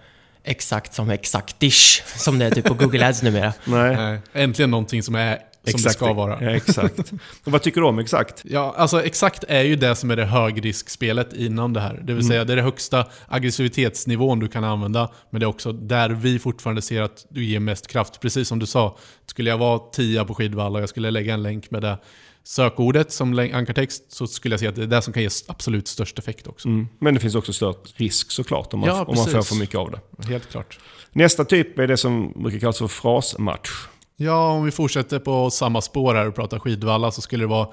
exakt 0.45 0.93
som 0.93 1.09
exaktish, 1.09 2.03
som 2.17 2.39
det 2.39 2.45
är 2.45 2.51
typ 2.51 2.65
på 2.65 2.73
Google 2.73 3.07
Ads 3.07 3.23
numera. 3.23 3.53
Nej, 3.65 4.13
Eh, 4.13 4.19
Äntligen 4.43 4.71
någonting 4.71 5.03
som 5.03 5.15
är 5.15 5.39
som 5.71 5.81
det 5.81 5.89
ska 5.89 6.13
vara. 6.13 6.43
Ja, 6.43 6.49
exakt. 6.49 6.99
Och 6.99 7.07
vad 7.51 7.61
tycker 7.61 7.81
du 7.81 7.87
om 7.87 7.99
exakt? 7.99 8.41
Ja, 8.43 8.75
alltså 8.77 9.03
exakt 9.03 9.43
är 9.47 9.61
ju 9.61 9.75
det 9.75 9.95
som 9.95 10.11
är 10.11 10.15
det 10.15 10.25
högriskspelet 10.25 11.33
inom 11.33 11.73
det 11.73 11.79
här. 11.79 11.99
Det 12.03 12.13
vill 12.13 12.27
säga 12.27 12.43
det 12.43 12.53
är 12.53 12.57
det 12.57 12.61
högsta 12.63 13.05
aggressivitetsnivån 13.27 14.39
du 14.39 14.47
kan 14.47 14.63
använda, 14.63 15.11
men 15.29 15.39
det 15.39 15.43
är 15.43 15.47
också 15.47 15.71
där 15.71 16.09
vi 16.09 16.39
fortfarande 16.39 16.81
ser 16.81 17.01
att 17.01 17.25
du 17.29 17.45
ger 17.45 17.59
mest 17.59 17.87
kraft. 17.87 18.19
Precis 18.21 18.47
som 18.47 18.59
du 18.59 18.65
sa, 18.65 18.97
skulle 19.25 19.49
jag 19.49 19.57
vara 19.57 19.79
tia 19.79 20.25
på 20.25 20.33
skidvalla 20.35 20.77
och 20.77 20.81
jag 20.81 20.89
skulle 20.89 21.11
lägga 21.11 21.33
en 21.33 21.43
länk 21.43 21.71
med 21.71 21.81
det 21.81 21.97
sökordet 22.47 23.11
som 23.11 23.39
ankartext 23.53 24.11
så 24.11 24.27
skulle 24.27 24.53
jag 24.53 24.59
säga 24.59 24.69
att 24.69 24.75
det 24.75 24.83
är 24.83 24.87
det 24.87 25.01
som 25.01 25.13
kan 25.13 25.23
ge 25.23 25.29
absolut 25.47 25.87
störst 25.87 26.19
effekt 26.19 26.47
också. 26.47 26.67
Mm. 26.67 26.87
Men 26.99 27.13
det 27.13 27.19
finns 27.19 27.35
också 27.35 27.53
större 27.53 27.75
risk 27.95 28.31
såklart 28.31 28.73
om 28.73 28.79
man, 28.79 28.89
Ja, 28.89 29.03
om 29.03 29.15
man 29.15 29.25
får 29.25 29.41
för 29.41 29.55
mycket 29.55 29.75
av 29.75 29.91
det. 29.91 30.27
Helt 30.27 30.49
klart. 30.49 30.79
Nästa 31.11 31.45
typ 31.45 31.79
är 31.79 31.87
det 31.87 31.97
som 31.97 32.33
brukar 32.35 32.59
kallas 32.59 32.77
för 32.77 32.87
frasmatch. 32.87 33.69
Ja, 34.15 34.51
om 34.51 34.65
vi 34.65 34.71
fortsätter 34.71 35.19
på 35.19 35.49
samma 35.49 35.81
spår 35.81 36.15
här 36.15 36.27
och 36.27 36.35
pratar 36.35 36.59
skidvalla 36.59 37.11
så 37.11 37.21
skulle 37.21 37.43
det 37.43 37.47
vara 37.47 37.67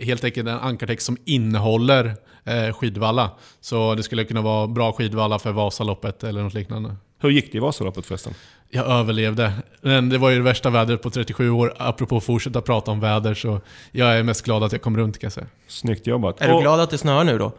helt 0.00 0.24
enkelt 0.24 0.48
en 0.48 0.58
ankartext 0.58 1.06
som 1.06 1.16
innehåller 1.24 2.14
eh, 2.44 2.72
skidvalla. 2.72 3.30
Så 3.60 3.94
det 3.94 4.02
skulle 4.02 4.24
kunna 4.24 4.42
vara 4.42 4.66
bra 4.66 4.92
skidvalla 4.92 5.38
för 5.38 5.52
Vasaloppet 5.52 6.24
eller 6.24 6.42
något 6.42 6.54
liknande. 6.54 6.96
Hur 7.20 7.30
gick 7.30 7.52
det 7.52 7.56
i 7.58 7.60
Vasaloppet 7.60 8.06
förresten? 8.06 8.34
Jag 8.70 8.86
överlevde. 8.86 9.52
Men 9.80 10.08
det 10.08 10.18
var 10.18 10.30
ju 10.30 10.36
det 10.36 10.42
värsta 10.42 10.70
vädret 10.70 11.02
på 11.02 11.10
37 11.10 11.50
år. 11.50 11.74
Apropå 11.78 12.16
att 12.16 12.24
fortsätta 12.24 12.60
prata 12.60 12.90
om 12.90 13.00
väder 13.00 13.34
så 13.34 13.60
jag 13.92 14.18
är 14.18 14.22
mest 14.22 14.44
glad 14.44 14.62
att 14.64 14.72
jag 14.72 14.82
kom 14.82 14.96
runt 14.96 15.18
kan 15.18 15.26
jag 15.26 15.32
säga. 15.32 15.46
Snyggt 15.68 16.06
jobbat. 16.06 16.40
Är 16.40 16.48
du 16.48 16.54
Och- 16.54 16.60
glad 16.62 16.80
att 16.80 16.90
det 16.90 16.98
snöar 16.98 17.24
nu 17.24 17.38
då? 17.38 17.52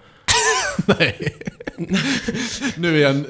Nej. 0.99 1.33
nu 2.77 2.97
igen, 2.97 3.25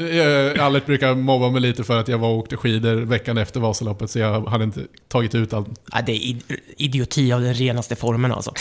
eh, 0.56 0.66
Alert 0.66 0.86
brukar 0.86 1.16
mobba 1.16 1.50
mig 1.50 1.62
lite 1.62 1.84
för 1.84 2.00
att 2.00 2.08
jag 2.08 2.18
var 2.18 2.30
och 2.30 2.38
åkte 2.38 2.58
skidor 2.58 2.96
veckan 2.96 3.38
efter 3.38 3.60
Vasaloppet 3.60 4.10
så 4.12 4.20
jag 4.20 4.42
hade 4.48 4.64
inte 4.64 4.80
tagit 5.08 5.36
ut 5.36 5.54
allt. 5.54 5.68
Nej, 5.94 6.04
det 6.06 6.12
är 6.12 6.16
id- 6.20 6.58
idioti 6.78 7.32
av 7.34 7.42
den 7.42 7.54
renaste 7.54 7.96
formen 7.96 8.32
alltså. 8.32 8.54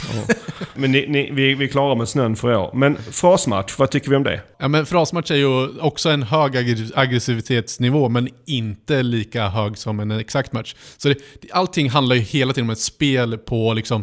Men 0.75 0.93
ni, 0.93 1.07
ni, 1.09 1.31
vi, 1.33 1.55
vi 1.55 1.65
är 1.65 1.69
klara 1.69 1.95
med 1.95 2.09
snön 2.09 2.37
för 2.37 2.57
år. 2.57 2.71
Men 2.75 2.97
frasmatch, 3.11 3.79
vad 3.79 3.91
tycker 3.91 4.11
vi 4.11 4.17
om 4.17 4.23
det? 4.23 4.41
Ja, 4.59 4.69
men 4.69 4.87
frasmatch 4.87 5.31
är 5.31 5.37
ju 5.37 5.79
också 5.81 6.11
en 6.11 6.23
hög 6.23 6.53
aggr- 6.57 6.93
aggressivitetsnivå, 6.95 8.09
men 8.09 8.29
inte 8.47 9.03
lika 9.03 9.49
hög 9.49 9.79
som 9.79 10.01
en 10.01 10.11
exakt 10.11 10.53
match. 10.53 10.75
Så 10.97 11.09
det- 11.09 11.17
allting 11.53 11.91
handlar 11.91 12.17
ju 12.17 12.23
hela 12.23 12.53
tiden 12.53 12.67
om 12.67 12.71
ett 12.71 12.79
spel 12.81 13.39
på 13.39 13.73
liksom, 13.75 14.03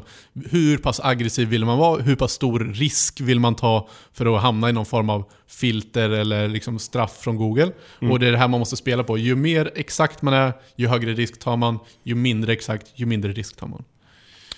hur 0.49 0.77
pass 0.77 0.99
aggressiv 1.03 1.47
vill 1.47 1.65
man 1.65 1.77
vara, 1.77 2.01
hur 2.01 2.15
pass 2.15 2.31
stor 2.31 2.59
risk 2.73 3.21
vill 3.21 3.39
man 3.39 3.55
ta 3.55 3.89
för 4.13 4.35
att 4.35 4.41
hamna 4.41 4.69
i 4.69 4.73
någon 4.77 4.85
form 4.85 5.09
av 5.09 5.23
filter 5.47 6.09
eller 6.09 6.47
liksom 6.47 6.79
straff 6.79 7.17
från 7.19 7.35
Google. 7.35 7.71
Och 8.11 8.19
det 8.19 8.27
är 8.27 8.31
det 8.31 8.37
här 8.37 8.47
man 8.47 8.59
måste 8.59 8.77
spela 8.77 9.03
på. 9.03 9.17
Ju 9.17 9.35
mer 9.35 9.71
exakt 9.75 10.21
man 10.21 10.33
är, 10.33 10.53
ju 10.75 10.87
högre 10.87 11.13
risk 11.13 11.39
tar 11.39 11.57
man. 11.57 11.79
Ju 12.03 12.15
mindre 12.15 12.53
exakt, 12.53 12.87
ju 12.95 13.05
mindre 13.05 13.31
risk 13.31 13.55
tar 13.55 13.67
man. 13.67 13.83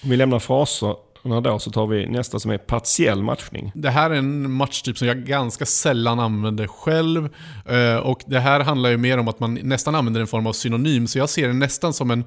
Om 0.03 0.09
vi 0.09 0.17
lämnar 0.17 0.39
fraserna 0.39 1.41
då 1.41 1.59
så 1.59 1.71
tar 1.71 1.87
vi 1.87 2.05
nästa 2.05 2.39
som 2.39 2.51
är 2.51 2.57
partiell 2.57 3.23
matchning. 3.23 3.71
Det 3.75 3.89
här 3.89 4.09
är 4.09 4.15
en 4.15 4.51
matchtyp 4.51 4.97
som 4.97 5.07
jag 5.07 5.17
ganska 5.25 5.65
sällan 5.65 6.19
använder 6.19 6.67
själv. 6.67 7.29
Eh, 7.65 7.97
Och 7.97 8.21
det 8.27 8.39
här 8.39 8.59
handlar 8.59 8.89
ju 8.89 8.97
mer 8.97 9.17
om 9.17 9.27
att 9.27 9.39
man 9.39 9.53
nästan 9.53 9.95
använder 9.95 10.21
en 10.21 10.27
form 10.27 10.47
av 10.47 10.53
synonym. 10.53 11.07
Så 11.07 11.17
jag 11.17 11.29
ser 11.29 11.47
det 11.47 11.53
nästan 11.53 11.93
som 11.93 12.11
en 12.11 12.23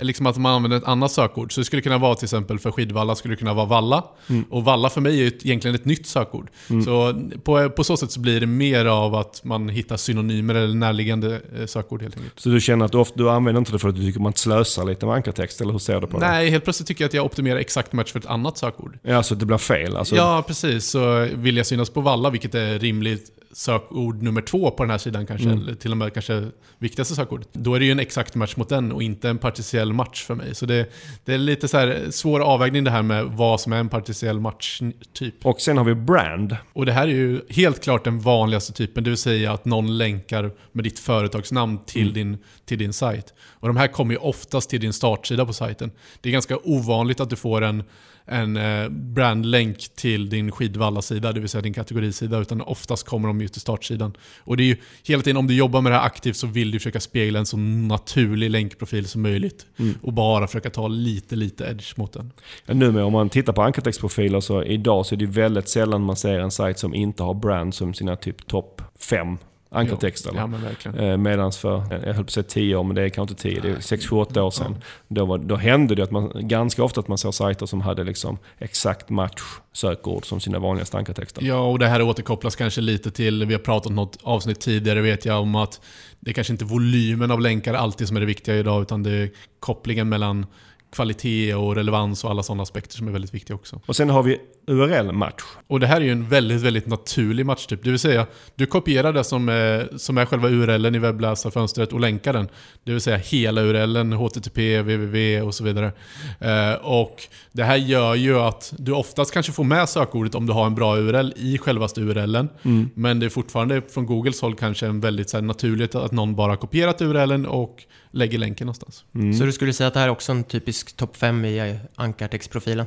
Liksom 0.00 0.26
att 0.26 0.36
man 0.36 0.52
använder 0.54 0.76
ett 0.78 0.84
annat 0.84 1.12
sökord. 1.12 1.52
Så 1.54 1.60
det 1.60 1.64
skulle 1.64 1.82
kunna 1.82 1.98
vara 1.98 2.14
till 2.14 2.24
exempel 2.24 2.58
för 2.58 2.72
skidvalla 2.72 3.14
skulle 3.14 3.34
det 3.34 3.38
kunna 3.38 3.54
vara 3.54 3.66
valla. 3.66 4.04
Och 4.50 4.64
valla 4.64 4.90
för 4.90 5.00
mig 5.00 5.12
är 5.12 5.24
ju 5.24 5.26
egentligen 5.26 5.74
ett 5.74 5.84
nytt 5.84 6.06
sökord. 6.06 6.50
Så 6.84 7.14
på, 7.44 7.70
på 7.70 7.84
så 7.84 7.96
sätt 7.96 8.10
så 8.10 8.20
blir 8.20 8.40
det 8.40 8.46
mer 8.46 8.84
av 8.84 9.14
att 9.14 9.40
man 9.44 9.68
hittar 9.68 9.96
synonymer 9.96 10.54
eller 10.54 10.74
närliggande 10.74 11.40
eh, 11.58 11.66
sökord 11.66 12.02
helt 12.02 12.16
enkelt. 12.16 12.40
Så 12.40 12.48
du 12.48 12.60
känner 12.60 12.84
att 12.84 12.92
du, 12.92 12.98
ofta, 12.98 13.14
du 13.18 13.30
använder 13.30 13.58
inte 13.58 13.72
det 13.72 13.78
för 13.78 13.88
att 13.88 13.96
du 13.96 14.02
tycker 14.02 14.20
man 14.20 14.32
slösar 14.34 14.84
lite 14.84 15.06
med 15.06 15.14
ankartext, 15.14 15.60
eller 15.60 15.72
hur 15.72 15.78
ser 15.78 16.00
du 16.00 16.06
på 16.06 16.18
det? 16.18 16.26
Nej, 16.28 16.50
helt 16.50 16.64
plötsligt 16.64 16.88
tycker 16.88 17.04
jag 17.04 17.08
att 17.08 17.14
jag 17.14 17.24
optimerar 17.24 17.58
exakt 17.58 17.92
match 17.92 18.12
för 18.12 18.18
ett 18.18 18.26
annat 18.26 18.58
sökord. 18.58 18.98
Ja, 19.02 19.22
så 19.22 19.34
det 19.34 19.46
blir 19.46 19.58
fel. 19.58 19.96
Alltså, 19.96 20.16
Ja, 20.16 20.44
precis. 20.46 20.86
Så 20.90 21.28
vill 21.34 21.56
jag 21.56 21.66
synas 21.66 21.90
på 21.90 22.00
Valla, 22.00 22.30
vilket 22.30 22.54
är 22.54 22.78
rimligt 22.78 23.30
sökord 23.56 24.22
nummer 24.22 24.40
två 24.40 24.70
på 24.70 24.82
den 24.82 24.90
här 24.90 24.98
sidan 24.98 25.26
kanske, 25.26 25.46
Mm. 25.48 25.58
eller 25.62 25.74
till 25.74 25.90
och 25.90 25.96
med 25.96 26.12
kanske 26.14 26.48
viktigaste 26.78 27.14
sökordet. 27.14 27.48
Då 27.52 27.74
är 27.74 27.78
det 27.80 27.86
ju 27.86 27.92
en 27.92 27.98
exakt 27.98 28.34
match 28.34 28.56
mot 28.56 28.68
den 28.68 28.92
och 28.92 29.02
inte 29.02 29.28
en 29.28 29.38
partiell 29.38 29.92
match 29.92 30.24
för 30.24 30.34
mig. 30.34 30.54
Så 30.54 30.66
det, 30.66 30.92
det 31.24 31.34
är 31.34 31.38
lite 31.38 31.68
så 31.68 31.78
här 31.78 32.06
svår 32.10 32.40
avvägning 32.40 32.84
det 32.84 32.90
här 32.90 33.02
med 33.02 33.24
vad 33.24 33.60
som 33.60 33.72
är 33.72 33.76
en 33.76 33.88
partiell 33.88 34.40
match 34.40 34.80
typ. 35.12 35.46
Och 35.46 35.60
sen 35.60 35.78
har 35.78 35.84
vi 35.84 35.94
brand. 35.94 36.56
Och 36.72 36.86
det 36.86 36.92
här 36.92 37.02
är 37.02 37.12
ju 37.12 37.40
helt 37.48 37.82
klart 37.82 38.04
den 38.04 38.20
vanligaste 38.20 38.72
typen, 38.72 39.04
det 39.04 39.10
vill 39.10 39.16
säga 39.18 39.52
att 39.52 39.64
någon 39.64 39.98
länkar 39.98 40.50
med 40.72 40.84
ditt 40.84 40.98
företagsnamn 40.98 41.78
till, 41.86 42.12
din, 42.12 42.38
till 42.64 42.78
din 42.78 42.92
sajt. 42.92 43.34
Och 43.60 43.68
de 43.68 43.76
här 43.76 43.88
kommer 43.88 44.14
ju 44.14 44.18
oftast 44.18 44.70
till 44.70 44.80
din 44.80 44.92
startsida 44.92 45.46
på 45.46 45.52
sajten. 45.52 45.90
Det 46.20 46.28
är 46.28 46.32
ganska 46.32 46.56
ovanligt 46.64 47.20
att 47.20 47.30
du 47.30 47.36
får 47.36 47.62
en, 47.62 47.84
en 48.26 48.56
eh, 48.56 48.88
brandlänk 48.88 49.88
till 49.94 50.28
din 50.28 50.52
skidvalla-sida, 50.52 51.32
det 51.32 51.40
vill 51.40 51.48
säga 51.48 51.62
din 51.62 51.74
kategorisida, 51.74 52.38
utan 52.38 52.60
oftast 52.60 53.06
kommer 53.06 53.28
de 53.28 53.40
ju 53.40 53.48
till 53.48 53.60
startsidan. 53.60 54.16
Och 54.38 54.56
det 54.56 54.62
är 54.62 54.66
ju 54.66 54.76
hela 55.04 55.22
tiden, 55.22 55.36
om 55.36 55.46
du 55.46 55.54
jobbar 55.54 55.80
med 55.80 55.92
det 55.92 55.96
här 55.96 56.06
aktivt 56.06 56.36
så 56.36 56.46
vill 56.46 56.70
du 56.70 56.78
försöka 56.78 57.00
spegla 57.00 57.38
en 57.38 57.46
så 57.46 57.56
naturlig 57.56 58.50
länkprofil 58.50 59.08
som 59.08 59.22
möjligt. 59.22 59.66
Och 60.02 60.12
bara 60.12 60.46
försöka 60.46 60.70
ta 60.70 60.88
lite, 60.88 61.36
lite 61.36 61.64
edge 61.64 61.98
mot 61.98 62.12
den. 62.12 62.32
Ja, 62.66 62.74
nu 62.74 62.92
med, 62.92 63.04
om 63.04 63.12
man 63.12 63.28
tittar 63.28 63.52
på 63.52 63.62
ankartextprofiler 63.62 64.40
så 64.40 64.62
idag 64.62 65.06
så 65.06 65.14
är 65.14 65.16
det 65.16 65.26
väldigt 65.26 65.68
sällan 65.68 66.02
man 66.02 66.16
ser 66.16 66.38
en 66.38 66.50
sajt 66.50 66.78
som 66.78 66.94
inte 66.94 67.22
har 67.22 67.34
brand 67.34 67.74
som 67.74 67.94
sina 67.94 68.16
typ 68.16 68.46
topp 68.46 68.82
fem 68.98 69.38
ankartexter. 69.76 70.32
Ja, 70.34 70.46
men. 70.46 70.98
Eh, 70.98 71.16
Medans 71.16 71.58
för, 71.58 71.84
jag 71.90 72.14
höll 72.14 72.14
på 72.14 72.20
att 72.20 72.30
säga 72.30 72.44
10 72.44 72.76
år, 72.76 72.84
men 72.84 72.96
det 72.96 73.02
är 73.02 73.08
kanske 73.08 73.32
inte 73.32 73.42
10, 73.42 73.60
det 73.60 73.68
är 73.68 73.76
6-8 73.76 74.40
år 74.40 74.50
sedan. 74.50 74.76
Då, 75.08 75.24
var, 75.24 75.38
då 75.38 75.56
hände 75.56 75.94
det 75.94 76.02
att 76.02 76.10
man, 76.10 76.48
ganska 76.48 76.84
ofta 76.84 77.00
att 77.00 77.08
man 77.08 77.18
såg 77.18 77.34
sajter 77.34 77.66
som 77.66 77.80
hade 77.80 78.04
liksom 78.04 78.38
exakt 78.58 79.10
match 79.10 79.42
sökord 79.72 80.26
som 80.26 80.40
sina 80.40 80.58
vanligaste 80.58 80.96
ankartexter. 80.96 81.42
Ja, 81.44 81.60
och 81.60 81.78
det 81.78 81.86
här 81.86 82.02
återkopplas 82.02 82.56
kanske 82.56 82.80
lite 82.80 83.10
till, 83.10 83.44
vi 83.44 83.54
har 83.54 83.60
pratat 83.60 83.92
något 83.92 84.18
avsnitt 84.22 84.60
tidigare 84.60 85.00
vet 85.00 85.24
jag 85.24 85.40
om 85.40 85.54
att 85.54 85.80
det 86.20 86.30
är 86.30 86.34
kanske 86.34 86.52
inte 86.52 86.64
volymen 86.64 87.30
av 87.30 87.40
länkar 87.40 87.74
alltid 87.74 88.08
som 88.08 88.16
är 88.16 88.20
det 88.20 88.26
viktiga 88.26 88.56
idag, 88.56 88.82
utan 88.82 89.02
det 89.02 89.10
är 89.10 89.30
kopplingen 89.60 90.08
mellan 90.08 90.46
kvalitet 90.92 91.54
och 91.54 91.74
relevans 91.74 92.24
och 92.24 92.30
alla 92.30 92.42
sådana 92.42 92.62
aspekter 92.62 92.96
som 92.96 93.08
är 93.08 93.12
väldigt 93.12 93.34
viktiga 93.34 93.56
också. 93.56 93.80
Och 93.86 93.96
sen 93.96 94.10
har 94.10 94.22
vi 94.22 94.38
URL-match. 94.66 95.42
Och 95.66 95.80
det 95.80 95.86
här 95.86 95.96
är 95.96 96.04
ju 96.04 96.12
en 96.12 96.28
väldigt, 96.28 96.62
väldigt 96.62 96.86
naturlig 96.86 97.46
matchtyp. 97.46 97.84
Det 97.84 97.90
vill 97.90 97.98
säga, 97.98 98.26
du 98.54 98.66
kopierar 98.66 99.12
det 99.12 99.24
som 99.24 99.48
är, 99.48 99.88
som 99.96 100.18
är 100.18 100.24
själva 100.24 100.48
URLen 100.48 100.94
i 100.94 100.98
webbläsarfönstret 100.98 101.92
och 101.92 102.00
länkar 102.00 102.32
den. 102.32 102.48
Det 102.84 102.92
vill 102.92 103.00
säga 103.00 103.16
hela 103.16 103.62
URLen, 103.62 104.12
HTTP, 104.12 104.82
www 104.82 105.42
och 105.42 105.54
så 105.54 105.64
vidare. 105.64 105.92
Eh, 106.40 106.72
och 106.72 107.22
det 107.52 107.64
här 107.64 107.76
gör 107.76 108.14
ju 108.14 108.38
att 108.38 108.74
du 108.78 108.92
oftast 108.92 109.32
kanske 109.32 109.52
får 109.52 109.64
med 109.64 109.88
sökordet 109.88 110.34
om 110.34 110.46
du 110.46 110.52
har 110.52 110.66
en 110.66 110.74
bra 110.74 110.96
URL 110.96 111.32
i 111.36 111.58
självaste 111.58 112.00
URLen. 112.00 112.48
Men 112.94 113.20
det 113.20 113.26
är 113.26 113.30
fortfarande 113.30 113.82
från 113.90 114.06
Googles 114.06 114.40
håll 114.40 114.54
kanske 114.54 114.86
en 114.86 115.00
väldigt 115.00 115.30
så 115.30 115.36
här, 115.36 115.42
naturligt 115.42 115.94
att 115.94 116.12
någon 116.12 116.34
bara 116.34 116.52
har 116.52 116.56
kopierat 116.56 117.00
URLen 117.00 117.46
och 117.46 117.84
lägger 118.10 118.38
länken 118.38 118.66
någonstans. 118.66 119.04
Så 119.38 119.44
du 119.44 119.52
skulle 119.52 119.72
säga 119.72 119.88
att 119.88 119.94
det 119.94 120.00
här 120.00 120.06
är 120.06 120.12
också 120.12 120.32
en 120.32 120.44
typisk 120.44 120.96
topp 120.96 121.16
5 121.16 121.44
i 121.44 121.58
eh, 121.58 121.76
ankartextprofilen? 121.94 122.86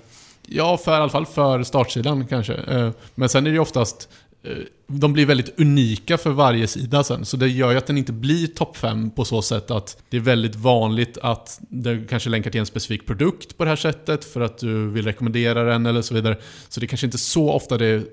Ja, 0.52 0.78
för, 0.78 0.92
i 0.92 0.96
alla 0.96 1.10
fall 1.10 1.26
för 1.26 1.64
startsidan 1.64 2.28
kanske. 2.28 2.54
Eh, 2.54 2.90
men 3.16 3.30
sen 3.30 3.46
är 3.46 3.50
det 3.50 3.54
ju 3.54 3.60
oftast 3.60 4.10
eh, 4.44 4.52
de 4.88 5.14
blir 5.14 5.26
väldigt 5.26 5.60
unika 5.60 6.18
för 6.18 6.30
varje 6.30 6.68
sida 6.68 7.04
sen. 7.04 7.26
Så 7.26 7.38
det 7.38 7.48
gör 7.48 7.72
ju 7.72 7.78
att 7.78 7.88
den 7.88 7.98
inte 7.98 8.14
blir 8.14 8.48
topp 8.48 8.78
5 8.78 9.12
på 9.12 9.26
så 9.26 9.42
sätt 9.42 9.72
att 9.72 9.98
det 10.10 10.18
är 10.18 10.22
väldigt 10.22 10.56
vanligt 10.56 11.18
att 11.18 11.60
den 11.70 12.08
kanske 12.08 12.30
länkar 12.30 12.52
till 12.52 12.60
en 12.60 12.66
specifik 12.66 13.06
produkt 13.06 13.58
på 13.58 13.64
det 13.64 13.70
här 13.70 13.76
sättet 13.76 14.26
för 14.26 14.42
att 14.42 14.58
du 14.58 14.90
vill 14.90 15.06
rekommendera 15.06 15.64
den 15.64 15.86
eller 15.86 16.02
så 16.02 16.14
vidare. 16.14 16.38
Så 16.70 16.80
det 16.80 16.88
kanske 16.88 17.08
inte 17.08 17.18
så 17.18 17.52
ofta 17.52 17.78
det 17.78 17.86
är 17.86 18.04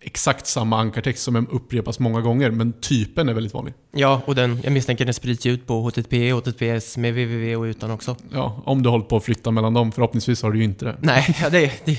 exakt 0.00 0.46
samma 0.46 0.80
ankartext 0.80 1.22
som 1.22 1.48
upprepas 1.50 1.98
många 1.98 2.20
gånger, 2.20 2.50
men 2.50 2.72
typen 2.72 3.28
är 3.28 3.34
väldigt 3.34 3.54
vanlig. 3.54 3.74
Ja, 3.92 4.22
och 4.24 4.34
den, 4.34 4.60
jag 4.64 4.72
misstänker 4.72 5.04
den 5.04 5.14
sprids 5.14 5.46
ut 5.46 5.66
på 5.66 5.80
HTTP, 5.80 6.32
HTTPS 6.32 6.96
med 6.96 7.12
www 7.12 7.56
och 7.56 7.62
utan 7.62 7.90
också. 7.90 8.16
Ja, 8.32 8.62
om 8.64 8.82
du 8.82 8.88
håller 8.88 9.04
på 9.04 9.16
att 9.16 9.24
flytta 9.24 9.50
mellan 9.50 9.74
dem. 9.74 9.92
Förhoppningsvis 9.92 10.42
har 10.42 10.52
du 10.52 10.58
ju 10.58 10.64
inte 10.64 10.84
det. 10.84 10.96
Nej, 11.00 11.36
ja, 11.42 11.50
det, 11.50 11.72
det, 11.84 11.98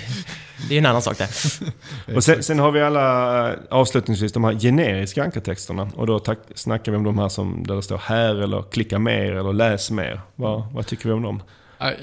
Det 0.70 0.76
är 0.76 0.78
en 0.78 0.86
annan 0.86 1.02
sak 1.02 1.18
där. 1.18 1.30
Och 2.16 2.24
sen, 2.24 2.44
sen 2.44 2.60
har 2.60 2.72
vi 2.72 2.82
alla, 2.82 3.50
eh, 3.52 3.58
avslutningsvis, 3.70 4.32
de 4.32 4.44
här 4.44 4.54
generiska 4.54 5.24
ankartexterna. 5.24 5.90
Och 5.96 6.08
då 6.08 6.20
tack, 6.20 6.40
snackar 6.56 6.92
vi 6.92 6.98
om 6.98 7.04
de 7.04 7.18
här 7.18 7.30
som, 7.30 7.64
där 7.68 7.76
det 7.76 7.82
står 7.82 7.98
här 7.98 8.36
eller 8.36 8.62
klicka 8.62 9.00
mer 9.00 9.34
eller 9.34 9.54
läs 9.54 9.92
mer. 9.92 10.22
Vad, 10.36 10.74
vad 10.74 10.86
tycker 10.86 11.06
vi 11.06 11.12
om 11.12 11.22
dem? 11.22 11.42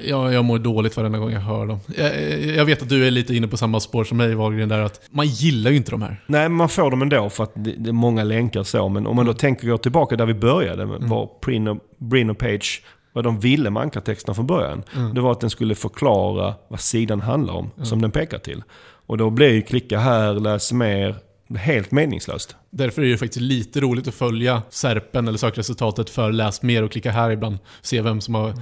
Jag, 0.04 0.32
jag 0.32 0.44
mår 0.44 0.58
dåligt 0.58 0.96
varenda 0.96 1.18
gång 1.18 1.32
jag 1.32 1.40
hör 1.40 1.66
dem. 1.66 1.80
Jag, 1.96 2.40
jag 2.42 2.64
vet 2.64 2.82
att 2.82 2.88
du 2.88 3.06
är 3.06 3.10
lite 3.10 3.34
inne 3.34 3.48
på 3.48 3.56
samma 3.56 3.80
spår 3.80 4.04
som 4.04 4.16
mig 4.16 4.34
Wahlgren 4.34 4.68
där 4.68 4.80
att 4.80 5.00
man 5.10 5.26
gillar 5.26 5.70
ju 5.70 5.76
inte 5.76 5.90
de 5.90 6.02
här. 6.02 6.22
Nej, 6.26 6.42
men 6.42 6.52
man 6.52 6.68
får 6.68 6.90
dem 6.90 7.02
ändå 7.02 7.30
för 7.30 7.44
att 7.44 7.52
det, 7.54 7.74
det 7.78 7.90
är 7.90 7.92
många 7.92 8.24
länkar 8.24 8.62
så. 8.62 8.88
Men 8.88 9.06
om 9.06 9.16
man 9.16 9.26
då 9.26 9.34
tänker 9.34 9.68
gå 9.68 9.78
tillbaka 9.78 10.16
där 10.16 10.26
vi 10.26 10.34
började, 10.34 10.86
med 10.86 11.00
vad 11.00 11.28
Brin 11.42 11.68
och, 11.68 11.78
Brin 11.98 12.30
och 12.30 12.38
Page, 12.38 12.82
vad 13.12 13.24
de 13.24 13.40
ville 13.40 13.70
med 13.70 13.82
ankartexterna 13.82 14.34
från 14.34 14.46
början. 14.46 14.82
Det 15.14 15.20
var 15.20 15.32
att 15.32 15.40
den 15.40 15.50
skulle 15.50 15.74
förklara 15.74 16.54
vad 16.68 16.80
sidan 16.80 17.20
handlar 17.20 17.54
om, 17.54 17.70
som 17.82 18.02
den 18.02 18.10
pekar 18.10 18.38
till. 18.38 18.62
Och 19.06 19.18
då 19.18 19.30
blir 19.30 19.52
ju 19.52 19.62
klicka 19.62 19.98
här, 19.98 20.32
läs 20.32 20.72
mer, 20.72 21.16
helt 21.56 21.90
meningslöst. 21.90 22.56
Därför 22.70 23.02
är 23.02 23.06
det 23.06 23.16
faktiskt 23.18 23.40
lite 23.40 23.80
roligt 23.80 24.08
att 24.08 24.14
följa 24.14 24.62
SERPen 24.70 25.28
eller 25.28 25.38
sökresultatet 25.38 26.10
för 26.10 26.32
läs 26.32 26.62
mer 26.62 26.82
och 26.82 26.92
klicka 26.92 27.10
här 27.10 27.30
ibland. 27.30 27.58
Se 27.82 28.00
vem 28.02 28.20
som 28.20 28.34
har 28.34 28.54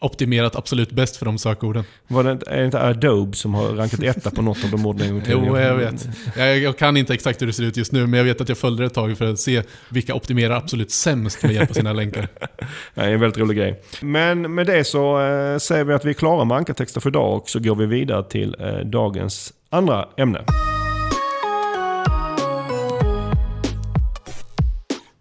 optimerat 0.00 0.56
absolut 0.56 0.90
bäst 0.92 1.16
för 1.16 1.26
de 1.26 1.38
sökorden. 1.38 1.84
Var 2.08 2.24
det, 2.24 2.32
inte- 2.32 2.50
är 2.50 2.58
det 2.58 2.64
inte 2.64 2.80
Adobe 2.82 3.36
som 3.36 3.54
har 3.54 3.68
rankat 3.68 4.02
etta 4.02 4.30
på 4.30 4.42
något 4.42 4.64
av 4.64 4.70
de 4.70 4.86
orden 4.86 5.06
en 5.06 5.12
gång 5.12 5.22
till? 5.22 5.32
Jo, 5.46 5.58
jag 5.58 5.74
vet. 5.76 6.08
Jag, 6.36 6.58
jag 6.58 6.78
kan 6.78 6.96
inte 6.96 7.14
exakt 7.14 7.42
hur 7.42 7.46
det 7.46 7.52
ser 7.52 7.62
ut 7.62 7.76
just 7.76 7.92
nu, 7.92 8.06
men 8.06 8.18
jag 8.18 8.24
vet 8.24 8.40
att 8.40 8.48
jag 8.48 8.58
följde 8.58 8.82
det 8.82 8.86
ett 8.86 8.94
tag 8.94 9.18
för 9.18 9.32
att 9.32 9.38
se 9.40 9.62
vilka 9.88 10.14
optimerar 10.14 10.54
absolut 10.56 10.90
sämst 10.90 11.42
med 11.42 11.52
hjälp 11.52 11.70
av 11.70 11.74
sina 11.74 11.92
länkar. 11.92 12.28
Nej, 12.94 13.12
en 13.12 13.20
väldigt 13.20 13.38
rolig 13.38 13.56
grej. 13.56 13.82
Men 14.02 14.54
med 14.54 14.66
det 14.66 14.84
så 14.84 15.20
eh, 15.22 15.58
säger 15.58 15.84
vi 15.84 15.94
att 15.94 16.04
vi 16.04 16.10
är 16.10 16.14
klara 16.14 16.44
med 16.44 16.56
ankartexter 16.56 17.00
för 17.00 17.10
idag 17.10 17.36
och 17.36 17.48
så 17.48 17.58
går 17.60 17.74
vi 17.74 17.86
vidare 17.86 18.24
till 18.24 18.56
eh, 18.60 18.76
dagens 18.78 19.52
andra 19.70 20.08
ämne. 20.16 20.40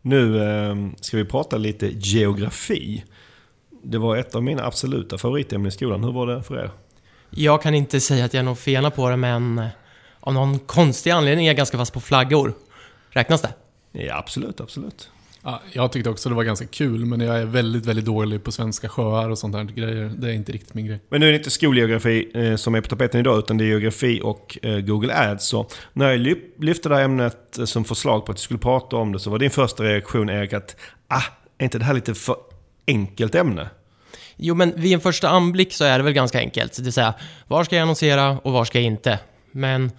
Nu 0.06 0.44
eh, 0.44 0.76
ska 1.02 1.18
vi 1.18 1.26
prata 1.26 1.58
lite 1.58 1.88
geografi. 1.88 3.04
Det 3.84 3.98
var 3.98 4.18
ett 4.18 4.36
av 4.36 4.44
mina 4.44 4.66
absoluta 4.66 5.18
favoritämnen 5.18 5.68
i 5.68 5.72
skolan. 5.72 6.04
Hur 6.04 6.12
var 6.12 6.28
det 6.28 6.44
för 6.44 6.56
er? 6.56 6.72
Jag 7.30 7.62
kan 7.62 7.74
inte 7.74 8.00
säga 8.00 8.26
att 8.26 8.34
jag 8.34 8.40
är 8.40 8.46
någon 8.46 8.56
fena 8.56 8.92
på 8.92 9.10
det, 9.10 9.18
men 9.18 9.60
eh, 9.60 9.68
av 10.20 10.34
någon 10.34 10.60
konstig 10.60 11.12
anledning 11.12 11.46
är 11.46 11.50
jag 11.50 11.58
ganska 11.58 11.78
fast 11.78 11.94
på 11.94 12.00
flaggor. 12.00 12.54
Räknas 13.10 13.42
det? 13.42 13.54
Ja, 13.92 14.18
absolut, 14.18 14.62
absolut. 14.62 15.10
Ja, 15.46 15.62
jag 15.72 15.92
tyckte 15.92 16.10
också 16.10 16.30
det 16.30 16.36
var 16.36 16.44
ganska 16.44 16.66
kul, 16.66 17.06
men 17.06 17.20
jag 17.20 17.38
är 17.38 17.46
väldigt, 17.46 17.86
väldigt 17.86 18.06
dålig 18.06 18.44
på 18.44 18.52
svenska 18.52 18.90
sjöar 18.90 19.30
och 19.30 19.38
sånt 19.38 19.54
där 19.54 19.64
grejer. 19.64 20.12
Det 20.18 20.28
är 20.28 20.34
inte 20.34 20.52
riktigt 20.52 20.74
min 20.74 20.86
grej. 20.86 21.00
Men 21.10 21.20
nu 21.20 21.28
är 21.28 21.32
det 21.32 21.38
inte 21.38 21.50
skolgeografi 21.50 22.32
eh, 22.34 22.56
som 22.56 22.76
är 22.76 22.82
på 22.82 22.88
tapeten 22.88 23.20
idag, 23.20 23.40
utan 23.40 23.58
det 23.58 23.64
är 23.64 23.68
geografi 23.68 24.22
och 24.24 24.58
eh, 24.62 24.80
Google 24.80 25.14
Ads. 25.14 25.48
Så 25.48 25.68
när 25.94 26.10
jag 26.12 26.20
lyf- 26.20 26.60
lyfte 26.60 26.90
det 26.90 26.96
här 26.96 27.04
ämnet 27.04 27.58
eh, 27.58 27.66
som 27.66 27.86
förslag 27.86 28.26
på 28.26 28.32
att 28.32 28.38
vi 28.38 28.42
skulle 28.42 28.60
prata 28.60 28.96
om 28.96 29.12
det, 29.12 29.20
så 29.20 29.30
var 29.30 29.40
din 29.40 29.50
första 29.50 29.84
reaktion, 29.84 30.30
Erik, 30.30 30.54
att 30.54 30.76
ah, 31.08 31.24
är 31.58 31.64
inte 31.64 31.78
det 31.78 31.86
här 31.86 31.94
lite 31.94 32.14
för 32.14 32.36
enkelt 32.88 33.36
ämne? 33.36 33.70
Jo, 34.36 34.56
men 34.56 34.74
vid 34.76 34.94
en 34.94 35.00
första 35.00 35.30
anblick 35.30 35.74
så 35.74 35.84
är 35.84 35.98
det 35.98 36.04
väl 36.04 36.14
ganska 36.14 36.40
enkelt. 36.40 36.76
Det 36.78 36.84
vill 36.84 36.94
säga, 36.94 37.14
var 37.48 37.64
ska 37.64 37.76
jag 37.76 37.84
annonsera 37.84 38.40
och 38.40 38.52
var 38.54 38.66
ska 38.66 38.78
jag 38.80 38.86
inte? 38.86 39.20
Men 39.52 39.92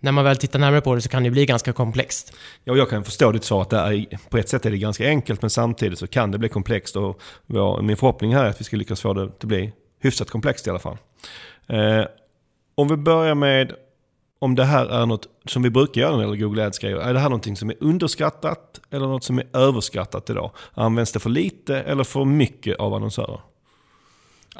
när 0.00 0.12
man 0.12 0.24
väl 0.24 0.36
tittar 0.36 0.58
närmare 0.58 0.80
på 0.80 0.94
det 0.94 1.00
så 1.00 1.08
kan 1.08 1.22
det 1.22 1.30
bli 1.30 1.46
ganska 1.46 1.72
komplext. 1.72 2.32
Ja, 2.64 2.76
jag 2.76 2.90
kan 2.90 3.04
förstå 3.04 3.32
ditt 3.32 3.44
svar 3.44 3.62
att 3.62 3.70
det 3.70 3.76
är, 3.76 4.28
på 4.30 4.38
ett 4.38 4.48
sätt 4.48 4.66
är 4.66 4.70
det 4.70 4.78
ganska 4.78 5.08
enkelt, 5.08 5.42
men 5.42 5.50
samtidigt 5.50 5.98
så 5.98 6.06
kan 6.06 6.30
det 6.30 6.38
bli 6.38 6.48
komplext. 6.48 6.96
Och 6.96 7.20
ja, 7.46 7.82
min 7.82 7.96
förhoppning 7.96 8.34
här 8.34 8.44
är 8.44 8.48
att 8.48 8.60
vi 8.60 8.64
ska 8.64 8.76
lyckas 8.76 9.00
få 9.00 9.12
det 9.14 9.22
att 9.22 9.44
bli 9.44 9.72
hyfsat 10.00 10.30
komplext 10.30 10.66
i 10.66 10.70
alla 10.70 10.78
fall. 10.78 10.96
Eh, 11.66 12.04
om 12.74 12.88
vi 12.88 12.96
börjar 12.96 13.34
med 13.34 13.72
om 14.38 14.54
det 14.54 14.64
här 14.64 14.86
är 14.86 15.06
något 15.06 15.26
som 15.44 15.62
vi 15.62 15.70
brukar 15.70 16.00
göra 16.00 16.10
när 16.10 16.18
det 16.18 16.24
gäller 16.24 16.36
Google 16.36 16.66
Ads-grejer. 16.66 16.96
Är 16.96 17.14
det 17.14 17.20
här 17.20 17.28
någonting 17.28 17.56
som 17.56 17.70
är 17.70 17.76
underskattat 17.80 18.80
eller 18.90 19.06
något 19.06 19.24
som 19.24 19.38
är 19.38 19.56
överskattat 19.56 20.30
idag? 20.30 20.50
Används 20.74 21.12
det 21.12 21.20
för 21.20 21.30
lite 21.30 21.80
eller 21.80 22.04
för 22.04 22.24
mycket 22.24 22.76
av 22.76 22.94
annonsörer? 22.94 23.40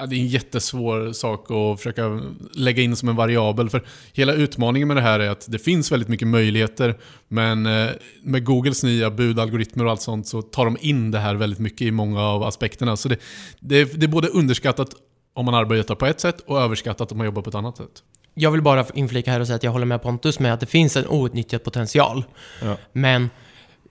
Ja, 0.00 0.06
det 0.06 0.16
är 0.16 0.20
en 0.20 0.26
jättesvår 0.26 1.12
sak 1.12 1.50
att 1.50 1.78
försöka 1.78 2.20
lägga 2.54 2.82
in 2.82 2.96
som 2.96 3.08
en 3.08 3.16
variabel. 3.16 3.70
För 3.70 3.82
hela 4.12 4.32
utmaningen 4.32 4.88
med 4.88 4.96
det 4.96 5.00
här 5.00 5.20
är 5.20 5.30
att 5.30 5.46
det 5.48 5.58
finns 5.58 5.92
väldigt 5.92 6.08
mycket 6.08 6.28
möjligheter. 6.28 6.98
Men 7.28 7.66
eh, 7.66 7.90
med 8.22 8.44
Googles 8.44 8.82
nya 8.82 9.10
budalgoritmer 9.10 9.84
och 9.84 9.90
allt 9.90 10.02
sånt 10.02 10.26
så 10.26 10.42
tar 10.42 10.64
de 10.64 10.76
in 10.80 11.10
det 11.10 11.18
här 11.18 11.34
väldigt 11.34 11.58
mycket 11.58 11.80
i 11.80 11.90
många 11.90 12.20
av 12.20 12.42
aspekterna. 12.42 12.96
Så 12.96 13.08
det, 13.08 13.20
det, 13.60 14.00
det 14.00 14.06
är 14.06 14.08
både 14.08 14.28
underskattat 14.28 14.88
om 15.34 15.44
man 15.44 15.54
arbetar 15.54 15.94
på 15.94 16.06
ett 16.06 16.20
sätt 16.20 16.40
och 16.40 16.60
överskattat 16.60 17.12
om 17.12 17.18
man 17.18 17.24
jobbar 17.24 17.42
på 17.42 17.48
ett 17.48 17.54
annat 17.54 17.76
sätt. 17.76 18.02
Jag 18.34 18.50
vill 18.50 18.62
bara 18.62 18.86
inflika 18.94 19.30
här 19.30 19.40
och 19.40 19.46
säga 19.46 19.56
att 19.56 19.62
jag 19.62 19.70
håller 19.70 19.86
med 19.86 20.02
Pontus 20.02 20.38
med 20.38 20.54
att 20.54 20.60
det 20.60 20.66
finns 20.66 20.96
en 20.96 21.08
outnyttjad 21.08 21.64
potential. 21.64 22.24
Ja. 22.62 22.76
Men 22.92 23.30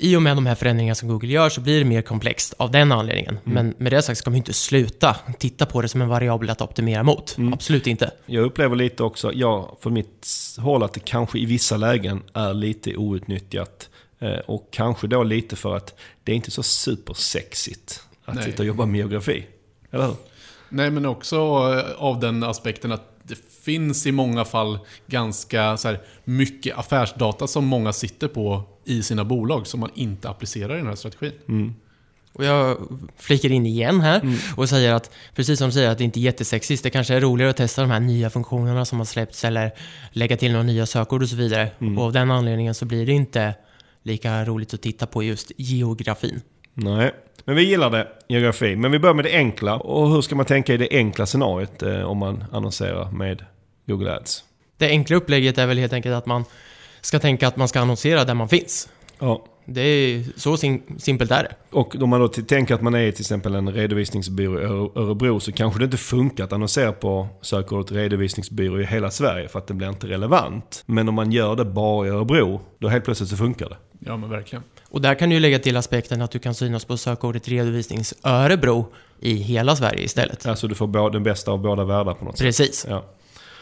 i 0.01 0.15
och 0.15 0.21
med 0.21 0.37
de 0.37 0.45
här 0.45 0.55
förändringarna 0.55 0.95
som 0.95 1.09
Google 1.09 1.29
gör 1.29 1.49
så 1.49 1.61
blir 1.61 1.79
det 1.79 1.85
mer 1.85 2.01
komplext 2.01 2.53
av 2.57 2.71
den 2.71 2.91
anledningen. 2.91 3.39
Men 3.43 3.73
med 3.77 3.91
det 3.91 4.01
sagt 4.01 4.19
ska 4.19 4.29
man 4.29 4.35
ju 4.35 4.37
inte 4.37 4.53
sluta 4.53 5.15
titta 5.39 5.65
på 5.65 5.81
det 5.81 5.87
som 5.87 6.01
en 6.01 6.07
variabel 6.07 6.49
att 6.49 6.61
optimera 6.61 7.03
mot. 7.03 7.37
Absolut 7.53 7.87
inte. 7.87 8.11
Jag 8.25 8.43
upplever 8.43 8.75
lite 8.75 9.03
också, 9.03 9.33
ja, 9.33 9.77
från 9.81 9.93
mitt 9.93 10.27
håll 10.57 10.83
att 10.83 10.93
det 10.93 10.99
kanske 10.99 11.39
i 11.39 11.45
vissa 11.45 11.77
lägen 11.77 12.23
är 12.33 12.53
lite 12.53 12.95
outnyttjat. 12.95 13.89
Eh, 14.19 14.39
och 14.45 14.67
kanske 14.71 15.07
då 15.07 15.23
lite 15.23 15.55
för 15.55 15.75
att 15.75 15.99
det 16.23 16.31
är 16.31 16.35
inte 16.35 16.51
så 16.51 16.63
supersexigt 16.63 18.03
att 18.25 18.35
Nej. 18.35 18.43
sitta 18.43 18.63
och 18.63 18.67
jobba 18.67 18.85
med 18.85 18.97
geografi. 18.97 19.45
Eller 19.91 20.05
hur? 20.05 20.15
Nej, 20.69 20.91
men 20.91 21.05
också 21.05 21.35
eh, 21.35 22.03
av 22.03 22.19
den 22.19 22.43
aspekten 22.43 22.91
att 22.91 23.19
det 23.23 23.37
finns 23.63 24.05
i 24.05 24.11
många 24.11 24.45
fall 24.45 24.79
ganska 25.07 25.77
så 25.77 25.87
här, 25.87 25.99
mycket 26.23 26.77
affärsdata 26.77 27.47
som 27.47 27.65
många 27.65 27.93
sitter 27.93 28.27
på 28.27 28.63
i 28.89 29.03
sina 29.03 29.23
bolag 29.23 29.67
som 29.67 29.79
man 29.79 29.89
inte 29.93 30.29
applicerar 30.29 30.75
i 30.75 30.77
den 30.77 30.87
här 30.87 30.95
strategin. 30.95 31.75
Och 32.33 32.45
jag 32.45 32.77
flikar 33.17 33.51
in 33.51 33.65
igen 33.65 34.01
här 34.01 34.21
och 34.57 34.69
säger 34.69 34.93
att, 34.93 35.11
precis 35.35 35.59
som 35.59 35.67
du 35.67 35.73
säger, 35.73 35.89
att 35.89 35.97
det 35.97 36.03
inte 36.03 36.19
är 36.19 36.21
jättesexigt. 36.21 36.83
Det 36.83 36.89
kanske 36.89 37.15
är 37.15 37.21
roligare 37.21 37.49
att 37.49 37.57
testa 37.57 37.81
de 37.81 37.91
här 37.91 37.99
nya 37.99 38.29
funktionerna 38.29 38.85
som 38.85 38.97
har 38.97 39.05
släppts 39.05 39.45
eller 39.45 39.71
lägga 40.11 40.37
till 40.37 40.51
några 40.51 40.63
nya 40.63 40.85
sökord 40.85 41.23
och 41.23 41.29
så 41.29 41.35
vidare. 41.35 41.71
Och 41.97 42.03
av 42.03 42.13
den 42.13 42.31
anledningen 42.31 42.73
så 42.73 42.85
blir 42.85 43.05
det 43.05 43.11
inte 43.11 43.53
lika 44.03 44.45
roligt 44.45 44.73
att 44.73 44.81
titta 44.81 45.05
på 45.05 45.23
just 45.23 45.51
geografin. 45.57 46.41
Nej, 46.73 47.11
men 47.45 47.55
vi 47.55 47.63
gillar 47.63 47.89
det, 47.89 48.07
geografi. 48.27 48.75
Men 48.75 48.91
vi 48.91 48.99
börjar 48.99 49.15
med 49.15 49.25
det 49.25 49.33
enkla. 49.33 49.77
Och 49.77 50.09
hur 50.09 50.21
ska 50.21 50.35
man 50.35 50.45
tänka 50.45 50.73
i 50.73 50.77
det 50.77 50.87
enkla 50.91 51.25
scenariot 51.25 51.83
eh, 51.83 52.01
om 52.01 52.17
man 52.17 52.43
annonserar 52.51 53.11
med 53.11 53.45
Google 53.85 54.15
Ads? 54.15 54.43
Det 54.77 54.87
enkla 54.87 55.15
upplägget 55.15 55.57
är 55.57 55.67
väl 55.67 55.77
helt 55.77 55.93
enkelt 55.93 56.15
att 56.15 56.25
man 56.25 56.45
ska 57.01 57.19
tänka 57.19 57.47
att 57.47 57.57
man 57.57 57.67
ska 57.67 57.79
annonsera 57.79 58.23
där 58.25 58.33
man 58.33 58.49
finns. 58.49 58.89
Ja. 59.19 59.45
Det 59.71 59.81
är 59.81 60.23
så 60.35 60.57
sim- 60.57 60.81
simpelt 60.99 61.31
är 61.31 61.43
det. 61.43 61.55
Och 61.77 61.95
om 61.95 62.09
man 62.09 62.19
då 62.19 62.27
tänker 62.27 62.75
att 62.75 62.81
man 62.81 62.95
är 62.95 63.11
till 63.11 63.21
exempel 63.21 63.55
en 63.55 63.73
redovisningsbyrå 63.73 64.59
i 64.59 64.63
Öre- 64.63 64.91
Örebro 64.99 65.39
så 65.39 65.51
kanske 65.51 65.79
det 65.79 65.85
inte 65.85 65.97
funkar 65.97 66.43
att 66.43 66.53
annonsera 66.53 66.91
på 66.91 67.27
sökordet 67.41 67.91
redovisningsbyrå 67.91 68.81
i 68.81 68.85
hela 68.85 69.11
Sverige 69.11 69.47
för 69.47 69.59
att 69.59 69.67
det 69.67 69.73
blir 69.73 69.89
inte 69.89 70.07
relevant. 70.07 70.83
Men 70.85 71.09
om 71.09 71.15
man 71.15 71.31
gör 71.31 71.55
det 71.55 71.65
bara 71.65 72.07
i 72.07 72.09
Örebro, 72.09 72.61
då 72.79 72.87
helt 72.87 73.05
plötsligt 73.05 73.29
så 73.29 73.37
funkar 73.37 73.69
det. 73.69 73.77
Ja, 73.99 74.17
men 74.17 74.29
verkligen. 74.29 74.63
Och 74.89 75.01
där 75.01 75.15
kan 75.15 75.29
du 75.29 75.35
ju 75.35 75.41
lägga 75.41 75.59
till 75.59 75.77
aspekten 75.77 76.21
att 76.21 76.31
du 76.31 76.39
kan 76.39 76.53
synas 76.53 76.85
på 76.85 76.97
sökordet 76.97 77.47
redovisnings 77.47 78.13
Örebro 78.23 78.85
i 79.19 79.33
hela 79.35 79.75
Sverige 79.75 80.03
istället. 80.03 80.45
Alltså 80.45 80.67
du 80.67 80.75
får 80.75 80.87
både, 80.87 81.15
den 81.15 81.23
bästa 81.23 81.51
av 81.51 81.59
båda 81.61 81.83
världar 81.83 82.13
på 82.13 82.25
något 82.25 82.37
sätt. 82.37 82.45
Precis. 82.45 82.85
Ja. 82.89 83.05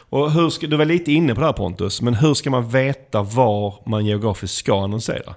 Och 0.09 0.31
hur 0.31 0.49
ska, 0.49 0.67
du 0.67 0.77
var 0.77 0.85
lite 0.85 1.11
inne 1.11 1.35
på 1.35 1.41
det 1.41 1.47
här 1.47 1.53
Pontus, 1.53 2.01
men 2.01 2.13
hur 2.13 2.33
ska 2.33 2.49
man 2.49 2.69
veta 2.69 3.21
var 3.21 3.83
man 3.85 4.05
geografiskt 4.05 4.55
ska 4.55 4.83
annonsera? 4.83 5.35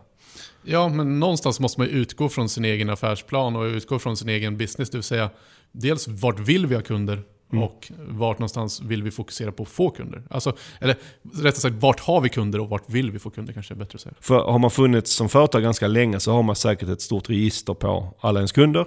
Ja, 0.62 0.88
men 0.88 1.20
någonstans 1.20 1.61
måste 1.61 1.80
man 1.80 1.88
utgå 1.88 2.28
från 2.28 2.48
sin 2.48 2.64
egen 2.64 2.90
affärsplan 2.90 3.56
och 3.56 3.62
utgå 3.62 3.98
från 3.98 4.16
sin 4.16 4.28
egen 4.28 4.56
business. 4.59 4.90
Det 4.90 4.98
vill 4.98 5.02
säga, 5.02 5.30
dels 5.72 6.09
vart 6.09 6.38
vill 6.38 6.66
vi 6.66 6.74
ha 6.74 6.83
kunder 6.83 7.22
och 7.52 7.92
vart 7.98 8.38
någonstans 8.38 8.80
vill 8.80 9.02
vi 9.02 9.11
fokusera 9.11 9.52
på 9.52 9.62
att 9.62 9.68
få 9.68 9.90
kunder? 9.90 10.22
Alltså, 10.30 10.56
eller 10.80 10.96
rättare 11.22 11.61
sagt, 11.61 11.76
vart 11.76 12.00
har 12.00 12.20
vi 12.20 12.28
kunder 12.28 12.61
och 12.61 12.68
vart 12.68 12.90
vill 12.90 13.11
vi 13.11 13.18
få 13.18 13.30
kunder 13.30 13.52
kanske 13.52 13.74
är 13.74 13.76
bättre 13.76 13.96
att 13.96 14.00
säga. 14.00 14.14
För 14.20 14.38
har 14.38 14.59
man 14.59 14.70
funnits 14.70 15.12
som 15.12 15.28
företag 15.28 15.62
ganska 15.62 15.87
länge 15.87 16.20
så 16.20 16.33
har 16.33 16.42
man 16.42 16.56
säkert 16.56 16.88
ett 16.88 17.02
stort 17.02 17.30
register 17.30 17.74
på 17.74 18.14
alla 18.20 18.38
ens 18.38 18.52
kunder 18.52 18.85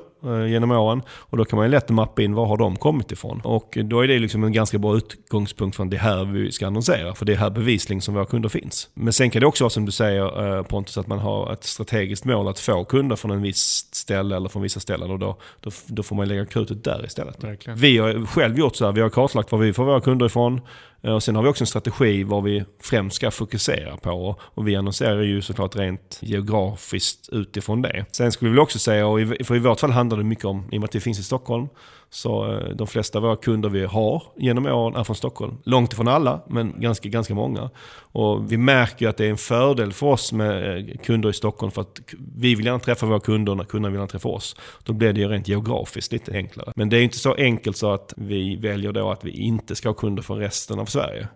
genom 0.49 0.71
åren. 0.71 1.01
Och 1.09 1.38
då 1.38 1.45
kan 1.45 1.57
man 1.57 1.65
ju 1.65 1.71
lätt 1.71 1.89
mappa 1.89 2.21
in 2.21 2.33
var 2.33 2.45
har 2.45 2.57
de 2.57 2.75
kommit 2.75 3.12
ifrån. 3.12 3.41
Och 3.43 3.77
då 3.83 4.01
är 4.03 4.07
det 4.07 4.19
liksom 4.19 4.43
en 4.43 4.53
ganska 4.53 4.77
bra 4.77 4.97
utgångspunkt 4.97 5.75
från 5.75 5.89
det 5.89 5.97
här 5.97 6.25
vi 6.25 6.51
ska 6.51 6.67
annonsera. 6.67 7.15
För 7.15 7.25
det 7.25 7.33
är 7.33 7.38
här 7.38 7.49
bevisligen 7.49 8.01
som 8.01 8.13
våra 8.13 8.25
kunder 8.25 8.49
finns. 8.49 8.89
Men 8.93 9.13
sen 9.13 9.29
kan 9.29 9.39
det 9.39 9.45
också 9.45 9.63
vara 9.63 9.69
som 9.69 9.86
du 9.86 9.91
säger 9.91 10.57
eh, 10.57 10.63
Pontus, 10.63 10.97
att 10.97 11.07
man 11.07 11.19
har 11.19 11.53
ett 11.53 11.63
strategiskt 11.63 12.25
mål 12.25 12.47
att 12.47 12.59
få 12.59 12.86
kunder 12.86 13.15
från 13.15 13.31
en 13.31 13.41
viss 13.41 13.88
ställe 13.91 14.36
eller 14.36 14.49
från 14.49 14.62
vissa 14.62 14.79
ställen. 14.79 15.12
Och 15.12 15.19
då, 15.19 15.38
då, 15.59 15.71
då 15.86 16.03
får 16.03 16.15
man 16.15 16.27
lägga 16.27 16.45
krutet 16.45 16.83
där 16.83 17.05
istället. 17.05 17.43
Verkligen. 17.43 17.79
Vi 17.79 17.97
har 17.97 18.25
själv 18.25 18.59
gjort 18.59 18.75
så 18.75 18.86
här, 18.86 18.91
vi 18.91 19.01
har 19.01 19.09
kartlagt 19.09 19.51
var 19.51 19.59
vi 19.59 19.73
får 19.73 19.86
våra 19.86 20.01
kunder 20.01 20.25
ifrån. 20.25 20.62
Eh, 21.03 21.13
och 21.13 21.23
sen 21.23 21.35
har 21.35 21.43
vi 21.43 21.49
också 21.49 21.63
en 21.63 21.67
strategi 21.67 22.23
vad 22.23 22.43
vi 22.43 22.63
främst 22.81 23.15
ska 23.15 23.31
fokusera 23.31 23.97
på. 23.97 24.37
Och- 24.53 24.67
vi 24.67 24.75
annonserar 24.75 25.21
ju 25.21 25.41
såklart 25.41 25.75
rent 25.75 26.17
geografiskt 26.21 27.29
utifrån 27.31 27.81
det. 27.81 28.05
Sen 28.11 28.31
skulle 28.31 28.51
vi 28.51 28.59
också 28.59 28.79
säga, 28.79 29.07
och 29.07 29.21
i- 29.21 29.43
för 29.43 29.55
i 29.55 29.59
vårt 29.59 29.79
fall 29.79 29.91
handlar 29.91 30.17
det 30.17 30.23
mycket 30.23 30.45
om, 30.45 30.65
i 30.71 30.77
och 30.77 30.81
med 30.81 30.87
att 30.87 30.95
vi 30.95 30.99
finns 30.99 31.19
i 31.19 31.23
Stockholm, 31.23 31.67
så 32.13 32.52
eh, 32.52 32.76
de 32.76 32.88
flesta 32.88 33.17
av 33.17 33.23
våra 33.23 33.36
kunder 33.36 33.69
vi 33.69 33.86
har 33.86 34.23
genom 34.38 34.65
åren 34.65 34.95
är 34.95 35.04
från 35.04 35.15
Stockholm. 35.15 35.58
Långt 35.63 35.93
ifrån 35.93 36.08
alla, 36.08 36.41
men 36.47 36.73
ganska, 36.78 37.10
ganska 37.10 37.34
många. 37.34 37.69
Och 37.99 38.52
vi 38.52 38.58
märker 38.58 39.08
att 39.08 39.17
det 39.17 39.26
är 39.26 39.30
en 39.30 39.38
fördel 39.38 39.93
för 39.93 40.08
oss 40.08 40.34
med 40.34 40.78
eh, 40.78 40.97
kunder 40.97 41.30
i 41.30 41.34
Stockholm 41.34 41.71
för 41.71 41.82
att 41.82 41.99
vi 42.36 42.56
vill 42.56 42.65
gärna 42.65 42.80
träffa 42.80 43.06
våra 43.06 43.19
kunder 43.19 43.56
när 43.56 43.63
kunderna 43.63 43.89
vill 43.89 43.97
gärna 43.97 44.08
träffa 44.08 44.30
oss. 44.30 44.56
Då 44.84 44.93
blir 44.93 45.13
det 45.13 45.21
ju 45.21 45.28
rent 45.28 45.47
geografiskt 45.47 46.12
lite 46.12 46.32
enklare. 46.32 46.73
Men 46.76 46.89
det 46.89 46.97
är 46.97 47.02
inte 47.02 47.17
så 47.17 47.34
enkelt 47.34 47.78
så 47.78 47.91
att 47.91 48.13
vi 48.17 48.56
väljer 48.56 48.91
då 48.91 49.12
att 49.12 49.23
vi 49.23 49.32
inte 49.32 49.76
ska 49.76 49.89
ha 49.89 49.93
kunder 49.93 50.23
från 50.23 50.38
resten 50.38 50.80
av 50.80 50.86
Sverige. 50.86 51.28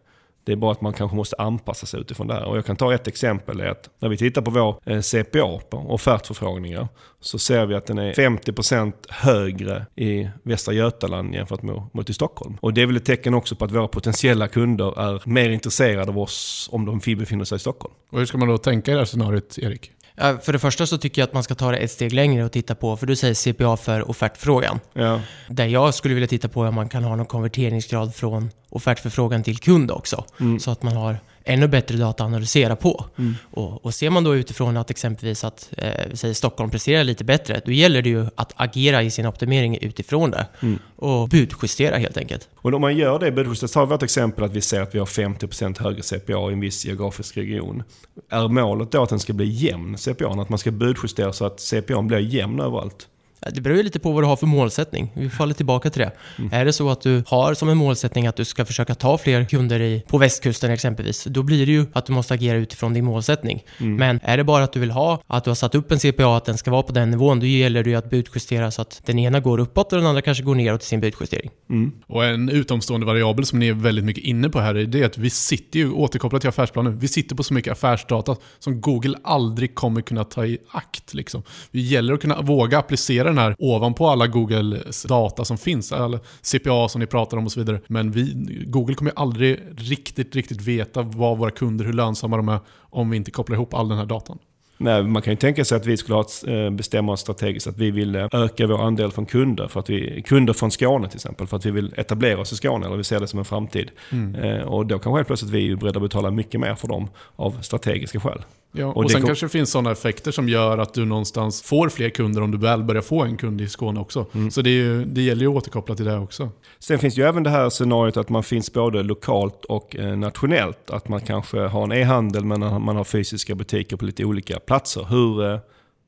Det 0.47 0.53
är 0.53 0.55
bara 0.55 0.71
att 0.71 0.81
man 0.81 0.93
kanske 0.93 1.17
måste 1.17 1.35
anpassa 1.35 1.85
sig 1.85 1.99
utifrån 1.99 2.27
det 2.27 2.33
här. 2.33 2.45
Och 2.45 2.57
jag 2.57 2.65
kan 2.65 2.75
ta 2.75 2.93
ett 2.93 3.07
exempel. 3.07 3.59
Är 3.59 3.65
att 3.65 3.89
när 3.99 4.09
vi 4.09 4.17
tittar 4.17 4.41
på 4.41 4.51
vår 4.51 4.79
eh, 4.85 5.01
CPA 5.01 5.59
på 5.69 5.77
offertförfrågningar 5.77 6.87
så 7.19 7.39
ser 7.39 7.65
vi 7.65 7.75
att 7.75 7.85
den 7.85 7.97
är 7.97 8.13
50% 8.13 8.93
högre 9.09 9.85
i 9.95 10.29
Västra 10.43 10.73
Götaland 10.73 11.33
jämfört 11.33 11.61
med, 11.61 11.83
mot 11.91 12.09
i 12.09 12.13
Stockholm. 12.13 12.57
Och 12.61 12.73
det 12.73 12.81
är 12.81 12.85
väl 12.85 12.97
ett 12.97 13.05
tecken 13.05 13.33
också 13.33 13.55
på 13.55 13.65
att 13.65 13.71
våra 13.71 13.87
potentiella 13.87 14.47
kunder 14.47 14.99
är 14.99 15.21
mer 15.25 15.49
intresserade 15.49 16.11
av 16.11 16.19
oss 16.19 16.69
om 16.71 16.85
de 16.85 17.15
befinner 17.15 17.45
sig 17.45 17.55
i 17.55 17.59
Stockholm. 17.59 17.93
Och 18.09 18.19
hur 18.19 18.25
ska 18.25 18.37
man 18.37 18.47
då 18.47 18.57
tänka 18.57 18.91
i 18.91 18.93
det 18.93 18.99
här 18.99 19.05
scenariot, 19.05 19.57
Erik? 19.57 19.91
För 20.17 20.53
det 20.53 20.59
första 20.59 20.85
så 20.85 20.97
tycker 20.97 21.21
jag 21.21 21.27
att 21.27 21.33
man 21.33 21.43
ska 21.43 21.55
ta 21.55 21.71
det 21.71 21.77
ett 21.77 21.91
steg 21.91 22.13
längre 22.13 22.45
och 22.45 22.51
titta 22.51 22.75
på, 22.75 22.97
för 22.97 23.05
du 23.07 23.15
säger 23.15 23.33
CPA 23.33 23.77
för 23.77 24.09
offertfrågan. 24.09 24.79
Ja. 24.93 25.21
Där 25.49 25.65
jag 25.65 25.93
skulle 25.93 26.13
vilja 26.13 26.27
titta 26.27 26.47
på 26.47 26.61
om 26.61 26.75
man 26.75 26.89
kan 26.89 27.03
ha 27.03 27.15
någon 27.15 27.25
konverteringsgrad 27.25 28.15
från 28.15 28.49
offertförfrågan 28.69 29.43
till 29.43 29.57
kund 29.57 29.91
också. 29.91 30.25
Mm. 30.39 30.59
Så 30.59 30.71
att 30.71 30.83
man 30.83 30.95
har 30.95 31.19
ännu 31.47 31.67
bättre 31.67 31.97
data 31.97 32.23
att 32.23 32.27
analysera 32.27 32.75
på. 32.75 33.05
Mm. 33.17 33.35
Och, 33.51 33.85
och 33.85 33.93
ser 33.93 34.09
man 34.09 34.23
då 34.23 34.35
utifrån 34.35 34.77
att 34.77 34.89
exempelvis 34.89 35.43
att 35.43 35.69
eh, 35.77 36.13
säger 36.13 36.33
Stockholm 36.33 36.69
presterar 36.69 37.03
lite 37.03 37.23
bättre, 37.23 37.61
då 37.65 37.71
gäller 37.71 38.01
det 38.01 38.09
ju 38.09 38.25
att 38.35 38.53
agera 38.55 39.03
i 39.03 39.11
sin 39.11 39.25
optimering 39.25 39.77
utifrån 39.81 40.31
det. 40.31 40.47
Mm. 40.59 40.79
Och 40.95 41.29
budjustera 41.29 41.97
helt 41.97 42.17
enkelt. 42.17 42.49
Och 42.55 42.73
om 42.73 42.81
man 42.81 42.97
gör 42.97 43.19
det 43.19 43.31
budgetjusterat, 43.31 43.71
tar 43.71 43.85
vi 43.85 43.95
ett 43.95 44.03
exempel 44.03 44.43
att 44.43 44.51
vi 44.51 44.61
ser 44.61 44.81
att 44.81 44.95
vi 44.95 44.99
har 44.99 45.05
50% 45.05 45.79
högre 45.79 46.01
CPA 46.01 46.49
i 46.49 46.53
en 46.53 46.59
viss 46.59 46.85
geografisk 46.85 47.37
region. 47.37 47.83
Är 48.29 48.47
målet 48.47 48.91
då 48.91 49.03
att 49.03 49.09
den 49.09 49.19
ska 49.19 49.33
bli 49.33 49.45
jämn, 49.45 49.97
CPA? 49.97 50.41
Att 50.41 50.49
man 50.49 50.59
ska 50.59 50.71
budjustera 50.71 51.33
så 51.33 51.45
att 51.45 51.59
CPA 51.59 52.01
blir 52.01 52.19
jämn 52.19 52.59
överallt? 52.59 53.07
Det 53.39 53.61
beror 53.61 53.77
ju 53.77 53.83
lite 53.83 53.99
på 53.99 54.11
vad 54.11 54.23
du 54.23 54.27
har 54.27 54.35
för 54.35 54.47
målsättning. 54.47 55.11
Vi 55.13 55.29
faller 55.29 55.53
tillbaka 55.53 55.89
till 55.89 56.01
det. 56.01 56.11
Mm. 56.37 56.53
Är 56.53 56.65
det 56.65 56.73
så 56.73 56.89
att 56.89 57.01
du 57.01 57.23
har 57.27 57.53
som 57.53 57.69
en 57.69 57.77
målsättning 57.77 58.27
att 58.27 58.35
du 58.35 58.45
ska 58.45 58.65
försöka 58.65 58.95
ta 58.95 59.17
fler 59.17 59.45
kunder 59.45 59.79
i, 59.79 60.03
på 60.07 60.17
västkusten 60.17 60.71
exempelvis, 60.71 61.23
då 61.23 61.43
blir 61.43 61.65
det 61.65 61.71
ju 61.71 61.85
att 61.93 62.05
du 62.05 62.13
måste 62.13 62.33
agera 62.33 62.57
utifrån 62.57 62.93
din 62.93 63.05
målsättning. 63.05 63.63
Mm. 63.77 63.95
Men 63.95 64.19
är 64.23 64.37
det 64.37 64.43
bara 64.43 64.63
att 64.63 64.73
du 64.73 64.79
vill 64.79 64.91
ha, 64.91 65.21
att 65.27 65.43
du 65.43 65.49
har 65.49 65.55
satt 65.55 65.75
upp 65.75 65.91
en 65.91 65.99
CPA, 65.99 66.37
att 66.37 66.45
den 66.45 66.57
ska 66.57 66.71
vara 66.71 66.83
på 66.83 66.91
den 66.91 67.11
nivån, 67.11 67.39
då 67.39 67.45
gäller 67.45 67.83
det 67.83 67.89
ju 67.89 67.95
att 67.95 68.09
budjustera 68.09 68.71
så 68.71 68.81
att 68.81 69.01
den 69.05 69.19
ena 69.19 69.39
går 69.39 69.59
uppåt 69.59 69.93
och 69.93 69.99
den 69.99 70.07
andra 70.07 70.21
kanske 70.21 70.43
går 70.43 70.55
neråt 70.55 70.83
i 70.83 70.85
sin 70.85 70.99
budjustering. 70.99 71.49
Mm. 71.69 71.91
Och 72.07 72.25
en 72.25 72.49
utomstående 72.49 73.05
variabel 73.05 73.45
som 73.45 73.59
ni 73.59 73.67
är 73.67 73.73
väldigt 73.73 74.05
mycket 74.05 74.23
inne 74.23 74.49
på 74.49 74.59
här 74.59 74.75
är 74.75 74.85
det 74.85 75.03
att 75.03 75.17
vi 75.17 75.29
sitter 75.29 75.79
ju, 75.79 75.91
återkopplat 75.91 76.41
till 76.41 76.49
affärsplanen, 76.49 76.99
vi 76.99 77.07
sitter 77.07 77.35
på 77.35 77.43
så 77.43 77.53
mycket 77.53 77.71
affärsdata 77.71 78.35
som 78.59 78.81
Google 78.81 79.17
aldrig 79.23 79.75
kommer 79.75 80.01
kunna 80.01 80.23
ta 80.23 80.45
i 80.45 80.57
akt. 80.71 81.13
Liksom. 81.13 81.43
Det 81.71 81.79
gäller 81.79 82.13
att 82.13 82.21
kunna 82.21 82.41
våga 82.41 82.77
applicera 82.77 83.26
den 83.27 83.37
här 83.37 83.55
ovanpå 83.59 84.07
alla 84.07 84.27
Googles 84.27 85.03
data 85.03 85.45
som 85.45 85.57
finns, 85.57 85.91
alla 85.91 86.19
CPA 86.41 86.89
som 86.89 87.01
ni 87.01 87.07
pratar 87.07 87.37
om 87.37 87.45
och 87.45 87.51
så 87.51 87.59
vidare. 87.59 87.81
Men 87.87 88.11
vi, 88.11 88.33
Google 88.65 88.95
kommer 88.95 89.11
ju 89.11 89.15
aldrig 89.15 89.59
riktigt, 89.77 90.35
riktigt 90.35 90.61
veta 90.61 91.01
vad 91.01 91.37
våra 91.37 91.51
kunder, 91.51 91.85
hur 91.85 91.93
lönsamma 91.93 92.37
de 92.37 92.49
är, 92.49 92.59
om 92.79 93.09
vi 93.09 93.17
inte 93.17 93.31
kopplar 93.31 93.55
ihop 93.55 93.73
all 93.73 93.89
den 93.89 93.97
här 93.97 94.05
datan. 94.05 94.39
Nej, 94.79 95.03
man 95.03 95.21
kan 95.21 95.33
ju 95.33 95.37
tänka 95.37 95.65
sig 95.65 95.75
att 95.75 95.85
vi 95.85 95.97
skulle 95.97 96.15
ha 96.15 96.21
ett, 96.21 96.47
eh, 96.47 96.69
bestämma 96.69 97.11
oss 97.11 97.21
strategiskt 97.21 97.67
att 97.67 97.77
vi 97.77 97.91
vill 97.91 98.15
eh, 98.15 98.27
öka 98.31 98.67
vår 98.67 98.81
andel 98.81 99.11
från 99.11 99.25
kunder. 99.25 99.67
För 99.67 99.79
att 99.79 99.89
vi, 99.89 100.21
kunder 100.21 100.53
från 100.53 100.71
Skåne 100.71 101.07
till 101.07 101.17
exempel. 101.17 101.47
För 101.47 101.57
att 101.57 101.65
vi 101.65 101.71
vill 101.71 101.93
etablera 101.97 102.41
oss 102.41 102.53
i 102.53 102.55
Skåne 102.55 102.85
eller 102.85 102.97
vi 102.97 103.03
ser 103.03 103.19
det 103.19 103.27
som 103.27 103.39
en 103.39 103.45
framtid. 103.45 103.91
Mm. 104.11 104.35
Eh, 104.35 104.61
och 104.61 104.85
då 104.85 104.99
kan 104.99 105.13
helt 105.13 105.27
plötsligt 105.27 105.51
vi 105.51 105.71
är 105.71 105.75
beredda 105.75 105.97
att 105.97 106.03
betala 106.03 106.31
mycket 106.31 106.59
mer 106.59 106.75
för 106.75 106.87
dem 106.87 107.09
av 107.35 107.61
strategiska 107.61 108.19
skäl. 108.19 108.41
Ja, 108.71 108.85
och, 108.85 108.97
Och 108.97 109.11
sen 109.11 109.21
kom- 109.21 109.27
kanske 109.27 109.45
det 109.45 109.49
finns 109.49 109.71
sådana 109.71 109.91
effekter 109.91 110.31
som 110.31 110.49
gör 110.49 110.77
att 110.77 110.93
du 110.93 111.05
någonstans 111.05 111.61
får 111.61 111.89
fler 111.89 112.09
kunder 112.09 112.41
om 112.41 112.51
du 112.51 112.57
väl 112.57 112.83
börjar 112.83 113.01
få 113.01 113.23
en 113.23 113.37
kund 113.37 113.61
i 113.61 113.67
Skåne 113.67 113.99
också. 113.99 114.25
Mm. 114.33 114.51
Så 114.51 114.61
det, 114.61 114.69
ju, 114.69 115.05
det 115.05 115.21
gäller 115.21 115.41
ju 115.41 115.47
att 115.47 115.55
återkoppla 115.55 115.95
till 115.95 116.05
det 116.05 116.17
också. 116.17 116.49
Sen 116.79 116.99
finns 116.99 117.17
ju 117.17 117.23
även 117.23 117.43
det 117.43 117.49
här 117.49 117.69
scenariot 117.69 118.17
att 118.17 118.29
man 118.29 118.43
finns 118.43 118.73
både 118.73 119.03
lokalt 119.03 119.65
och 119.65 119.95
eh, 119.95 120.17
nationellt. 120.17 120.89
Att 120.91 121.09
man 121.09 121.21
kanske 121.21 121.59
har 121.59 121.83
en 121.83 121.91
e-handel 121.91 122.45
men 122.45 122.59
man 122.59 122.95
har 122.95 123.03
fysiska 123.03 123.55
butiker 123.55 123.97
på 123.97 124.05
lite 124.05 124.25
olika 124.25 124.59
platser. 124.59 125.03
Hur, 125.09 125.51
eh, 125.53 125.59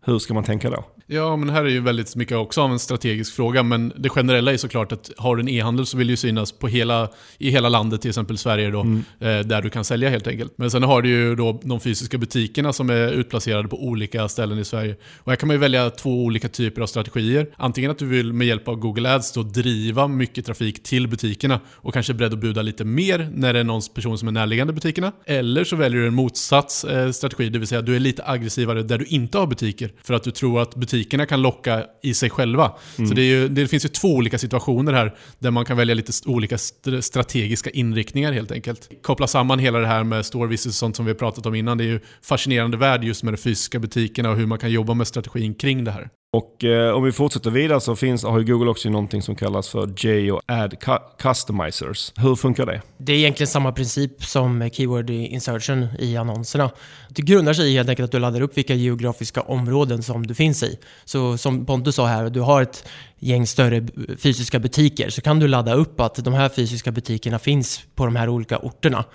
hur 0.06 0.20
ska 0.20 0.34
man 0.34 0.44
tänka 0.44 0.70
då? 0.70 0.84
Ja, 1.12 1.36
men 1.36 1.50
här 1.50 1.66
är 1.66 1.70
ju 1.70 1.80
väldigt 1.80 2.16
mycket 2.16 2.38
också 2.38 2.62
av 2.62 2.72
en 2.72 2.80
strategisk 2.80 3.36
fråga. 3.36 3.64
Men 3.64 3.94
det 3.98 4.10
generella 4.10 4.54
är 4.54 4.58
såklart 4.58 4.92
att 4.92 5.12
har 5.18 5.36
du 5.36 5.42
en 5.42 5.50
e-handel 5.50 5.86
så 5.86 5.98
vill 5.98 6.08
du 6.08 6.16
synas 6.16 6.52
på 6.52 6.68
hela, 6.68 7.10
i 7.38 7.50
hela 7.50 7.70
landet, 7.70 8.02
till 8.02 8.10
exempel 8.10 8.38
Sverige 8.38 8.70
då, 8.72 8.82
Mm. 8.82 9.04
eh, 9.20 9.40
där 9.40 9.62
du 9.62 9.70
kan 9.70 9.84
sälja 9.86 10.10
helt 10.10 10.28
enkelt. 10.28 10.54
Men 10.56 10.72
sen 10.72 10.84
har 10.84 11.02
du 11.02 11.10
ju 11.10 11.36
då 11.36 11.60
de 11.64 11.80
fysiska 11.80 12.18
butikerna 12.18 12.74
som 12.74 12.90
är 12.90 13.12
utplacerade 13.12 13.68
på 13.68 13.84
olika 13.84 14.28
ställen 14.28 14.60
i 14.60 14.66
Sverige. 14.66 14.96
Och 15.18 15.32
här 15.32 15.36
kan 15.36 15.48
man 15.48 15.54
ju 15.56 15.60
välja 15.60 15.90
två 15.90 16.24
olika 16.24 16.48
typer 16.50 16.82
av 16.82 16.86
strategier. 16.88 17.48
Antingen 17.58 17.92
att 17.92 17.98
du 18.00 18.06
vill 18.06 18.34
med 18.34 18.48
hjälp 18.48 18.68
av 18.68 18.76
Google 18.76 19.16
Ads 19.16 19.32
då 19.32 19.44
driva 19.44 20.08
mycket 20.08 20.46
trafik 20.46 20.84
till 20.84 21.08
butikerna 21.08 21.60
och 21.68 21.94
kanske 21.94 22.14
är 22.14 22.16
beredd 22.16 22.34
att 22.34 22.40
buda 22.40 22.62
lite 22.62 22.86
mer 22.86 23.30
när 23.36 23.54
det 23.54 23.60
är 23.60 23.64
någon 23.64 23.82
person 23.96 24.18
som 24.18 24.28
är 24.28 24.32
närliggande 24.32 24.74
butikerna. 24.74 25.12
Eller 25.26 25.64
så 25.64 25.76
väljer 25.76 26.02
du 26.02 26.08
en 26.08 26.14
motsats 26.16 26.84
eh, 26.84 27.12
strategi, 27.12 27.50
det 27.50 27.60
vill 27.60 27.68
säga 27.68 27.82
du 27.82 27.96
är 27.96 28.00
lite 28.00 28.24
aggressivare 28.26 28.84
där 28.84 28.98
du 28.98 29.06
inte 29.06 29.38
har 29.38 29.48
butiker. 29.48 29.92
För 30.04 30.14
att 30.14 30.24
du 30.24 30.32
tror 30.32 30.62
att 30.62 30.76
butikerna 31.00 31.26
kan 31.26 31.42
locka 31.42 31.86
i 32.04 32.14
sig 32.14 32.30
själva. 32.30 32.72
Så 32.96 33.14
det, 33.14 33.22
ju, 33.30 33.48
det 33.48 33.68
finns 33.68 33.86
ju 33.86 33.90
två 33.90 34.16
olika 34.16 34.38
situationer 34.38 34.94
här 34.94 35.16
där 35.40 35.52
man 35.52 35.66
kan 35.66 35.78
välja 35.78 35.96
lite 35.96 36.12
olika 36.26 36.56
st- 36.56 37.02
strategiska 37.02 37.70
inriktningar 37.70 38.32
helt 38.34 38.52
enkelt. 38.52 38.90
Koppla 39.02 39.28
samman 39.28 39.60
hela 39.60 39.80
det 39.80 39.88
här 39.88 40.04
med 40.04 40.26
store 40.26 40.48
visits 40.50 40.68
och 40.68 40.74
sånt 40.74 40.96
som 40.96 41.06
vi 41.06 41.12
har 41.12 41.16
pratat 41.18 41.46
om 41.46 41.56
innan. 41.56 41.78
Det 41.78 41.84
är 41.84 41.88
ju 41.88 42.00
fascinerande 42.24 42.78
värld 42.78 43.04
just 43.04 43.24
med 43.24 43.34
de 43.34 43.38
fysiska 43.38 43.80
butikerna 43.80 44.30
och 44.30 44.38
hur 44.38 44.46
man 44.46 44.58
kan 44.60 44.72
jobba 44.72 44.94
med 44.94 45.08
strategin 45.08 45.54
kring 45.56 45.84
det 45.84 45.92
här. 45.92 46.10
Och 46.32 46.64
eh, 46.64 46.96
om 46.96 47.04
vi 47.04 47.12
fortsätter 47.12 47.52
vidare 47.52 47.82
så 47.82 47.96
finns, 47.96 48.24
har 48.24 48.40
ju 48.40 48.46
Google 48.46 48.70
också 48.70 48.90
någonting 48.90 49.22
som 49.22 49.36
kallas 49.36 49.70
för 49.70 49.94
JO 49.98 50.40
Ad 50.46 50.78
Customizers. 51.18 52.14
Hur 52.16 52.36
funkar 52.36 52.66
det? 52.66 52.82
Det 52.98 53.14
är 53.14 53.18
egentligen 53.18 53.48
samma 53.48 53.72
princip 53.72 54.24
som 54.24 54.70
keyword 54.70 55.10
insertion 55.10 55.88
i 56.00 56.18
annonserna. 56.18 56.72
Det 57.10 57.22
grundar 57.22 57.54
sig 57.54 57.74
i 57.74 57.78
helt 57.78 57.90
enkelt 57.90 58.06
att 58.06 58.12
du 58.12 58.20
laddar 58.20 58.42
upp 58.42 58.58
vilka 58.58 58.74
geografiska 58.74 59.42
områden 59.42 60.04
som 60.04 60.28
du 60.28 60.36
finns 60.36 60.64
i. 60.64 60.80
Så 61.06 61.38
som 61.38 61.66
Pontus 61.66 61.96
sa 61.96 62.06
här, 62.06 62.30
du 62.30 62.42
har 62.42 62.62
ett 62.62 62.88
gäng 63.20 63.48
större 63.48 63.88
fysiska 64.18 64.60
butiker 64.60 65.10
så 65.10 65.22
kan 65.22 65.40
du 65.40 65.48
ladda 65.48 65.74
upp 65.74 66.00
att 66.00 66.16
de 66.16 66.34
här 66.34 66.50
fysiska 66.50 66.92
butikerna 66.92 67.40
finns 67.40 67.82
på 67.96 68.06
de 68.06 68.16
här 68.16 68.30
olika 68.30 68.58
orterna. 68.58 69.06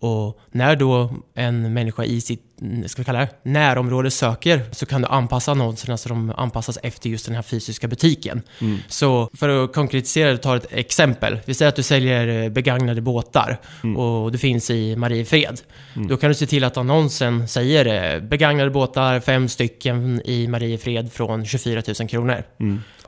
Och 0.00 0.40
när 0.50 0.76
då 0.76 1.10
en 1.34 1.72
människa 1.74 2.04
i 2.04 2.20
sitt 2.20 2.42
ska 2.86 3.02
vi 3.02 3.04
kalla 3.04 3.18
det, 3.18 3.28
närområde 3.42 4.10
söker 4.10 4.62
så 4.72 4.86
kan 4.86 5.02
du 5.02 5.08
anpassa 5.08 5.50
annonserna 5.50 5.96
så 5.96 6.08
de 6.08 6.32
anpassas 6.36 6.78
efter 6.82 7.10
just 7.10 7.26
den 7.26 7.34
här 7.34 7.42
fysiska 7.42 7.88
butiken. 7.88 8.42
Så 8.88 9.30
för 9.34 9.64
att 9.64 9.72
konkretisera 9.72 10.36
ta 10.36 10.56
ett 10.56 10.66
exempel. 10.70 11.38
Vi 11.44 11.54
säger 11.54 11.68
att 11.68 11.76
du 11.76 11.82
säljer 11.82 12.44
eh, 12.44 12.50
begagnade 12.50 13.00
båtar 13.00 13.58
och 13.96 14.32
det 14.32 14.38
finns 14.38 14.70
i 14.70 14.96
Mariefred. 14.96 15.60
Då 16.08 16.16
kan 16.16 16.30
du 16.30 16.34
se 16.34 16.46
till 16.46 16.64
att 16.64 16.76
annonsen 16.76 17.48
säger 17.48 18.14
eh, 18.14 18.20
begagnade 18.20 18.70
båtar, 18.70 19.20
fem 19.20 19.48
stycken 19.48 20.22
i 20.24 20.48
Mariefred 20.48 21.12
från 21.12 21.46
24 21.46 21.82
000 22.00 22.08
kronor. 22.08 22.42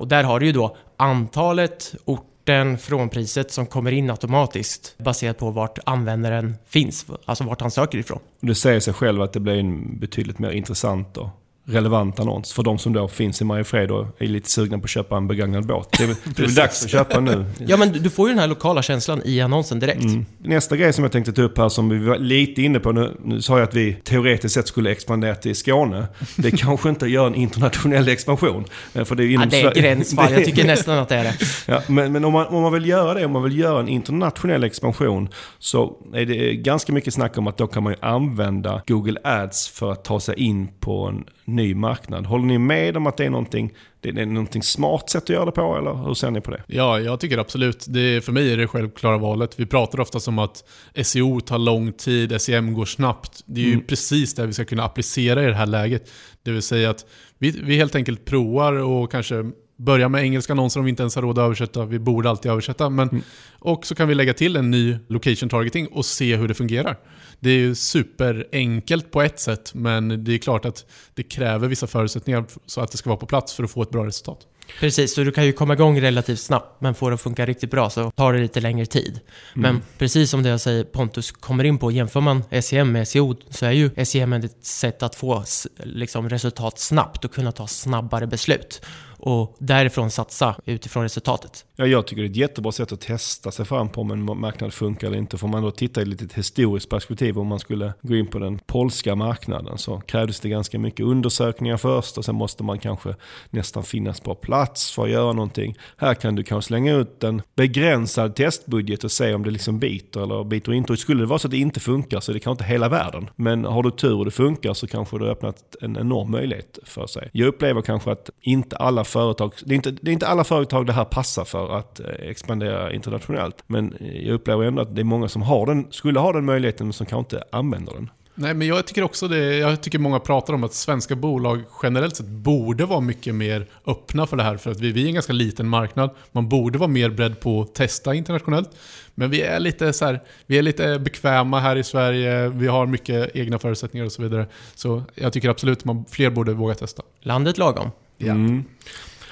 Och 0.01 0.09
där 0.09 0.25
har 0.25 0.41
du 0.41 0.47
ju 0.47 0.53
då 0.53 0.77
antalet 0.97 1.95
orten 2.05 2.79
från 2.79 3.09
priset 3.09 3.53
som 3.53 3.67
kommer 3.67 3.93
in 3.93 4.11
automatiskt 4.11 4.95
baserat 4.99 5.39
på 5.39 5.51
vart 5.51 5.79
användaren 5.85 6.55
finns, 6.67 7.07
alltså 7.25 7.45
vart 7.45 7.61
han 7.61 7.71
söker 7.71 7.99
ifrån. 7.99 8.19
Det 8.41 8.55
säger 8.55 8.81
sig 8.81 8.95
själv 8.95 9.23
att 9.23 9.33
det 9.33 9.41
blir 9.41 9.55
en 9.55 9.99
betydligt 9.99 10.39
mer 10.39 10.51
intressant 10.51 11.17
och 11.17 11.29
relevant 11.71 12.21
annons 12.21 12.53
för 12.53 12.63
de 12.63 12.79
som 12.79 12.93
då 12.93 13.09
finns 13.09 13.41
i 13.41 13.45
Mariefred 13.45 13.91
och 13.91 14.07
är 14.19 14.27
lite 14.27 14.51
sugna 14.51 14.79
på 14.79 14.85
att 14.85 14.91
köpa 14.91 15.17
en 15.17 15.29
begagnad 15.29 15.67
båt. 15.67 15.89
Det 15.99 16.03
är, 16.03 16.07
väl- 16.07 16.17
det 16.37 16.43
är 16.43 16.57
dags 16.57 16.85
att 16.85 16.91
köpa 16.91 17.21
nu. 17.21 17.45
Ja, 17.67 17.77
men 17.77 17.93
du- 17.93 18.11
får 18.11 18.29
ju 18.29 18.35
den 18.35 18.41
här 18.41 18.47
lokala 18.49 18.83
känslan 18.83 19.23
i 19.25 19.41
annonsen 19.41 19.79
direkt. 19.81 20.03
Mm. 20.03 20.27
Nästa 20.39 20.77
grej 20.77 20.93
som 20.93 21.05
jag 21.05 21.13
tänkte 21.13 21.33
ta 21.33 21.43
upp 21.43 21.59
här 21.59 21.69
som 21.69 21.89
vi 21.89 21.99
var 21.99 22.19
lite 22.19 22.63
inne 22.63 22.81
på 22.81 22.93
nu. 22.93 23.17
Nu 23.25 23.43
sa 23.43 23.59
jag 23.59 23.69
att 23.69 23.75
vi 23.75 23.95
teoretiskt 24.05 24.55
sett 24.55 24.67
skulle 24.69 24.91
expandera 24.91 25.35
till 25.35 25.57
Skåne. 25.57 26.07
Det 26.37 26.51
kanske 26.59 26.89
inte 26.89 27.07
gör 27.07 27.27
en 27.27 27.35
internationell 27.35 28.09
expansion. 28.09 28.65
eh, 28.95 29.05
För 29.05 29.15
det 29.15 29.23
är, 29.23 29.25
ju 29.25 29.31
Ja, 29.33 29.35
inom 29.35 29.49
det 29.49 29.61
är 29.61 29.75
gränsfall. 29.75 30.33
Jag 30.33 30.45
tycker 30.45 30.65
nästan 30.67 30.99
att 30.99 31.09
det 31.09 31.17
är 31.17 31.25
det. 31.25 31.35
Ja, 31.67 31.83
men 31.87 32.13
men 32.13 32.25
om, 32.25 32.33
man, 32.33 32.47
om 32.47 32.63
man 32.63 32.73
vill 32.73 32.87
göra 32.89 33.15
det, 33.15 33.25
om 33.25 33.33
man 33.33 33.43
vill 33.43 33.59
göra 33.59 33.81
en 33.81 33.89
internationell 33.89 34.65
expansion 34.65 35.29
så 35.59 35.97
är 36.15 36.27
det 36.27 36.55
ganska 36.55 36.93
mycket 36.93 37.15
snack 37.15 37.39
om 37.39 37.47
att 37.47 37.57
då 37.59 37.67
kan 37.67 37.83
man 37.83 37.93
ju 37.93 37.99
använda 38.03 38.83
Google 38.87 39.21
Ads 39.25 39.69
för 39.69 39.93
att 39.93 40.05
ta 40.05 40.21
sig 40.21 40.35
in 40.41 40.69
på 40.81 41.05
en 41.07 41.25
ny 41.63 41.75
marknad. 41.75 42.27
Håller 42.27 42.45
ni 42.45 42.59
med 42.59 42.97
om 42.97 43.07
att 43.07 43.17
det 43.17 43.25
är 43.25 43.31
någonting, 43.31 43.73
det 44.01 44.09
är 44.09 44.27
någonting 44.27 44.63
smart 44.63 45.11
sätt 45.11 45.23
att 45.23 45.29
göra 45.29 45.45
det 45.45 45.53
på 45.53 45.77
eller 45.77 45.95
hur 46.07 46.15
ser 46.15 46.31
ni 46.31 46.41
på 46.41 46.51
det? 46.51 46.63
Ja, 46.67 47.01
jag 47.01 47.21
tycker 47.21 47.39
absolut. 47.39 47.85
Det, 47.89 48.25
för 48.25 48.33
mig 48.33 48.53
är 48.53 48.57
det 48.57 48.67
självklara 48.67 49.19
valet. 49.19 49.61
Vi 49.61 49.67
pratar 49.67 50.01
ofta 50.01 50.19
om 50.31 50.39
att 50.39 50.65
SEO 51.03 51.41
tar 51.41 51.59
lång 51.59 51.93
tid, 51.93 52.41
SEM 52.41 52.75
går 52.75 52.85
snabbt. 52.85 53.43
Det 53.47 53.61
är 53.61 53.65
ju 53.65 53.73
Mm. 53.73 53.87
precis 53.87 54.35
det 54.35 54.47
vi 54.47 54.53
ska 54.53 54.65
kunna 54.65 54.85
applicera 54.85 55.43
i 55.43 55.47
det 55.47 55.55
här 55.55 55.67
läget. 55.67 56.11
Det 56.43 56.51
vill 56.51 56.63
säga 56.63 56.91
att 56.91 57.07
vi, 57.39 57.51
vi 57.65 57.77
helt 57.77 57.95
enkelt 57.95 58.25
provar 58.25 58.73
och 58.73 59.11
kanske 59.13 59.51
börja 59.77 60.09
med 60.09 60.23
engelska 60.25 60.53
annonser 60.53 60.81
om 60.81 60.85
vi 60.85 60.91
inte 60.91 61.03
ens 61.03 61.15
har 61.15 61.23
råd 61.23 61.39
att 61.39 61.43
översätta. 61.45 61.85
Vi 61.85 61.99
borde 61.99 62.31
alltid 62.31 62.51
översätta. 62.53 62.91
Men, 62.91 63.09
Mm. 63.09 63.23
Och 63.63 63.87
så 63.87 63.95
kan 63.95 64.09
vi 64.09 64.15
lägga 64.15 64.35
till 64.35 64.57
en 64.57 64.71
ny 64.71 64.97
location 65.09 65.49
targeting 65.49 65.87
och 65.87 66.05
se 66.07 66.37
hur 66.37 66.49
det 66.49 66.55
fungerar. 66.55 66.97
Det 67.41 67.51
är 67.51 67.59
ju 67.59 67.75
superenkelt 67.75 69.11
på 69.11 69.23
ett 69.23 69.41
sätt, 69.41 69.75
men 69.75 70.25
det 70.25 70.35
är 70.35 70.39
klart 70.39 70.65
att 70.65 70.85
det 71.15 71.23
kräver 71.23 71.69
vissa 71.69 71.87
förutsättningar 71.87 72.45
så 72.67 72.81
att 72.81 72.93
det 72.93 72.99
ska 72.99 73.11
vara 73.11 73.21
på 73.21 73.27
plats 73.27 73.53
för 73.53 73.65
att 73.65 73.71
få 73.71 73.83
ett 73.83 73.91
bra 73.91 74.07
resultat. 74.07 74.47
Precis, 74.81 75.15
så 75.15 75.21
du 75.25 75.33
kan 75.33 75.47
ju 75.47 75.53
komma 75.53 75.75
igång 75.75 76.01
relativt 76.01 76.41
snabbt, 76.41 76.81
men 76.81 76.95
får 76.95 77.11
det 77.11 77.15
att 77.15 77.21
funka 77.21 77.47
riktigt 77.47 77.71
bra 77.71 77.91
så 77.91 78.11
tar 78.11 78.33
det 78.33 78.39
lite 78.39 78.61
längre 78.61 78.87
tid. 78.87 79.21
Men 79.55 79.83
precis 79.99 80.31
som 80.31 80.43
det 80.43 80.49
jag 80.49 80.61
säger 80.61 80.85
Pontus 80.85 81.33
kommer 81.33 81.65
in 81.65 81.79
på, 81.79 81.91
jämför 81.91 82.21
man 82.21 82.43
SEM 82.63 82.93
med 82.93 83.09
SEO 83.09 83.37
så 83.51 83.67
är 83.67 83.71
ju 83.71 84.05
SEM 84.05 84.33
ett 84.33 84.65
sätt 84.65 85.03
att 85.03 85.15
få 85.15 85.45
liksom, 85.77 86.29
resultat 86.29 86.79
snabbt 86.79 87.25
och 87.25 87.33
kunna 87.33 87.53
ta 87.53 87.67
snabbare 87.67 88.27
beslut. 88.27 88.83
Och 89.23 89.57
därifrån 89.59 90.11
satsa 90.11 90.57
utifrån 90.65 91.03
resultatet. 91.03 91.65
Ja, 91.77 91.87
jag 91.87 92.07
tycker 92.07 92.23
det 92.23 92.29
är 92.29 92.31
ett 92.31 92.37
jättebra 92.37 92.73
sätt 92.73 92.93
att 92.93 93.01
testa 93.01 93.51
sig 93.51 93.65
fram 93.65 93.89
på 93.89 94.01
om 94.01 94.11
en 94.11 94.41
marknad 94.41 94.73
funkar 94.73 95.07
eller 95.07 95.19
inte. 95.19 95.39
Får 95.39 95.49
man 95.49 95.63
då 95.63 95.71
titta 95.71 96.01
i 96.01 96.03
ett 96.03 96.09
litet 96.09 96.33
historiskt 96.33 96.89
perspektiv 96.89 97.39
om 97.39 97.47
man 97.47 97.59
skulle 97.59 97.93
gå 98.03 98.17
in 98.17 98.27
på 98.27 98.39
den 98.39 98.59
polska 98.59 99.15
marknaden 99.15 99.79
så 99.79 100.01
krävdes 100.01 100.41
det 100.41 100.49
ganska 100.49 100.79
mycket 100.79 101.07
undersökningar 101.07 101.77
först 101.77 102.19
och 102.19 102.25
sen 102.25 102.35
måste 102.35 102.63
man 102.63 102.79
kanske 102.79 103.15
nästan 103.51 103.83
finnas 103.83 104.21
på 104.21 104.35
plats 104.35 104.91
för 104.93 105.03
att 105.05 105.11
göra 105.11 105.33
någonting. 105.33 105.77
Här 105.97 106.15
kan 106.15 106.35
du 106.35 106.43
kanske 106.43 106.69
slänga 106.69 106.97
ut 106.97 107.25
en 107.25 107.43
begränsad 107.57 108.35
testbudget 108.35 109.05
och 109.05 109.13
se 109.13 109.35
om 109.35 109.43
det 109.43 109.51
liksom 109.51 109.79
biter 109.79 110.23
eller 110.23 110.45
biter 110.45 110.73
inte. 110.73 110.93
Och 110.93 110.99
skulle 110.99 111.23
det 111.23 111.27
vara 111.27 111.39
så 111.39 111.47
att 111.47 111.51
det 111.51 111.59
inte 111.59 111.81
funkar 111.81 112.21
så 112.21 112.33
är 112.33 112.35
det 112.35 112.41
kanske 112.41 112.63
inte 112.63 112.73
hela 112.73 112.89
världen. 112.89 113.31
Men 113.37 113.65
har 113.65 113.83
du 113.83 113.91
tur 113.91 114.19
och 114.19 114.25
det 114.25 114.31
funkar 114.31 114.75
så 114.75 114.87
kanske 114.87 115.19
du 115.19 115.25
har 115.25 115.33
öppnat 115.33 115.77
en 115.81 115.97
enorm 115.97 116.31
möjlighet 116.31 116.79
för 116.85 117.07
sig. 117.07 117.31
Jag 117.33 117.49
upplever 117.49 117.83
kanske 117.83 118.13
att 118.13 118.31
inte 118.41 118.77
alla 118.77 119.05
företag, 119.11 119.53
det 119.65 119.75
är 119.75 119.77
inte, 119.77 119.91
det 119.91 120.11
är 120.11 120.13
inte 120.13 120.29
alla 120.29 120.45
företag 120.45 120.87
det 120.87 120.93
här 120.93 121.05
passar 121.05 121.45
för 121.45 121.79
att 121.79 122.01
eh, 122.01 122.07
expandera 122.07 122.93
internationellt. 122.93 123.65
Men 123.67 123.93
eh, 124.01 124.27
jag 124.27 124.35
upplever 124.35 124.65
ändå 124.65 124.83
att 124.83 124.95
det 124.95 125.03
är 125.03 125.05
många 125.05 125.29
som 125.29 125.43
har 125.43 125.67
den, 125.67 125.87
skulle 125.91 126.21
ha 126.21 126.33
den 126.33 126.45
möjligheten 126.45 126.87
men 126.87 126.93
som 126.93 127.07
kanske 127.07 127.37
inte 127.37 127.45
använder 127.53 127.93
den. 127.93 128.11
Nej, 128.35 128.55
men 128.55 128.67
jag 128.67 128.87
tycker 128.87 129.03
också 129.03 129.29
det. 129.29 129.57
Jag 129.57 129.81
tycker 129.81 129.99
många 129.99 130.21
pratar 130.21 130.55
om 130.55 130.65
att 130.65 130.75
svenska 130.75 131.17
bolag 131.17 131.63
generellt 131.83 132.17
sett 132.17 132.27
borde 132.27 132.87
vara 132.87 133.01
mycket 133.01 133.35
mer 133.35 133.67
öppna 133.87 134.27
för 134.27 134.37
det 134.37 134.43
här. 134.43 134.57
För 134.57 134.71
att 134.71 134.81
vi, 134.81 134.93
vi 134.93 135.05
är 135.05 135.09
en 135.09 135.15
ganska 135.15 135.33
liten 135.33 135.69
marknad. 135.69 136.11
Man 136.33 136.49
borde 136.49 136.79
vara 136.79 136.89
mer 136.89 137.11
beredd 137.11 137.41
på 137.41 137.61
att 137.63 137.75
testa 137.75 138.15
internationellt. 138.15 138.71
Men 139.15 139.31
vi 139.31 139.43
är 139.43 139.61
lite 139.61 139.93
så 139.93 140.05
här, 140.05 140.21
vi 140.47 140.59
är 140.59 140.63
lite 140.63 140.99
bekväma 140.99 141.61
här 141.61 141.77
i 141.77 141.85
Sverige. 141.85 142.49
Vi 142.49 142.67
har 142.67 142.87
mycket 142.87 143.37
egna 143.37 143.59
förutsättningar 143.59 144.07
och 144.07 144.13
så 144.13 144.23
vidare. 144.23 144.47
Så 144.75 145.03
jag 145.15 145.33
tycker 145.33 145.49
absolut 145.49 145.79
att 145.79 145.85
man, 145.85 146.05
fler 146.11 146.31
borde 146.31 146.53
våga 146.53 146.75
testa. 146.75 147.03
Landet 147.21 147.59
lagom. 147.59 147.91
Ja. 148.21 148.33
Mm. 148.33 148.65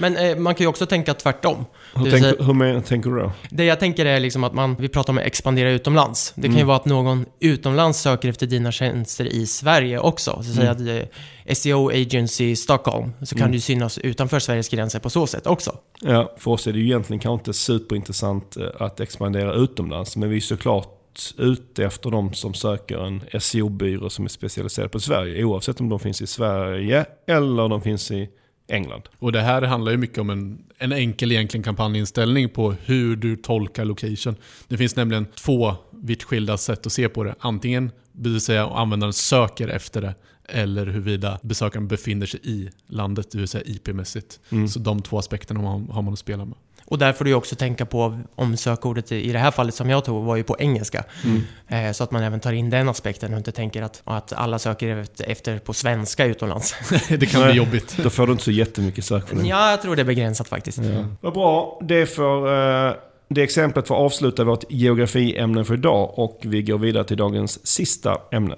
Men 0.01 0.17
eh, 0.17 0.35
man 0.37 0.55
kan 0.55 0.63
ju 0.63 0.67
också 0.67 0.85
tänka 0.85 1.13
tvärtom. 1.13 1.65
Hur, 1.95 2.11
tänk, 2.11 2.23
säga- 2.23 2.43
hur 2.43 2.53
men, 2.53 2.83
tänker 2.83 3.09
du 3.09 3.19
då? 3.19 3.31
Det 3.49 3.63
jag 3.65 3.79
tänker 3.79 4.05
är 4.05 4.19
liksom 4.19 4.43
att 4.43 4.53
man, 4.53 4.75
vi 4.79 4.87
pratar 4.87 5.13
om 5.13 5.17
att 5.17 5.23
expandera 5.23 5.69
utomlands. 5.69 6.33
Det 6.35 6.47
kan 6.47 6.57
ju 6.57 6.63
vara 6.63 6.77
att 6.77 6.85
någon 6.85 7.25
utomlands 7.39 7.99
söker 7.99 8.29
efter 8.29 8.47
dina 8.47 8.71
tjänster 8.71 9.25
i 9.25 9.45
Sverige 9.45 9.99
också. 9.99 10.43
Så 10.43 10.53
säga 10.53 10.71
att 10.71 10.79
eh, 10.79 11.53
SEO 11.53 11.89
Agency 11.89 12.55
Stockholm, 12.55 13.11
så 13.21 13.35
kan 13.35 13.51
du 13.51 13.57
ju 13.57 13.61
synas 13.61 13.97
utanför 13.97 14.39
Sveriges 14.39 14.69
gränser 14.69 14.99
på 14.99 15.09
så 15.09 15.27
sätt 15.27 15.47
också. 15.47 15.77
Ja, 16.01 16.35
för 16.37 16.51
oss 16.51 16.67
är 16.67 16.73
det 16.73 16.79
ju 16.79 16.85
egentligen 16.85 17.19
kanske 17.19 17.41
inte 17.41 17.53
superintressant 17.53 18.57
eh, 18.57 18.67
att 18.79 18.99
expandera 18.99 19.53
utomlands. 19.53 20.17
Men 20.17 20.29
vi 20.29 20.35
är 20.35 20.41
såklart 20.41 20.95
ute 21.37 21.85
efter 21.85 22.09
de 22.09 22.33
som 22.33 22.53
söker 22.53 22.97
en 23.07 23.21
SEO-byrå 23.41 24.09
som 24.09 24.25
är 24.25 24.29
specialiserad 24.29 24.91
på 24.91 24.99
Sverige. 24.99 25.43
Oavsett 25.43 25.79
om 25.81 25.89
de 25.89 25.99
finns 25.99 26.21
i 26.21 26.27
Sverige 26.27 27.05
eller 27.27 27.69
de 27.69 27.81
finns 27.81 28.11
i 28.11 28.29
England. 28.69 29.03
Och 29.19 29.31
det 29.31 29.41
här 29.41 29.61
handlar 29.61 29.91
ju 29.91 29.97
mycket 29.97 30.17
om 30.17 30.29
en, 30.29 30.63
en 30.77 30.91
enkel 30.91 31.31
egentligen 31.31 31.63
kampanjinställning 31.63 32.49
på 32.49 32.75
hur 32.85 33.15
du 33.15 33.35
tolkar 33.35 33.85
location. 33.85 34.35
Det 34.67 34.77
finns 34.77 34.95
nämligen 34.95 35.25
två 35.25 35.75
vitt 35.91 36.23
skilda 36.23 36.57
sätt 36.57 36.85
att 36.85 36.91
se 36.91 37.09
på 37.09 37.23
det. 37.23 37.35
Antingen 37.39 37.91
det 38.11 38.29
vill 38.29 38.41
säga 38.41 38.67
användaren 38.67 39.13
söker 39.13 39.67
efter 39.67 40.01
det 40.01 40.15
eller 40.45 40.85
huruvida 40.85 41.39
besökaren 41.41 41.87
befinner 41.87 42.25
sig 42.25 42.39
i 42.43 42.69
landet, 42.87 43.31
det 43.31 43.37
vill 43.37 43.47
säga 43.47 43.63
IP-mässigt. 43.63 44.39
Så 44.67 44.79
de 44.79 45.01
två 45.01 45.17
aspekterna 45.17 45.59
har, 45.59 45.93
har 45.93 46.01
man 46.01 46.13
att 46.13 46.19
spela 46.19 46.45
med. 46.45 46.55
Och 46.89 46.97
där 46.97 47.13
får 47.13 47.25
du 47.25 47.33
också 47.33 47.55
tänka 47.55 47.85
på 47.85 48.19
om 48.35 48.57
sökordet 48.57 49.11
i 49.11 49.31
det 49.31 49.39
här 49.39 49.51
fallet 49.51 49.75
som 49.75 49.89
jag 49.89 50.05
tog 50.05 50.23
var 50.23 50.35
ju 50.35 50.43
på 50.43 50.55
engelska. 50.59 51.03
Eh, 51.67 51.91
så 51.91 52.03
att 52.03 52.11
man 52.11 52.23
även 52.23 52.39
tar 52.39 52.53
in 52.53 52.69
den 52.69 52.89
aspekten 52.89 53.33
och 53.33 53.37
inte 53.37 53.51
tänker 53.51 53.81
att, 53.81 54.01
att 54.03 54.33
alla 54.33 54.59
söker 54.59 55.05
efter, 55.19 55.59
på 55.59 55.73
svenska 55.73 56.25
utomlands. 56.25 56.75
det 57.09 57.25
kan 57.25 57.43
bli 57.43 57.53
jobbigt. 57.53 57.97
Då 58.03 58.09
får 58.09 58.25
du 58.25 58.31
inte 58.31 58.43
så 58.43 58.51
jättemycket 58.51 59.05
sök 59.05 59.27
för 59.27 59.35
det. 59.35 59.47
ja, 59.47 59.71
jag 59.71 59.81
tror 59.81 59.95
det 59.95 60.01
är 60.01 60.05
begränsat 60.05 60.47
faktiskt. 60.47 60.79
Vad 61.21 61.33
bra. 61.33 61.79
Det, 61.83 62.05
får, 62.05 62.53
eh, 62.87 62.93
det 63.29 63.41
exemplet 63.41 63.87
får 63.87 63.95
avsluta 63.95 64.43
vårt 64.43 64.63
geografiämne 64.69 65.63
för 65.63 65.73
idag 65.73 66.19
och 66.19 66.39
vi 66.43 66.61
går 66.61 66.77
vidare 66.77 67.03
till 67.03 67.17
dagens 67.17 67.67
sista 67.67 68.17
ämne. 68.31 68.55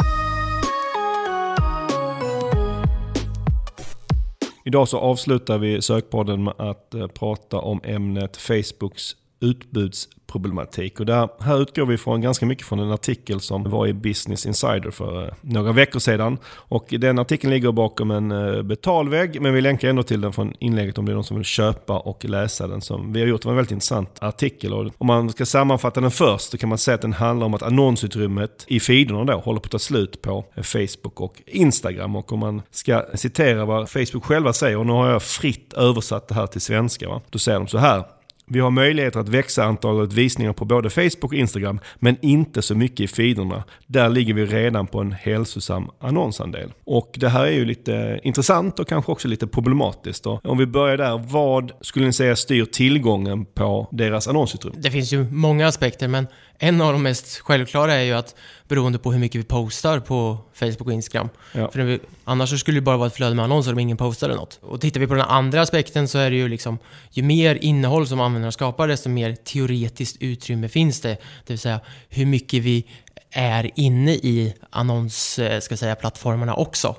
Idag 4.66 4.88
så 4.88 4.98
avslutar 4.98 5.58
vi 5.58 5.82
sökpodden 5.82 6.44
med 6.44 6.54
att 6.58 6.94
eh, 6.94 7.08
prata 7.08 7.58
om 7.58 7.82
ämnet 7.84 8.38
Facebooks 8.38 9.16
utbudsproblematik. 9.42 11.00
Och 11.00 11.06
där, 11.06 11.30
här 11.40 11.62
utgår 11.62 11.86
vi 11.86 11.98
från 11.98 12.22
ganska 12.22 12.46
mycket 12.46 12.68
från 12.68 12.80
en 12.80 12.92
artikel 12.92 13.40
som 13.40 13.64
var 13.64 13.88
i 13.88 13.94
Business 13.94 14.46
Insider 14.46 14.92
för 14.92 15.24
eh, 15.24 15.34
några 15.42 15.72
veckor 15.72 16.00
sedan. 16.00 16.38
Och 16.46 16.88
den 16.90 17.20
artikeln 17.20 17.54
ligger 17.54 17.72
bakom 17.72 18.12
en 18.12 18.32
eh, 18.32 18.62
betalvägg, 18.62 19.42
men 19.42 19.54
vi 19.54 19.62
länkar 19.62 19.90
ändå 19.90 20.04
till 20.04 20.22
den 20.22 20.34
från 20.34 20.54
inlägget 20.60 20.98
om 20.98 21.06
det 21.06 21.12
är 21.12 21.14
någon 21.14 21.24
som 21.24 21.38
vill 21.38 21.46
köpa 21.46 22.00
och 22.00 22.26
läsa 22.26 22.68
den 22.68 22.82
som 22.82 23.14
vi 23.14 23.20
har 23.20 23.28
gjort. 23.28 23.42
Det 23.42 23.46
var 23.46 23.54
en 23.54 23.58
väldigt 23.58 23.72
intressant 23.72 24.18
artikel. 24.20 24.74
Och 24.74 24.92
om 24.98 25.08
man 25.08 25.30
ska 25.30 25.46
sammanfatta 25.46 26.02
den 26.02 26.12
först 26.12 26.52
så 26.52 26.58
kan 26.58 26.70
man 26.70 26.78
säga 26.78 26.96
att 26.96 27.02
den 27.02 27.14
handlar 27.14 27.46
om 27.46 27.54
att 27.54 27.64
annonsutrymmet 27.64 28.66
i 28.68 28.80
feederna 28.80 29.24
då 29.24 29.34
håller 29.34 29.60
på 29.60 29.66
att 29.66 29.72
ta 29.72 29.80
slut 29.80 30.22
på 30.22 30.46
eh, 30.56 30.64
Facebook 30.64 31.22
och 31.22 31.42
Instagram. 31.46 32.16
Och 32.16 32.34
om 32.34 32.40
man 32.40 32.62
ska 32.72 33.06
citera 33.14 33.66
vad 33.66 33.90
Facebook 33.90 34.26
själva 34.26 34.54
säger, 34.54 34.78
och 34.78 34.86
nu 34.86 34.94
har 34.94 35.10
jag 35.10 35.24
fritt 35.24 35.74
översatt 35.74 36.28
det 36.28 36.36
här 36.36 36.48
till 36.48 36.62
svenska, 36.62 37.10
va? 37.10 37.22
då 37.30 37.40
säger 37.40 37.60
de 37.60 37.68
så 37.68 37.78
här. 37.78 38.04
Vi 38.54 38.60
har 38.60 38.72
möjligheter 38.72 39.20
att 39.20 39.30
växa 39.30 39.64
antalet 39.64 40.14
visningar 40.14 40.54
på 40.54 40.66
både 40.66 40.90
Facebook 40.90 41.24
och 41.24 41.34
Instagram, 41.34 41.80
men 41.96 42.18
inte 42.22 42.62
så 42.62 42.76
mycket 42.76 43.00
i 43.00 43.08
feederna. 43.08 43.64
Där 43.88 44.10
ligger 44.10 44.34
vi 44.34 44.46
redan 44.46 44.88
på 44.88 45.00
en 45.00 45.12
hälsosam 45.12 45.90
annonsandel. 46.00 46.74
Och 46.86 47.12
det 47.18 47.30
här 47.30 47.46
är 47.46 47.52
ju 47.52 47.66
lite 47.66 48.20
intressant 48.24 48.80
och 48.80 48.88
kanske 48.88 49.12
också 49.12 49.28
lite 49.28 49.48
problematiskt. 49.48 50.24
Då. 50.24 50.42
Om 50.44 50.58
vi 50.58 50.66
börjar 50.66 50.98
där, 50.98 51.18
vad 51.18 51.72
skulle 51.82 52.06
ni 52.06 52.14
säga 52.14 52.36
styr 52.36 52.66
tillgången 52.66 53.46
på 53.46 53.88
deras 53.92 54.28
annonsutrymme? 54.28 54.78
Det 54.80 54.92
finns 54.92 55.14
ju 55.14 55.24
många 55.32 55.68
aspekter, 55.68 56.08
men 56.08 56.28
en 56.64 56.82
av 56.82 56.94
de 56.94 57.04
mest 57.04 57.38
självklara 57.40 57.94
är 57.94 58.04
ju 58.04 58.14
att 58.14 58.36
beroende 58.68 59.00
på 59.00 59.12
hur 59.12 59.20
mycket 59.20 59.42
vi 59.42 59.46
postar 59.46 60.00
på 60.00 60.38
Facebook 60.54 60.88
och 60.88 60.94
Instagram. 60.94 61.30
Ja. 61.54 61.72
För 61.72 61.80
det, 61.80 62.00
annars 62.24 62.60
skulle 62.60 62.78
det 62.78 62.82
bara 62.82 62.98
vara 62.98 63.08
ett 63.08 63.14
flöde 63.14 63.36
med 63.36 63.46
annonser 63.46 63.72
om 63.72 63.80
ingen 63.80 63.98
postade 63.98 64.36
något. 64.36 64.60
Och 64.62 64.82
tittar 64.82 65.00
vi 65.00 65.08
på 65.08 65.14
den 65.14 65.26
andra 65.26 65.62
aspekten 65.62 66.08
så 66.08 66.18
är 66.18 66.30
det 66.32 66.36
ju 66.36 66.48
liksom, 66.48 66.78
ju 67.12 67.24
mer 67.24 67.56
innehåll 67.62 68.08
som 68.08 68.20
användarna 68.20 68.52
skapar, 68.52 68.88
desto 68.88 69.10
mer 69.10 69.36
teoretiskt 69.36 70.18
utrymme 70.20 70.70
finns 70.70 71.02
det. 71.02 71.18
Det 71.46 71.54
vill 71.54 71.60
säga 71.60 71.80
hur 72.10 72.26
mycket 72.26 72.64
vi 72.64 72.86
är 73.32 73.72
inne 73.76 74.12
i 74.12 74.54
annons, 74.70 75.40
eh, 75.40 75.60
ska 75.60 75.78
säga, 75.78 75.96
plattformarna 75.96 76.56
också. 76.56 76.96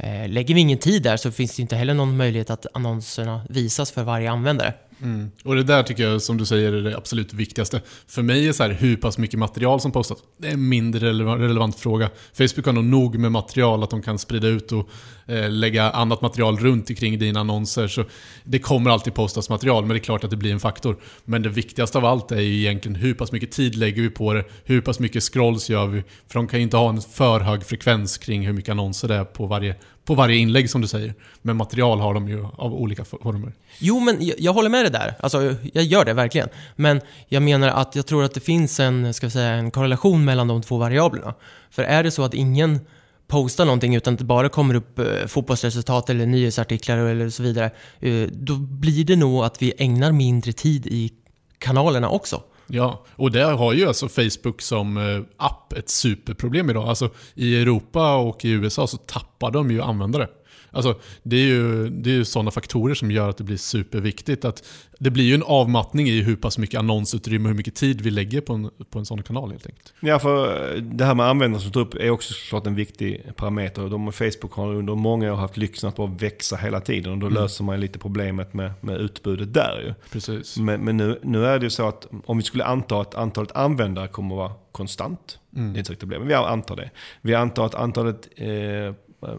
Eh, 0.00 0.28
Lägger 0.28 0.54
vi 0.54 0.60
ingen 0.60 0.78
tid 0.78 1.02
där 1.02 1.16
så 1.16 1.30
finns 1.30 1.56
det 1.56 1.62
inte 1.62 1.76
heller 1.76 1.94
någon 1.94 2.16
möjlighet 2.16 2.50
att 2.50 2.66
annonserna 2.74 3.40
visas 3.48 3.90
för 3.90 4.02
varje 4.02 4.30
användare. 4.30 4.74
Mm. 5.02 5.30
Och 5.44 5.54
det 5.54 5.62
där 5.62 5.82
tycker 5.82 6.02
jag, 6.02 6.22
som 6.22 6.36
du 6.36 6.46
säger, 6.46 6.72
är 6.72 6.82
det 6.82 6.96
absolut 6.96 7.32
viktigaste. 7.32 7.80
För 8.06 8.22
mig 8.22 8.48
är 8.48 8.52
så 8.52 8.62
här, 8.62 8.70
hur 8.70 8.96
pass 8.96 9.18
mycket 9.18 9.38
material 9.38 9.80
som 9.80 9.92
postas, 9.92 10.18
det 10.38 10.48
är 10.48 10.52
en 10.52 10.68
mindre 10.68 11.08
relevant, 11.08 11.40
relevant 11.40 11.80
fråga. 11.80 12.10
Facebook 12.32 12.66
har 12.66 12.72
nog 12.72 12.84
nog 12.84 13.18
med 13.18 13.32
material 13.32 13.82
att 13.82 13.90
de 13.90 14.02
kan 14.02 14.18
sprida 14.18 14.48
ut 14.48 14.72
och 14.72 14.88
eh, 15.26 15.50
lägga 15.50 15.90
annat 15.90 16.20
material 16.20 16.58
runt 16.58 16.90
omkring 16.90 17.18
dina 17.18 17.40
annonser. 17.40 17.88
Så 17.88 18.04
det 18.44 18.58
kommer 18.58 18.90
alltid 18.90 19.14
postas 19.14 19.50
material, 19.50 19.82
men 19.82 19.88
det 19.88 19.96
är 19.96 20.04
klart 20.04 20.24
att 20.24 20.30
det 20.30 20.36
blir 20.36 20.52
en 20.52 20.60
faktor. 20.60 20.96
Men 21.24 21.42
det 21.42 21.48
viktigaste 21.48 21.98
av 21.98 22.04
allt 22.04 22.32
är 22.32 22.40
ju 22.40 22.58
egentligen 22.58 22.96
hur 22.96 23.14
pass 23.14 23.32
mycket 23.32 23.52
tid 23.52 23.74
lägger 23.74 24.02
vi 24.02 24.10
på 24.10 24.32
det? 24.32 24.44
Hur 24.64 24.80
pass 24.80 24.98
mycket 24.98 25.22
scrolls 25.22 25.70
gör 25.70 25.86
vi? 25.86 26.04
För 26.28 26.34
de 26.34 26.48
kan 26.48 26.58
ju 26.58 26.64
inte 26.64 26.76
ha 26.76 26.88
en 26.88 27.00
för 27.00 27.40
hög 27.40 27.64
frekvens 27.64 28.18
kring 28.18 28.46
hur 28.46 28.52
mycket 28.52 28.70
annonser 28.72 29.08
det 29.08 29.14
är 29.14 29.24
på 29.24 29.46
varje, 29.46 29.74
på 30.08 30.14
varje 30.14 30.36
inlägg 30.36 30.70
som 30.70 30.80
du 30.80 30.88
säger. 30.88 31.14
Men 31.42 31.56
material 31.56 32.00
har 32.00 32.14
de 32.14 32.28
ju 32.28 32.44
av 32.44 32.74
olika 32.74 33.04
former. 33.04 33.52
Jo, 33.78 34.00
men 34.00 34.16
jag, 34.20 34.40
jag 34.40 34.52
håller 34.52 34.70
med 34.70 34.84
dig 34.84 34.92
där. 34.92 35.14
Alltså, 35.20 35.54
jag 35.72 35.84
gör 35.84 36.04
det 36.04 36.12
verkligen. 36.12 36.48
Men 36.76 37.00
jag 37.28 37.42
menar 37.42 37.68
att 37.68 37.96
jag 37.96 38.06
tror 38.06 38.24
att 38.24 38.34
det 38.34 38.40
finns 38.40 38.80
en, 38.80 39.14
ska 39.14 39.26
vi 39.26 39.30
säga, 39.30 39.50
en 39.50 39.70
korrelation 39.70 40.24
mellan 40.24 40.48
de 40.48 40.62
två 40.62 40.76
variablerna. 40.78 41.34
För 41.70 41.82
är 41.82 42.02
det 42.02 42.10
så 42.10 42.22
att 42.22 42.34
ingen 42.34 42.80
postar 43.26 43.64
någonting 43.64 43.94
utan 43.94 44.14
att 44.14 44.18
det 44.18 44.24
bara 44.24 44.48
kommer 44.48 44.74
upp 44.74 44.98
eh, 44.98 45.26
fotbollsresultat 45.26 46.10
eller 46.10 46.26
nyhetsartiklar 46.26 46.98
eller 46.98 47.30
så 47.30 47.42
vidare, 47.42 47.70
eh, 48.00 48.28
då 48.32 48.56
blir 48.56 49.04
det 49.04 49.16
nog 49.16 49.44
att 49.44 49.62
vi 49.62 49.72
ägnar 49.78 50.12
mindre 50.12 50.52
tid 50.52 50.86
i 50.86 51.12
kanalerna 51.58 52.08
också. 52.08 52.42
Ja, 52.70 53.04
och 53.10 53.30
där 53.30 53.52
har 53.52 53.72
ju 53.72 53.86
alltså 53.86 54.08
Facebook 54.08 54.62
som 54.62 54.96
eh, 54.96 55.20
app 55.36 55.72
ett 55.72 55.88
superproblem 55.88 56.70
idag. 56.70 56.88
Alltså 56.88 57.10
i 57.34 57.62
Europa 57.62 58.16
och 58.16 58.44
i 58.44 58.50
USA 58.50 58.86
så 58.86 58.96
tappar 58.96 59.50
de 59.50 59.70
ju 59.70 59.82
användare. 59.82 60.28
Alltså, 60.70 60.98
det 61.22 61.36
är 61.36 61.46
ju, 61.46 61.88
det 61.88 62.10
är 62.10 62.14
ju 62.14 62.24
sådana 62.24 62.50
faktorer 62.50 62.94
som 62.94 63.10
gör 63.10 63.28
att 63.28 63.36
det 63.36 63.44
blir 63.44 63.56
superviktigt. 63.56 64.44
Att 64.44 64.64
det 64.98 65.10
blir 65.10 65.24
ju 65.24 65.34
en 65.34 65.42
avmattning 65.42 66.08
i 66.08 66.22
hur 66.22 66.36
pass 66.36 66.58
mycket 66.58 66.78
annonsutrymme 66.78 67.44
och 67.44 67.48
hur 67.50 67.56
mycket 67.56 67.74
tid 67.74 68.00
vi 68.00 68.10
lägger 68.10 68.40
på 68.40 68.52
en, 68.52 68.70
på 68.90 68.98
en 68.98 69.06
sån 69.06 69.22
kanal 69.22 69.50
helt 69.50 69.66
enkelt. 69.66 69.94
Ja, 70.00 70.18
för 70.18 70.76
det 70.80 71.04
här 71.04 71.14
med 71.14 71.26
användare 71.26 71.62
som 71.62 71.72
tar 71.72 71.80
upp 71.80 71.94
är 71.94 72.10
också 72.10 72.34
såklart 72.34 72.66
en 72.66 72.74
viktig 72.74 73.22
parameter. 73.36 73.88
De, 73.88 74.12
Facebook 74.12 74.52
har 74.52 74.74
under 74.74 74.94
många 74.94 75.32
år 75.32 75.36
haft 75.36 75.56
lyxen 75.56 75.88
att 75.88 75.96
bara 75.96 76.06
växa 76.06 76.56
hela 76.56 76.80
tiden 76.80 77.12
och 77.12 77.18
då 77.18 77.26
Mm. 77.28 77.42
löser 77.42 77.64
man 77.64 77.80
lite 77.80 77.98
problemet 77.98 78.54
med, 78.54 78.72
med 78.80 78.96
utbudet 79.00 79.54
där 79.54 79.80
ju. 79.86 79.94
Precis. 80.12 80.56
Men, 80.56 80.80
men 80.84 80.96
nu, 80.96 81.18
nu 81.22 81.46
är 81.46 81.58
det 81.58 81.64
ju 81.66 81.70
så 81.70 81.88
att 81.88 82.06
om 82.26 82.36
vi 82.36 82.42
skulle 82.42 82.64
anta 82.64 83.00
att 83.00 83.14
antalet 83.14 83.52
användare 83.52 84.08
kommer 84.08 84.34
att 84.34 84.38
vara 84.38 84.52
konstant. 84.72 85.38
Mm. 85.56 85.72
Det 85.72 85.76
är 85.76 85.78
inte 85.78 85.92
riktigt 85.92 86.00
problem, 86.00 86.20
men 86.20 86.28
vi 86.28 86.34
antar 86.34 86.76
det. 86.76 86.90
Vi 87.20 87.34
antar 87.34 87.66
att 87.66 87.74
antalet 87.74 88.28
eh, 88.36 88.46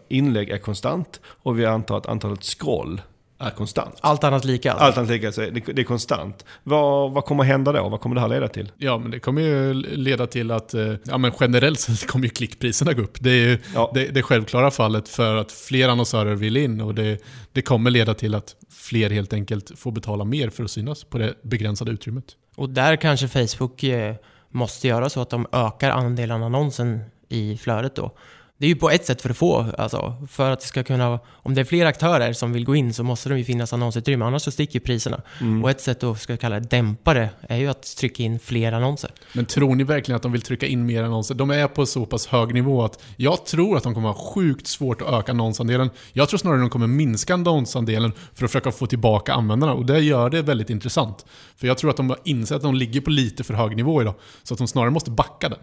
inlägg 0.08 0.50
är 0.50 0.58
konstant 0.58 1.20
och 1.42 1.58
vi 1.58 1.66
antar 1.66 1.96
att 1.98 2.06
antalet 2.06 2.44
scroll 2.44 3.00
är 3.38 3.50
konstant. 3.50 3.94
Allt 4.00 4.24
annat 4.24 4.44
lika. 4.44 4.72
Allt 4.72 4.96
annat 4.98 5.10
lika, 5.10 5.32
så 5.32 5.40
det, 5.40 5.50
det 5.50 5.82
är 5.82 5.84
konstant. 5.84 6.44
Vad, 6.62 7.12
vad 7.12 7.24
kommer 7.24 7.44
hända 7.44 7.72
då? 7.72 7.88
Vad 7.88 8.00
kommer 8.00 8.14
det 8.14 8.20
här 8.20 8.28
leda 8.28 8.48
till? 8.48 8.72
Ja, 8.78 8.98
men 8.98 9.10
det 9.10 9.18
kommer 9.20 9.42
ju 9.42 9.74
leda 9.74 10.26
till 10.26 10.50
att 10.50 10.74
eh, 10.74 10.94
ja, 11.04 11.18
men 11.18 11.32
generellt 11.40 11.80
sett 11.80 12.06
kommer 12.06 12.24
ju 12.24 12.30
klickpriserna 12.30 12.92
gå 12.92 13.02
upp. 13.02 13.16
Det 13.20 13.30
är 13.30 13.48
ju 13.48 13.58
Ja. 13.74 13.90
det, 13.94 14.04
det 14.08 14.22
självklara 14.22 14.70
fallet 14.70 15.08
för 15.08 15.36
att 15.36 15.52
fler 15.52 15.88
annonsörer 15.88 16.34
vill 16.34 16.56
in 16.56 16.80
och 16.80 16.94
det, 16.94 17.18
det 17.52 17.62
kommer 17.62 17.90
leda 17.90 18.14
till 18.14 18.34
att 18.34 18.54
fler 18.70 19.10
helt 19.10 19.32
enkelt 19.32 19.78
får 19.78 19.92
betala 19.92 20.24
mer 20.24 20.50
för 20.50 20.64
att 20.64 20.70
synas 20.70 21.04
på 21.04 21.18
det 21.18 21.34
begränsade 21.42 21.90
utrymmet. 21.90 22.24
Och 22.56 22.70
där 22.70 22.96
kanske 22.96 23.28
Facebook 23.28 23.82
eh, 23.82 24.14
måste 24.50 24.88
göra 24.88 25.10
så 25.10 25.20
att 25.22 25.30
de 25.30 25.46
ökar 25.52 25.90
andelen 25.90 26.42
annonsen 26.42 27.00
i 27.28 27.56
flödet 27.56 27.94
då. 27.96 28.12
Det 28.60 28.66
är 28.66 28.68
ju 28.68 28.76
på 28.76 28.90
ett 28.90 29.06
sätt 29.06 29.22
för 29.22 29.30
att 29.30 29.36
få, 29.36 29.66
alltså, 29.78 30.14
för 30.30 30.50
att 30.50 30.60
det 30.60 30.66
ska 30.66 30.82
kunna, 30.82 31.20
om 31.28 31.54
det 31.54 31.60
är 31.60 31.64
fler 31.64 31.86
aktörer 31.86 32.32
som 32.32 32.52
vill 32.52 32.64
gå 32.64 32.76
in 32.76 32.94
så 32.94 33.02
måste 33.02 33.28
det 33.28 33.38
ju 33.38 33.44
finnas 33.44 33.72
annonsutrymme, 33.72 34.24
annars 34.24 34.42
så 34.42 34.50
sticker 34.50 34.74
ju 34.74 34.80
priserna. 34.80 35.22
Och 35.62 35.70
ett 35.70 35.80
sätt 35.80 36.02
att, 36.02 36.20
ska 36.20 36.36
kalla 36.36 36.60
det, 36.60 36.66
dämpa 36.68 37.14
det, 37.14 37.30
är 37.40 37.56
ju 37.56 37.68
att 37.68 37.96
trycka 37.96 38.22
in 38.22 38.38
fler 38.38 38.72
annonser. 38.72 39.10
Men 39.32 39.46
tror 39.46 39.74
ni 39.74 39.84
verkligen 39.84 40.16
att 40.16 40.22
de 40.22 40.32
vill 40.32 40.42
trycka 40.42 40.66
in 40.66 40.86
mer 40.86 41.02
annonser? 41.02 41.34
De 41.34 41.50
är 41.50 41.68
på 41.68 41.86
så 41.86 42.06
pass 42.06 42.26
hög 42.26 42.54
nivå 42.54 42.84
att 42.84 43.02
jag 43.16 43.46
tror 43.46 43.76
att 43.76 43.82
de 43.82 43.94
kommer 43.94 44.08
ha 44.08 44.32
sjukt 44.34 44.66
svårt 44.66 45.02
att 45.02 45.12
öka 45.12 45.32
annonsandelen. 45.32 45.90
Jag 46.12 46.28
tror 46.28 46.38
snarare 46.38 46.58
att 46.58 46.62
de 46.62 46.70
kommer 46.70 46.86
minska 46.86 47.34
annonsandelen 47.34 48.12
för 48.34 48.44
att 48.44 48.50
försöka 48.50 48.72
få 48.72 48.86
tillbaka 48.86 49.34
användarna 49.34 49.72
och 49.72 49.86
det 49.86 50.00
gör 50.00 50.30
det 50.30 50.42
väldigt 50.42 50.70
intressant. 50.70 51.26
För 51.56 51.66
jag 51.66 51.78
tror 51.78 51.90
att 51.90 51.96
de 51.96 52.10
har 52.10 52.18
insett 52.24 52.56
att 52.56 52.62
de 52.62 52.74
ligger 52.74 53.00
på 53.00 53.10
lite 53.10 53.44
för 53.44 53.54
hög 53.54 53.76
nivå 53.76 54.02
idag, 54.02 54.14
så 54.42 54.54
att 54.54 54.58
de 54.58 54.68
snarare 54.68 54.90
måste 54.90 55.10
backa 55.10 55.48
den. 55.48 55.58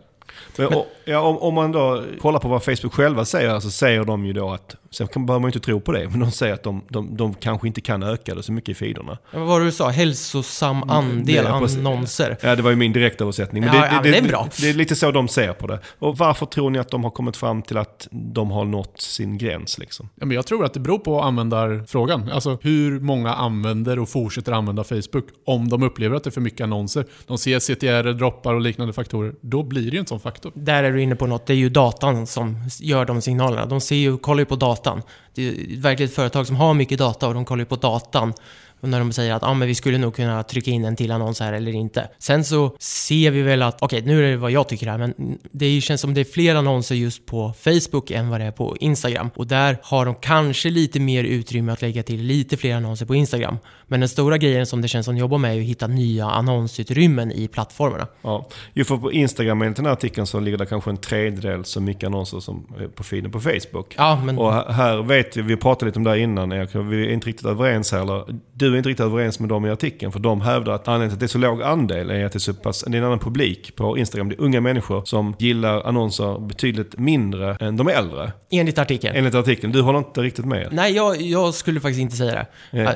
Men, 0.55 0.67
och, 0.67 0.87
ja, 1.05 1.19
om, 1.19 1.37
om 1.37 1.53
man 1.53 1.71
då 1.71 2.03
kollar 2.21 2.39
på 2.39 2.47
vad 2.47 2.63
Facebook 2.63 2.93
själva 2.93 3.25
säger 3.25 3.59
så 3.59 3.71
säger 3.71 4.05
de 4.05 4.25
ju 4.25 4.33
då 4.33 4.49
att, 4.49 4.75
sen 4.97 5.07
kan, 5.07 5.25
behöver 5.25 5.41
man 5.41 5.51
ju 5.51 5.53
inte 5.55 5.65
tro 5.65 5.79
på 5.79 5.91
det, 5.91 6.09
men 6.09 6.19
de 6.19 6.31
säger 6.31 6.53
att 6.53 6.63
de, 6.63 6.81
de, 6.89 7.17
de 7.17 7.33
kanske 7.33 7.67
inte 7.67 7.81
kan 7.81 8.03
öka 8.03 8.35
det 8.35 8.43
så 8.43 8.51
mycket 8.51 8.69
i 8.69 8.73
feederna. 8.73 9.17
Vad 9.31 9.47
var 9.47 9.59
det 9.59 9.65
du 9.65 9.71
sa? 9.71 9.89
Hälsosam 9.89 10.89
andel 10.89 11.25
det 11.25 11.37
är 11.37 11.59
precis. 11.59 11.77
annonser. 11.77 12.37
Ja, 12.41 12.55
det 12.55 12.61
var 12.61 12.69
ju 12.69 12.75
min 12.75 12.93
direktöversättning. 12.93 13.63
Men 13.63 13.75
Ja, 13.75 13.81
det, 13.81 13.87
ja, 13.87 14.01
men 14.01 14.11
det 14.11 14.17
är 14.17 14.21
bra. 14.21 14.49
Det 14.61 14.69
är 14.69 14.73
lite 14.73 14.95
så 14.95 15.11
de 15.11 15.27
ser 15.27 15.53
på 15.53 15.67
det. 15.67 15.79
Och 15.99 16.17
varför 16.17 16.45
tror 16.45 16.69
ni 16.69 16.79
att 16.79 16.89
de 16.89 17.03
har 17.03 17.11
kommit 17.11 17.37
fram 17.37 17.61
till 17.61 17.77
att 17.77 18.07
de 18.11 18.51
har 18.51 18.65
nått 18.65 19.01
sin 19.01 19.37
gräns 19.37 19.77
liksom? 19.77 20.09
Ja, 20.15 20.25
men 20.25 20.35
jag 20.35 20.45
tror 20.45 20.65
att 20.65 20.73
det 20.73 20.79
beror 20.79 20.99
på 20.99 21.21
användarfrågan. 21.21 22.31
Alltså 22.31 22.57
hur 22.61 22.99
många 22.99 23.33
använder 23.33 23.99
och 23.99 24.09
fortsätter 24.09 24.51
använda 24.51 24.83
Facebook 24.83 25.25
om 25.45 25.69
de 25.69 25.83
upplever 25.83 26.15
att 26.15 26.23
det 26.23 26.29
är 26.29 26.31
för 26.31 26.41
mycket 26.41 26.61
annonser. 26.61 27.05
De 27.27 27.37
ser 27.37 27.59
CTR, 27.59 28.13
droppar 28.13 28.53
och 28.53 28.61
liknande 28.61 28.93
faktorer. 28.93 29.33
Då 29.41 29.63
blir 29.63 29.91
det 29.91 29.95
ju 29.95 29.99
en 29.99 30.05
sån 30.05 30.19
faktor. 30.19 30.51
Där 30.55 30.83
är 30.83 30.91
du 30.91 31.01
inne 31.01 31.15
på 31.15 31.27
något, 31.27 31.45
det 31.45 31.53
är 31.53 31.57
ju 31.57 31.69
datan 31.69 32.27
som 32.27 32.69
gör 32.79 33.05
de 33.05 33.21
signalerna. 33.21 33.65
De 33.65 33.81
ser 33.81 33.95
ju, 33.95 34.17
kollar 34.17 34.39
ju 34.39 34.45
på 34.45 34.55
datan. 34.55 34.86
Det 35.35 35.47
är 35.47 35.51
ju 35.51 35.79
verkligen 35.79 36.09
ett 36.09 36.15
företag 36.15 36.47
som 36.47 36.55
har 36.55 36.73
mycket 36.73 36.99
data 36.99 37.27
och 37.27 37.33
de 37.33 37.45
kollar 37.45 37.61
ju 37.61 37.65
på 37.65 37.75
datan. 37.75 38.33
Och 38.81 38.89
när 38.89 38.99
de 38.99 39.13
säger 39.13 39.33
att 39.33 39.43
ah, 39.43 39.53
men 39.53 39.67
vi 39.67 39.75
skulle 39.75 39.97
nog 39.97 40.15
kunna 40.15 40.43
trycka 40.43 40.71
in 40.71 40.85
en 40.85 40.95
till 40.95 41.11
annons 41.11 41.39
här 41.39 41.53
eller 41.53 41.71
inte. 41.71 42.09
Sen 42.19 42.43
så 42.43 42.75
ser 42.79 43.31
vi 43.31 43.41
väl 43.41 43.61
att, 43.61 43.81
okej 43.81 44.01
nu 44.01 44.25
är 44.25 44.31
det 44.31 44.37
vad 44.37 44.51
jag 44.51 44.67
tycker 44.67 44.87
här, 44.87 44.97
men 44.97 45.37
det 45.51 45.81
känns 45.81 46.01
som 46.01 46.13
det 46.13 46.21
är 46.21 46.25
fler 46.25 46.55
annonser 46.55 46.95
just 46.95 47.25
på 47.25 47.53
Facebook 47.59 48.11
än 48.11 48.29
vad 48.29 48.39
det 48.39 48.45
är 48.45 48.51
på 48.51 48.77
Instagram. 48.79 49.29
Och 49.35 49.47
där 49.47 49.77
har 49.83 50.05
de 50.05 50.15
kanske 50.15 50.69
lite 50.69 50.99
mer 50.99 51.23
utrymme 51.23 51.71
att 51.71 51.81
lägga 51.81 52.03
till 52.03 52.21
lite 52.21 52.57
fler 52.57 52.75
annonser 52.75 53.05
på 53.05 53.15
Instagram. 53.15 53.57
Men 53.87 53.99
den 53.99 54.09
stora 54.09 54.37
grejen 54.37 54.65
som 54.65 54.81
det 54.81 54.87
känns 54.87 55.05
som 55.05 55.15
de 55.15 55.19
jobbar 55.19 55.37
med 55.37 55.51
är 55.51 55.55
ju 55.55 55.61
att 55.61 55.67
hitta 55.67 55.87
nya 55.87 56.25
annonsutrymmen 56.25 57.31
i 57.31 57.47
plattformarna. 57.47 58.07
Ja. 58.21 58.47
Jo, 58.73 58.85
för 58.85 58.97
på 58.97 59.11
Instagram 59.11 59.61
enligt 59.61 59.75
den 59.75 59.85
här 59.85 59.93
artikeln 59.93 60.27
så 60.27 60.39
ligger 60.39 60.57
det 60.57 60.65
kanske 60.65 60.89
en 60.89 60.97
tredjedel 60.97 61.65
så 61.65 61.81
mycket 61.81 62.03
annonser 62.03 62.39
som 62.39 62.67
på 62.95 63.03
feeden 63.03 63.31
på 63.31 63.39
Facebook. 63.39 63.95
Ja, 63.97 64.21
men... 64.25 64.37
Och 64.37 64.53
här 64.53 65.03
vet 65.03 65.37
vi, 65.37 65.41
vi 65.41 65.57
pratade 65.57 65.85
lite 65.85 65.99
om 65.99 66.03
det 66.03 66.09
här 66.09 66.17
innan 66.17 66.51
Erik, 66.51 66.75
vi 66.75 67.07
är 67.07 67.09
inte 67.09 67.27
riktigt 67.27 67.45
överens 67.45 67.91
här. 67.91 68.01
Eller, 68.01 68.39
du 68.53 68.73
är 68.73 68.77
inte 68.77 68.89
riktigt 68.89 69.05
överens 69.05 69.39
med 69.39 69.49
dem 69.49 69.65
i 69.65 69.69
artikeln. 69.69 70.11
För 70.11 70.19
de 70.19 70.41
hävdar 70.41 70.73
att 70.73 70.87
anledningen 70.87 71.09
till 71.09 71.15
att 71.15 71.19
det 71.19 71.25
är 71.25 71.27
så 71.27 71.37
låg 71.37 71.61
andel 71.61 72.09
är 72.09 72.25
att 72.25 72.31
det 72.31 72.37
är 72.37 72.39
så 72.39 72.53
pass, 72.53 72.83
det 72.87 72.97
är 72.97 73.01
en 73.01 73.03
annan 73.03 73.19
publik 73.19 73.75
på 73.75 73.97
Instagram. 73.97 74.29
Det 74.29 74.35
är 74.35 74.41
unga 74.41 74.61
människor 74.61 75.05
som 75.05 75.35
gillar 75.39 75.87
annonser 75.87 76.39
betydligt 76.39 76.97
mindre 76.97 77.55
än 77.55 77.77
de 77.77 77.87
äldre. 77.87 78.31
Enligt 78.49 78.77
artikeln. 78.77 79.15
Enligt 79.15 79.35
artikeln. 79.35 79.73
Du 79.73 79.81
håller 79.81 79.99
inte 79.99 80.21
riktigt 80.21 80.45
med? 80.45 80.67
Nej, 80.71 80.95
jag, 80.95 81.21
jag 81.21 81.53
skulle 81.53 81.79
faktiskt 81.79 82.01
inte 82.01 82.15
säga 82.15 82.45
det. 82.71 82.79
Eh. 82.81 82.89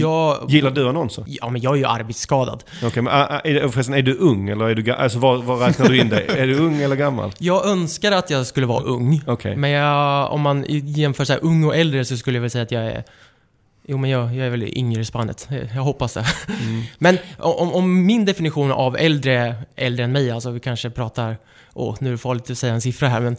Jag... 0.00 0.50
Gillar 0.50 0.70
du 0.70 0.88
annonser? 0.88 1.24
Ja, 1.26 1.50
men 1.50 1.60
jag 1.62 1.74
är 1.74 1.78
ju 1.78 1.84
arbetsskadad. 1.84 2.64
Okej, 2.84 3.02
men 3.02 3.12
ah, 3.12 3.26
ah, 3.30 3.40
är 3.44 3.54
det, 3.54 3.70
förresten, 3.70 3.94
är 3.94 4.02
du 4.02 4.14
ung 4.14 4.48
eller 4.48 4.64
är 4.64 4.74
du 4.74 4.92
Alltså 4.92 5.18
var, 5.18 5.36
var 5.36 5.56
räknar 5.56 5.88
du 5.88 5.98
in 6.00 6.08
dig? 6.08 6.26
är 6.36 6.46
du 6.46 6.58
ung 6.58 6.82
eller 6.82 6.96
gammal? 6.96 7.32
Jag 7.38 7.66
önskar 7.66 8.12
att 8.12 8.30
jag 8.30 8.46
skulle 8.46 8.66
vara 8.66 8.82
ung. 8.84 9.22
Okej. 9.26 9.56
Men 9.56 9.70
jag, 9.70 10.32
om 10.32 10.40
man 10.40 10.64
jämför 10.68 11.24
så 11.24 11.34
ung 11.34 11.64
och 11.64 11.76
äldre 11.76 12.04
så 12.04 12.16
skulle 12.16 12.36
jag 12.36 12.42
väl 12.42 12.50
säga 12.50 12.62
att 12.62 12.72
jag 12.72 12.84
är... 12.86 13.04
Jo, 13.90 13.98
men 13.98 14.10
jag, 14.10 14.34
jag 14.34 14.46
är 14.46 14.50
väl 14.50 14.78
yngre 14.78 15.00
i 15.00 15.04
spannet. 15.04 15.48
Jag, 15.74 15.82
hoppas 15.82 16.14
det. 16.14 16.26
Men 16.98 17.18
om, 17.38 17.72
om 17.72 18.06
min 18.06 18.24
definition 18.24 18.72
av 18.72 18.96
äldre, 18.96 19.54
äldre 19.76 20.04
än 20.04 20.12
mig, 20.12 20.30
alltså 20.30 20.50
vi 20.50 20.60
kanske 20.60 20.90
pratar... 20.90 21.36
Åh, 21.74 21.96
nu 22.00 22.08
är 22.08 22.12
det 22.12 22.18
farligt 22.18 22.50
att 22.50 22.58
säga 22.58 22.74
en 22.74 22.80
siffra 22.80 23.08
här, 23.08 23.20
men 23.20 23.36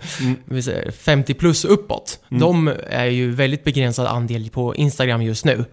säger 0.63 0.91
50 0.91 1.33
plus 1.33 1.65
uppåt. 1.65 2.19
De 2.29 2.73
är 2.89 3.05
ju 3.05 3.31
väldigt 3.31 3.63
begränsad 3.63 4.07
andel 4.07 4.49
på 4.49 4.75
Instagram 4.75 5.21
just 5.21 5.45
nu. 5.45 5.65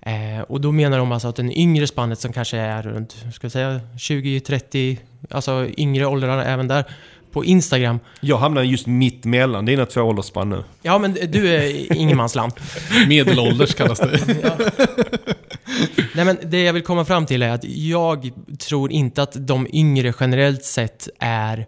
Eh, 0.00 0.40
och 0.48 0.60
då 0.60 0.72
menar 0.72 0.98
de 0.98 1.12
alltså 1.12 1.28
att 1.28 1.36
den 1.36 1.52
yngre 1.52 1.86
spannet 1.86 2.18
som 2.18 2.32
kanske 2.32 2.58
är 2.58 2.82
runt, 2.82 3.16
ska 3.32 3.44
jag 3.44 3.52
säga 3.52 3.80
20-30, 3.96 4.96
alltså 5.30 5.66
yngre 5.78 6.06
åldrar 6.06 6.42
även 6.42 6.68
där, 6.68 6.84
på 7.32 7.44
Instagram. 7.44 7.98
Jag 8.20 8.38
hamnar 8.38 8.62
just 8.62 8.86
mitt 8.86 9.24
mellan 9.24 9.64
dina 9.64 9.86
två 9.86 10.00
åldersspann 10.00 10.50
nu. 10.50 10.64
Ja, 10.82 10.98
men 10.98 11.12
du 11.28 11.48
är 11.48 11.92
ingenmansland. 11.96 12.52
Medelålders 13.08 13.74
kallas 13.74 13.98
det. 13.98 14.20
Nej, 16.14 16.24
men 16.24 16.38
det 16.42 16.62
jag 16.62 16.72
vill 16.72 16.82
komma 16.82 17.04
fram 17.04 17.26
till 17.26 17.42
är 17.42 17.50
att 17.50 17.64
jag 17.64 18.30
tror 18.58 18.92
inte 18.92 19.22
att 19.22 19.46
de 19.46 19.66
yngre 19.72 20.12
generellt 20.20 20.64
sett 20.64 21.08
är 21.18 21.66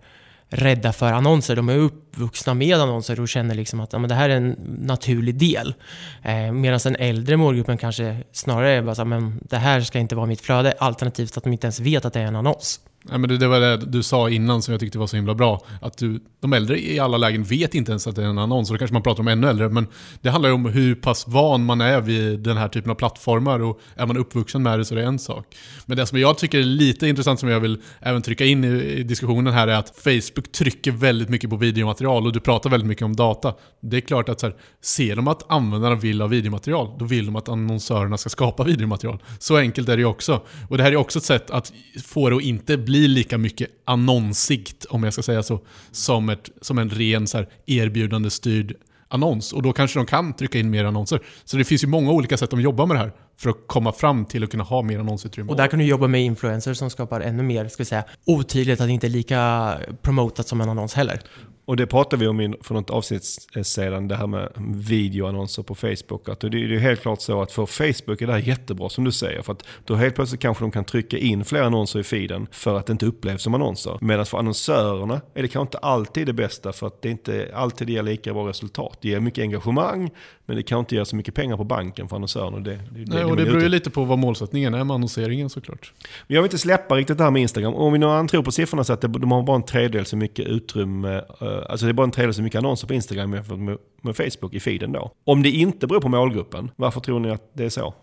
rädda 0.49 0.93
för 0.93 1.13
annonser. 1.13 1.57
De 1.57 1.69
är 1.69 1.77
uppvuxna 1.77 2.55
med 2.55 2.77
annonser 2.77 3.21
och 3.21 3.29
känner 3.29 3.55
liksom 3.55 3.81
att 3.81 3.93
ja, 3.93 3.99
men 3.99 4.09
det 4.09 4.15
här 4.15 4.29
är 4.31 4.37
en 4.37 4.57
naturlig 4.81 5.35
del. 5.35 5.75
Eh, 6.23 6.53
Medan 6.53 6.81
den 6.85 6.97
äldre 6.97 7.37
målgruppen 7.37 7.79
kanske 7.79 8.17
snarare 8.33 8.71
är 8.71 8.83
bara 8.83 8.95
så 8.95 9.05
men 9.05 9.41
det 9.51 9.57
här 9.57 9.81
ska 9.81 9.99
inte 9.99 10.15
vara 10.15 10.27
mitt 10.27 10.41
flöde, 10.41 10.75
alternativt 10.79 11.37
att 11.37 11.45
de 11.45 11.53
inte 11.53 11.67
ens 11.67 11.81
vet 11.81 12.05
att 12.05 12.13
det 12.13 12.21
är 12.21 12.27
en 12.27 12.37
annons. 12.37 12.81
Nej, 13.05 13.19
men 13.19 13.29
det, 13.29 13.39
det 13.39 13.49
var 13.49 13.61
det 13.61 13.77
du 13.77 14.03
sa 14.03 14.31
innan 14.31 14.63
som 14.63 14.73
jag 14.73 14.81
tyckte 14.81 14.99
var 14.99 15.07
så 15.07 15.17
himla 15.17 15.35
bra. 15.35 15.61
Att 15.81 15.99
du, 15.99 16.21
de 16.41 16.53
äldre 16.53 16.79
i 16.79 16.99
alla 16.99 17.17
lägen 17.17 17.45
vet 17.45 17.75
inte 17.75 17.93
ens 17.93 18.07
att 18.07 18.17
det 18.17 18.23
är 18.23 18.27
en 18.27 18.39
annons. 18.39 18.71
Och 18.71 18.75
då 18.75 18.79
kanske 18.79 18.93
man 18.93 19.03
pratar 19.03 19.21
om 19.21 19.29
ännu 19.29 19.49
äldre. 19.49 19.69
Men 19.69 19.87
det 20.21 20.31
handlar 20.31 20.49
ju 20.49 20.55
om 20.55 20.67
hur 20.67 20.95
pass 20.95 21.29
van 21.29 21.65
man 21.65 21.81
är 21.81 22.01
vid 22.01 22.41
den 22.41 22.57
här 22.57 22.69
typen 22.69 22.91
av 22.91 22.95
plattformar. 22.95 23.63
Och 23.63 23.81
är 23.97 24.07
man 24.07 24.17
uppvuxen 24.17 24.63
med 24.63 24.79
det 24.79 24.85
så 24.85 24.95
är 24.95 24.99
det 24.99 25.05
en 25.05 25.19
sak. 25.19 25.47
Men 25.87 25.97
det 25.97 26.07
som 26.07 26.19
jag 26.19 26.39
tycker 26.39 26.59
är 26.59 26.63
lite 26.63 27.09
intressant 27.09 27.41
som 27.41 27.49
jag 27.49 27.61
vill 27.61 27.79
även 28.01 28.23
trycka 28.23 28.45
in 28.45 28.65
i, 28.65 28.69
i 28.69 29.03
diskussionen 29.03 29.53
här 29.53 29.69
är 29.69 29.75
att 29.75 29.93
Facebook 30.05 30.53
trycker 30.53 30.93
väldigt 30.93 31.29
mycket 31.29 31.51
på 31.51 31.57
videomaterial. 31.57 32.27
Och 32.27 32.33
du 32.33 32.41
pratar 32.41 32.71
väldigt 32.71 32.89
mycket 32.89 33.05
om 33.05 33.17
data. 33.17 33.55
Det 33.81 33.97
är 33.97 34.01
klart 34.01 34.29
att 34.29 34.41
så 34.41 34.47
här, 34.47 34.57
ser 34.83 35.17
de 35.17 35.29
att 35.29 35.53
användarna 35.53 35.95
vill 35.95 36.21
ha 36.21 36.29
videomaterial, 36.29 36.97
då 36.99 37.05
vill 37.05 37.27
de 37.27 37.37
att 37.37 37.49
annonsörerna 37.49 38.19
ska 38.19 38.31
skapa 38.31 38.65
videomaterial. 38.65 39.23
Så 39.39 39.57
enkelt 39.57 39.89
är 39.89 39.97
det 39.97 40.01
ju 40.01 40.07
också. 40.07 40.43
Och 40.69 40.77
det 40.77 40.83
här 40.83 40.93
är 40.93 40.97
också 40.97 41.19
ett 41.19 41.25
sätt 41.25 41.51
att 41.51 41.73
få 42.05 42.31
det 42.31 42.37
att 42.37 42.43
inte 42.43 42.79
bli 42.79 42.92
blir 42.93 43.09
lika 43.09 43.39
mycket 43.39 43.71
annonsigt, 43.85 44.85
om 44.85 45.05
jag 45.05 45.13
ska 45.13 45.23
säga 45.23 45.43
så, 45.43 45.61
som, 45.91 46.29
ett, 46.29 46.51
som 46.61 46.79
en 46.79 46.91
ren 46.91 47.27
så 47.27 47.39
här, 47.39 47.49
erbjudande 47.67 48.31
styrd 48.31 48.77
annons. 49.09 49.53
Och 49.53 49.63
då 49.63 49.73
kanske 49.73 49.99
de 49.99 50.07
kan 50.07 50.33
trycka 50.33 50.59
in 50.59 50.71
mer 50.71 50.85
annonser. 50.85 51.21
Så 51.45 51.57
det 51.57 51.65
finns 51.65 51.85
ju 51.85 51.89
många 51.89 52.11
olika 52.11 52.37
sätt 52.37 52.51
de 52.51 52.61
jobbar 52.61 52.87
med 52.87 52.97
det 52.97 53.01
här 53.01 53.13
för 53.39 53.51
att 53.51 53.57
komma 53.67 53.93
fram 53.93 54.25
till 54.25 54.45
att 54.45 54.51
kunna 54.51 54.65
ha 54.65 54.83
mer 54.83 54.99
annonsutrymme. 54.99 55.51
Och 55.51 55.57
där 55.57 55.67
kan 55.67 55.79
du 55.79 55.85
jobba 55.85 56.07
med 56.07 56.23
influencers 56.23 56.79
som 56.79 56.91
skapar 56.91 57.21
ännu 57.21 57.43
mer, 57.43 57.69
ska 57.69 57.81
vi 57.81 57.85
säga, 57.85 58.05
otydligt 58.27 58.81
att 58.81 58.87
det 58.87 58.93
inte 58.93 59.07
är 59.07 59.11
lika 59.11 59.75
promotat 60.03 60.49
som 60.49 60.61
en 60.61 60.69
annons 60.69 60.95
heller. 60.95 61.21
Och 61.65 61.77
det 61.77 61.87
pratade 61.87 62.21
vi 62.21 62.29
om 62.29 62.55
för 62.61 62.75
något 62.75 62.91
avsnitt 62.91 63.25
sedan, 63.63 64.09
det 64.09 64.17
här 64.17 64.27
med 64.27 64.49
videoannonser 64.75 65.63
på 65.63 65.75
Facebook. 65.75 66.29
Att 66.29 66.41
det 66.41 66.49
det 66.49 66.75
är 66.75 66.79
helt 66.79 67.01
klart 67.01 67.21
så 67.21 67.43
att 67.43 67.53
för 67.53 67.67
Facebook 67.67 68.23
är 68.23 68.27
det 68.27 68.33
här 68.33 68.41
jättebra 68.41 68.89
som 68.89 69.05
du 69.05 69.13
säger. 69.13 69.43
För 69.43 69.53
att 69.53 69.67
då 69.85 69.95
helt 69.95 70.15
plötsligt 70.15 70.41
kanske 70.41 70.65
de 70.65 70.71
kan 70.71 70.85
trycka 70.85 71.19
in 71.19 71.45
fler 71.45 71.63
annonser 71.63 72.01
i 72.01 72.03
feeden 72.03 72.47
för 72.51 72.79
att 72.79 72.87
det 72.87 72.93
inte 72.93 73.07
upplevs 73.07 73.43
som 73.43 73.55
annonser. 73.55 73.99
Medan 74.01 74.27
för 74.27 74.39
annonsörerna 74.39 75.21
är 75.35 75.43
det 75.43 75.49
kanske 75.49 75.67
inte 75.67 75.79
alltid 75.79 76.27
det 76.27 76.33
bästa 76.33 76.73
för 76.73 76.87
att 76.87 77.03
det 77.03 77.11
inte 77.11 77.51
alltid 77.55 77.91
ger 77.91 78.03
lika 78.03 78.35
bra 78.35 78.49
resultat. 78.49 78.99
Det 79.01 79.09
ger 79.09 79.21
mycket 79.21 79.43
engagemang 79.43 80.11
men 80.47 80.57
det 80.57 80.63
kan 80.63 80.79
inte 80.79 80.95
ge 80.95 81.05
så 81.05 81.17
mycket 81.17 81.35
pengar 81.35 81.57
på 81.57 81.65
banken 81.65 82.09
för 82.09 82.17
annonsörerna. 82.17 82.59
Det, 82.59 82.71
det, 82.71 82.81
Nej, 82.91 83.07
det, 83.07 83.25
och 83.25 83.37
det 83.37 83.45
beror 83.45 83.63
ju 83.63 83.69
lite 83.69 83.91
på 83.91 84.05
vad 84.05 84.19
målsättningen 84.19 84.75
är 84.75 84.85
med 84.85 84.95
annonseringen 84.95 85.51
såklart. 85.51 85.93
men 86.27 86.35
jag 86.35 86.43
vill 86.43 86.47
inte 86.47 86.59
släppa 86.59 86.95
riktigt 86.97 87.19
det 87.19 87.25
här 87.25 87.31
med 87.31 87.43
Instagram. 87.43 87.75
Om 87.75 87.93
vi 87.93 87.99
nu 87.99 88.07
an 88.07 88.29
tror 88.29 88.43
på 88.43 88.53
siffrorna 88.53 88.85
så 88.85 88.93
att 88.93 89.01
de 89.01 89.33
har 89.33 89.43
bara 89.43 89.57
en 89.57 89.63
tredjedel 89.63 90.07
så 90.07 90.17
mycket 90.17 90.47
utrymme, 90.47 91.23
eh, 91.41 91.52
alltså 91.53 91.87
det 91.87 91.91
är 91.91 91.95
bara 91.95 92.05
en 92.05 92.11
tredjedel 92.11 92.35
så 92.35 92.43
mycket 92.43 92.59
annonser 92.59 92.87
på 92.87 92.95
Instagram 92.95 93.35
jämfört 93.35 93.59
med, 93.59 93.79
med 94.03 94.17
Facebook 94.17 94.55
i 94.55 94.61
feeden 94.61 94.93
då. 94.93 95.11
Om 95.25 95.43
det 95.43 95.51
inte 95.51 95.87
beror 95.87 96.01
på 96.01 96.09
målgruppen, 96.09 96.71
varför 96.77 97.01
tror 97.01 97.21
ni 97.21 97.31
att 97.31 97.51
det 97.55 97.65
är 97.65 97.69
så? 97.69 97.95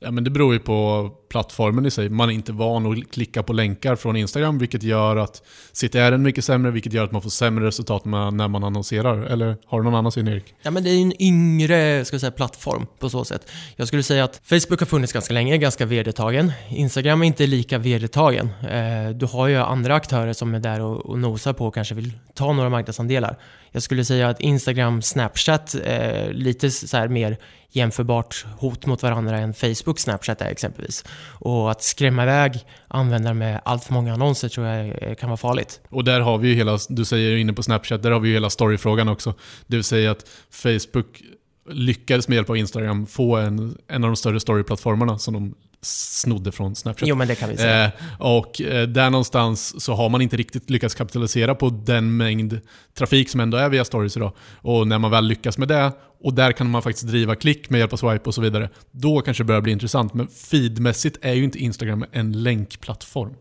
Ja, 0.00 0.10
men 0.10 0.24
det 0.24 0.30
beror 0.30 0.52
ju 0.52 0.60
på 0.60 1.10
plattformen 1.28 1.86
i 1.86 1.90
sig. 1.90 2.08
Man 2.08 2.30
är 2.30 2.34
inte 2.34 2.52
van 2.52 2.92
att 2.92 3.10
klicka 3.10 3.42
på 3.42 3.52
länkar 3.52 3.96
från 3.96 4.16
Instagram, 4.16 4.58
vilket 4.58 4.82
gör 4.82 5.16
att 5.16 5.42
CTR 5.72 5.98
är 5.98 6.18
mycket 6.18 6.44
sämre, 6.44 6.70
vilket 6.70 6.92
gör 6.92 7.04
att 7.04 7.12
man 7.12 7.22
får 7.22 7.30
sämre 7.30 7.66
resultat 7.66 8.04
med, 8.04 8.34
när 8.34 8.48
man 8.48 8.64
annonserar. 8.64 9.22
Eller 9.22 9.56
har 9.66 9.78
du 9.78 9.84
någon 9.84 9.94
annan 9.94 10.12
syn 10.12 10.28
Erik? 10.28 10.54
Ja, 10.62 10.70
men 10.70 10.84
det 10.84 10.90
är 10.90 11.02
en 11.02 11.22
yngre 11.22 12.04
ska 12.04 12.14
jag 12.14 12.20
säga, 12.20 12.30
plattform 12.30 12.86
på 12.98 13.10
så 13.10 13.24
sätt. 13.24 13.50
Jag 13.76 13.88
skulle 13.88 14.02
säga 14.02 14.24
att 14.24 14.40
Facebook 14.44 14.80
har 14.80 14.86
funnits 14.86 15.12
ganska 15.12 15.34
länge, 15.34 15.58
ganska 15.58 15.86
vedertagen. 15.86 16.52
Instagram 16.68 17.22
är 17.22 17.26
inte 17.26 17.46
lika 17.46 17.78
vedertagen. 17.78 18.48
Eh, 18.62 19.10
du 19.14 19.26
har 19.26 19.48
ju 19.48 19.56
andra 19.56 19.94
aktörer 19.94 20.32
som 20.32 20.54
är 20.54 20.60
där 20.60 20.80
och, 20.80 21.18
nosar 21.18 21.52
på 21.52 21.66
och 21.66 21.74
kanske 21.74 21.94
vill 21.94 22.12
ta 22.34 22.52
några 22.52 22.68
marknadsandelar. 22.68 23.38
Jag 23.72 23.82
skulle 23.82 24.04
säga 24.04 24.28
att 24.28 24.40
Instagram, 24.40 25.02
Snapchat 25.02 25.74
är 25.84 26.32
lite 26.32 26.70
så 26.70 26.96
här 26.96 27.08
mer 27.08 27.36
jämförbart 27.70 28.46
hot 28.58 28.86
mot 28.86 29.02
varandra 29.02 29.38
än 29.38 29.54
Facebook, 29.54 29.98
Snapchat 29.98 30.40
är 30.40 30.50
exempelvis. 30.50 31.04
Och 31.30 31.70
att 31.70 31.82
skrämma 31.82 32.22
iväg 32.22 32.64
användare 32.88 33.34
med 33.34 33.60
allt 33.64 33.84
för 33.84 33.92
många 33.92 34.12
annonser 34.12 34.48
tror 34.48 34.66
jag 34.66 35.18
kan 35.18 35.28
vara 35.28 35.36
farligt. 35.36 35.80
Och 35.90 36.04
där 36.04 36.20
har 36.20 36.38
vi 36.38 36.48
ju 36.48 36.54
hela, 36.54 36.78
du 36.88 37.04
säger 37.04 37.36
inne 37.36 37.52
på 37.52 37.62
Snapchat, 37.62 38.02
där 38.02 38.10
har 38.10 38.20
vi 38.20 38.28
ju 38.28 38.34
hela 38.34 38.50
storyfrågan 38.50 39.08
också. 39.08 39.34
Det 39.66 39.76
vill 39.76 39.84
säga 39.84 40.10
att 40.10 40.24
Facebook 40.50 41.22
lyckades 41.70 42.28
med 42.28 42.36
hjälp 42.36 42.50
av 42.50 42.56
Instagram 42.56 43.06
få 43.06 43.36
en, 43.36 43.78
en 43.88 44.04
av 44.04 44.10
de 44.10 44.16
större 44.16 44.40
storyplattformarna 44.40 45.18
som 45.18 45.34
de 45.34 45.54
snodde 45.82 46.52
från 46.52 46.74
Snapchat. 46.74 47.08
Jo, 47.08 47.16
men 47.16 47.28
det 47.28 47.34
kan 47.34 47.48
vi 47.48 47.56
säga. 47.56 47.84
Eh, 47.84 47.90
och 48.18 48.60
eh, 48.60 48.88
där 48.88 49.10
någonstans 49.10 49.84
så 49.84 49.94
har 49.94 50.08
man 50.08 50.22
inte 50.22 50.36
riktigt 50.36 50.70
lyckats 50.70 50.94
kapitalisera 50.94 51.54
på 51.54 51.70
den 51.70 52.16
mängd 52.16 52.60
trafik 52.94 53.28
som 53.28 53.40
ändå 53.40 53.58
är 53.58 53.68
via 53.68 53.84
stories 53.84 54.16
idag. 54.16 54.32
Och 54.62 54.86
när 54.86 54.98
man 54.98 55.10
väl 55.10 55.24
lyckas 55.24 55.58
med 55.58 55.68
det, 55.68 55.92
och 56.20 56.34
där 56.34 56.52
kan 56.52 56.70
man 56.70 56.82
faktiskt 56.82 57.06
driva 57.06 57.34
klick 57.34 57.70
med 57.70 57.78
hjälp 57.78 57.92
av 57.92 57.96
swipe 57.96 58.24
och 58.24 58.34
så 58.34 58.40
vidare, 58.40 58.70
då 58.90 59.20
kanske 59.20 59.42
det 59.42 59.46
börjar 59.46 59.60
bli 59.60 59.72
intressant. 59.72 60.14
Men 60.14 60.28
feedmässigt 60.28 61.18
är 61.22 61.34
ju 61.34 61.44
inte 61.44 61.58
Instagram 61.58 62.04
en 62.12 62.42
länkplattform. 62.42 63.34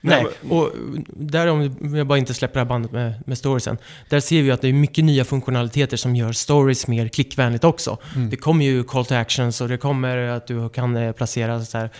Nej, 0.00 0.26
och 0.50 0.72
där 1.06 1.46
om 1.46 1.76
jag 1.96 2.06
bara 2.06 2.18
inte 2.18 2.34
släpper 2.34 2.54
det 2.54 2.60
här 2.60 2.68
bandet 2.68 2.92
med, 2.92 3.14
med 3.26 3.38
storiesen. 3.38 3.78
Där 4.08 4.20
ser 4.20 4.42
vi 4.42 4.50
att 4.50 4.60
det 4.60 4.68
är 4.68 4.72
mycket 4.72 5.04
nya 5.04 5.24
funktionaliteter 5.24 5.96
som 5.96 6.16
gör 6.16 6.32
stories 6.32 6.86
mer 6.86 7.08
klickvänligt 7.08 7.64
också. 7.64 7.98
Det 8.30 8.36
kommer 8.36 8.64
ju 8.64 8.84
call 8.84 9.04
to 9.04 9.14
actions 9.14 9.60
och 9.60 9.68
det 9.68 9.76
kommer 9.76 10.16
att 10.16 10.46
du 10.46 10.68
kan 10.68 10.96
eh, 10.96 11.12
placera 11.12 11.64
så 11.64 11.78
här, 11.78 11.90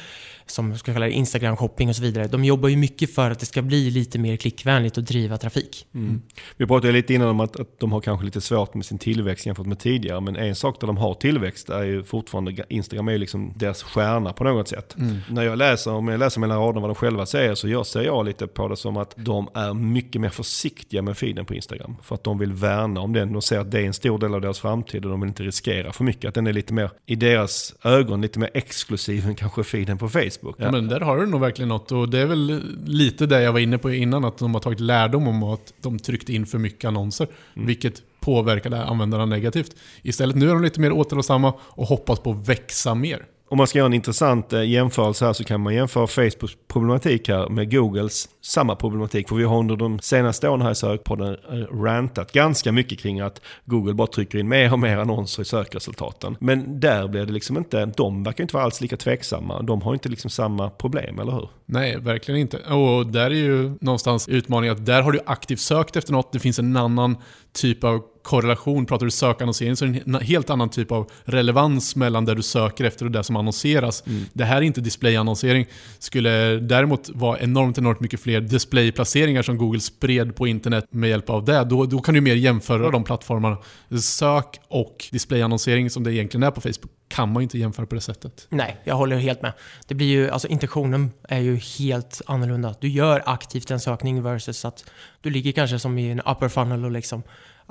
som 0.50 0.78
ska 0.78 0.92
kalla 0.92 1.06
det 1.06 1.12
Instagram 1.12 1.56
shopping 1.56 1.88
och 1.88 1.96
så 1.96 2.02
vidare. 2.02 2.26
De 2.26 2.44
jobbar 2.44 2.68
ju 2.68 2.76
mycket 2.76 3.14
för 3.14 3.30
att 3.30 3.38
det 3.38 3.46
ska 3.46 3.62
bli 3.62 3.90
lite 3.90 4.18
mer 4.18 4.36
klickvänligt 4.36 4.96
och 4.96 5.04
driva 5.04 5.36
trafik. 5.36 5.86
Mm. 5.94 6.22
Vi 6.56 6.66
pratade 6.66 6.92
lite 6.92 7.14
innan 7.14 7.28
om 7.28 7.40
att, 7.40 7.60
att 7.60 7.80
de 7.80 7.92
har 7.92 8.00
kanske 8.00 8.24
lite 8.24 8.40
svårt 8.40 8.74
med 8.74 8.86
sin 8.86 8.98
tillväxt 8.98 9.46
jämfört 9.46 9.66
med 9.66 9.78
tidigare. 9.78 10.20
Men 10.20 10.36
en 10.36 10.54
sak 10.54 10.80
där 10.80 10.86
de 10.86 10.96
har 10.96 11.14
tillväxt 11.14 11.70
är 11.70 11.82
ju 11.82 12.04
fortfarande, 12.04 12.64
Instagram 12.68 13.08
är 13.08 13.12
ju 13.12 13.18
liksom 13.18 13.52
deras 13.56 13.82
stjärna 13.82 14.32
på 14.32 14.44
något 14.44 14.68
sätt. 14.68 14.96
När 15.30 15.42
jag 15.42 15.58
läser, 15.58 15.92
om 15.92 16.08
jag 16.08 16.18
läser 16.18 16.40
mellan 16.40 16.58
raderna 16.58 16.80
vad 16.80 16.90
de 16.90 16.94
själva 16.94 17.26
säger 17.26 17.54
så 17.54 17.68
jag 17.68 17.86
ser 17.86 18.02
jag 18.02 18.26
lite 18.26 18.46
på 18.46 18.68
det 18.68 18.76
som 18.76 18.96
att 18.96 19.14
de 19.16 19.48
är 19.54 19.74
mycket 19.74 20.20
mer 20.20 20.28
försiktiga 20.28 21.02
med 21.02 21.18
feeden 21.18 21.44
på 21.44 21.54
Instagram. 21.54 21.96
För 22.02 22.14
att 22.14 22.24
de 22.24 22.38
vill 22.38 22.52
värna 22.52 23.00
om 23.00 23.12
den 23.12 23.36
och 23.36 23.44
ser 23.44 23.58
att 23.58 23.70
det 23.70 23.80
är 23.80 23.84
en 23.84 23.94
stor 23.94 24.18
del 24.18 24.34
av 24.34 24.40
deras 24.40 24.60
framtid 24.60 25.04
och 25.04 25.10
de 25.10 25.20
vill 25.20 25.28
inte 25.28 25.42
riskera 25.42 25.92
för 25.92 26.04
mycket. 26.04 26.28
Att 26.28 26.34
den 26.34 26.46
är 26.46 26.52
lite 26.52 26.72
mer, 26.72 26.90
i 27.06 27.14
deras 27.14 27.74
ögon, 27.84 28.20
lite 28.20 28.38
mer 28.38 28.50
exklusiv 28.54 29.26
än 29.26 29.34
kanske 29.34 29.64
feeden 29.64 29.98
på 29.98 30.08
Facebook. 30.08 30.37
Ja. 30.42 30.70
Men 30.70 30.88
där 30.88 31.00
har 31.00 31.18
du 31.18 31.26
nog 31.26 31.40
verkligen 31.40 31.68
något 31.68 31.92
och 31.92 32.08
det 32.08 32.18
är 32.18 32.26
väl 32.26 32.62
lite 32.86 33.26
det 33.26 33.42
jag 33.42 33.52
var 33.52 33.60
inne 33.60 33.78
på 33.78 33.92
innan, 33.92 34.24
att 34.24 34.38
de 34.38 34.54
har 34.54 34.60
tagit 34.60 34.80
lärdom 34.80 35.28
om 35.28 35.42
att 35.42 35.72
de 35.82 35.98
tryckte 35.98 36.32
in 36.32 36.46
för 36.46 36.58
mycket 36.58 36.88
annonser, 36.88 37.28
vilket 37.54 38.02
påverkade 38.20 38.84
användarna 38.84 39.26
negativt. 39.26 39.76
Istället 40.02 40.36
nu 40.36 40.50
är 40.50 40.54
de 40.54 40.62
lite 40.62 40.80
mer 40.80 40.92
återhållsamma 40.92 41.52
och 41.60 41.86
hoppas 41.86 42.20
på 42.20 42.30
att 42.30 42.48
växa 42.48 42.94
mer. 42.94 43.24
Om 43.50 43.58
man 43.58 43.66
ska 43.66 43.78
göra 43.78 43.86
en 43.86 43.94
intressant 43.94 44.52
eh, 44.52 44.64
jämförelse 44.64 45.26
här 45.26 45.32
så 45.32 45.44
kan 45.44 45.60
man 45.60 45.74
jämföra 45.74 46.06
Facebooks 46.06 46.52
problematik 46.68 47.28
här 47.28 47.48
med 47.48 47.70
Googles 47.70 48.28
samma 48.42 48.76
problematik. 48.76 49.28
För 49.28 49.36
vi 49.36 49.44
har 49.44 49.58
under 49.58 49.76
de 49.76 50.00
senaste 50.00 50.48
åren 50.48 50.62
här 50.62 50.70
i 50.70 50.74
sökpodden 50.74 51.36
eh, 51.52 51.76
rantat 51.82 52.32
ganska 52.32 52.72
mycket 52.72 52.98
kring 52.98 53.20
att 53.20 53.42
Google 53.64 53.94
bara 53.94 54.06
trycker 54.06 54.38
in 54.38 54.48
mer 54.48 54.72
och 54.72 54.78
mer 54.78 54.96
annonser 54.96 55.42
i 55.42 55.44
sökresultaten. 55.44 56.36
Men 56.40 56.80
där 56.80 57.08
blir 57.08 57.26
det 57.26 57.32
liksom 57.32 57.56
inte, 57.56 57.86
de 57.86 58.22
verkar 58.22 58.44
inte 58.44 58.54
vara 58.54 58.64
alls 58.64 58.80
lika 58.80 58.96
tveksamma. 58.96 59.62
De 59.62 59.82
har 59.82 59.94
inte 59.94 60.08
liksom 60.08 60.30
samma 60.30 60.70
problem, 60.70 61.18
eller 61.18 61.32
hur? 61.32 61.48
Nej, 61.66 62.00
verkligen 62.00 62.40
inte. 62.40 62.58
Och 62.58 63.06
där 63.06 63.30
är 63.30 63.34
ju 63.34 63.72
någonstans 63.80 64.28
utmaningen 64.28 64.76
att 64.76 64.86
där 64.86 65.02
har 65.02 65.12
du 65.12 65.20
aktivt 65.26 65.60
sökt 65.60 65.96
efter 65.96 66.12
något, 66.12 66.32
det 66.32 66.38
finns 66.38 66.58
en 66.58 66.76
annan 66.76 67.16
typ 67.52 67.84
av 67.84 68.02
korrelation. 68.22 68.86
Pratar 68.86 69.04
du 69.04 69.10
sökannonsering 69.10 69.76
så 69.76 69.84
är 69.84 69.88
det 69.88 70.02
en 70.06 70.14
helt 70.14 70.50
annan 70.50 70.68
typ 70.68 70.92
av 70.92 71.10
relevans 71.24 71.96
mellan 71.96 72.24
det 72.24 72.34
du 72.34 72.42
söker 72.42 72.84
efter 72.84 73.04
och 73.04 73.10
det 73.10 73.24
som 73.24 73.36
annonseras. 73.36 74.04
Det 74.32 74.44
här 74.44 74.56
är 74.56 74.62
inte 74.62 74.80
displayannonsering. 74.80 75.66
Skulle 75.98 76.56
däremot 76.56 77.10
vara 77.14 77.38
enormt, 77.38 77.78
enormt 77.78 78.00
mycket 78.00 78.20
fler 78.20 78.40
displayplaceringar 78.40 79.42
som 79.42 79.58
Google 79.58 79.80
spred 79.80 80.36
på 80.36 80.46
internet 80.46 80.84
med 80.90 81.10
hjälp 81.10 81.30
av 81.30 81.44
det, 81.44 81.64
då, 81.64 81.84
då 81.84 81.98
kan 81.98 82.14
du 82.14 82.20
mer 82.20 82.34
jämföra 82.34 82.90
de 82.90 83.04
plattformarna. 83.04 83.58
Sök 84.02 84.60
och 84.68 85.08
displayannonsering 85.12 85.90
som 85.90 86.04
det 86.04 86.14
egentligen 86.14 86.42
är 86.42 86.50
på 86.50 86.60
Facebook 86.60 86.92
kan 87.08 87.32
man 87.32 87.40
ju 87.40 87.42
inte 87.42 87.58
jämföra 87.58 87.86
på 87.86 87.94
det 87.94 88.00
sättet. 88.00 88.46
Nej, 88.48 88.80
jag 88.84 88.94
håller 88.94 89.16
helt 89.16 89.42
med. 89.42 89.52
Det 89.86 89.94
blir 89.94 90.06
ju, 90.06 90.30
alltså 90.30 90.48
intentionen 90.48 91.10
är 91.28 91.38
ju 91.38 91.56
helt 91.56 92.22
annorlunda. 92.26 92.74
Du 92.80 92.88
gör 92.88 93.22
aktivt 93.26 93.70
en 93.70 93.80
sökning 93.80 94.22
versus 94.22 94.64
att 94.64 94.84
du 95.20 95.30
ligger 95.30 95.52
kanske 95.52 95.78
som 95.78 95.98
i 95.98 96.10
en 96.10 96.20
upper 96.20 96.48
funnel 96.48 96.84
och 96.84 96.90
liksom 96.90 97.22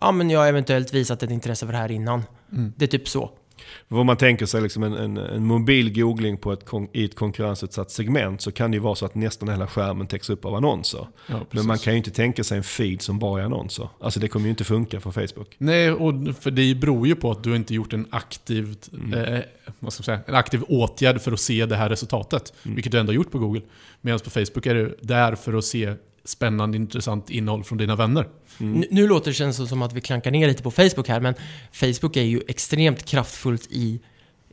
Ja, 0.01 0.11
men 0.11 0.29
jag 0.29 0.39
har 0.39 0.47
eventuellt 0.47 0.93
visat 0.93 1.23
ett 1.23 1.31
intresse 1.31 1.65
för 1.65 1.73
det 1.73 1.79
här 1.79 1.91
innan. 1.91 2.23
Det 2.49 2.85
är 2.85 2.87
typ 2.87 3.07
så. 3.07 3.31
Vad 3.87 4.05
man 4.05 4.17
tänker 4.17 4.45
sig 4.45 4.61
liksom 4.61 4.83
en, 4.83 4.93
en, 4.93 5.17
en 5.17 5.45
mobil 5.45 5.93
googling 5.93 6.37
på 6.37 6.53
ett, 6.53 6.65
i 6.93 7.05
ett 7.05 7.15
konkurrensutsatt 7.15 7.91
segment 7.91 8.41
så 8.41 8.51
kan 8.51 8.71
det 8.71 8.75
ju 8.75 8.81
vara 8.81 8.95
så 8.95 9.05
att 9.05 9.15
nästan 9.15 9.49
hela 9.49 9.67
skärmen 9.67 10.07
täcks 10.07 10.29
upp 10.29 10.45
av 10.45 10.55
annonser. 10.55 11.07
Ja, 11.27 11.39
Men 11.51 11.67
man 11.67 11.77
kan 11.77 11.93
ju 11.93 11.97
inte 11.97 12.11
tänka 12.11 12.43
sig 12.43 12.57
en 12.57 12.63
feed 12.63 13.01
som 13.01 13.19
bara 13.19 13.41
är 13.41 13.45
annonser. 13.45 13.89
Alltså 13.99 14.19
det 14.19 14.27
kommer 14.27 14.45
ju 14.45 14.49
inte 14.49 14.63
funka 14.63 14.99
för 14.99 15.11
Facebook. 15.11 15.55
Nej, 15.57 15.91
och 15.91 16.13
för 16.39 16.51
det 16.51 16.75
beror 16.75 17.07
ju 17.07 17.15
på 17.15 17.31
att 17.31 17.43
du 17.43 17.55
inte 17.55 17.73
gjort 17.73 17.93
en 17.93 18.07
aktiv, 18.09 18.75
eh, 19.13 19.39
vad 19.79 19.93
ska 19.93 20.01
man 20.01 20.05
säga, 20.05 20.19
en 20.25 20.35
aktiv 20.35 20.63
åtgärd 20.67 21.21
för 21.21 21.31
att 21.31 21.39
se 21.39 21.65
det 21.65 21.75
här 21.75 21.89
resultatet. 21.89 22.53
Vilket 22.63 22.91
du 22.91 22.99
ändå 22.99 23.09
har 23.09 23.15
gjort 23.15 23.31
på 23.31 23.39
Google. 23.39 23.61
Medan 24.01 24.19
på 24.19 24.29
Facebook 24.29 24.65
är 24.65 24.75
du 24.75 24.97
där 25.01 25.35
för 25.35 25.53
att 25.53 25.65
se 25.65 25.93
spännande, 26.29 26.77
intressant 26.77 27.29
innehåll 27.29 27.63
från 27.63 27.77
dina 27.77 27.95
vänner. 27.95 28.27
Nu, 28.57 28.87
nu 28.91 29.07
låter 29.07 29.27
det 29.31 29.35
känns 29.35 29.69
som 29.69 29.81
att 29.81 29.93
vi 29.93 30.01
klankar 30.01 30.31
ner 30.31 30.47
lite 30.47 30.63
på 30.63 30.71
Facebook 30.71 31.07
här, 31.07 31.19
men 31.19 31.33
Facebook 31.71 32.17
är 32.17 32.21
ju 32.23 32.41
extremt 32.47 33.05
kraftfullt 33.05 33.67
i 33.71 33.99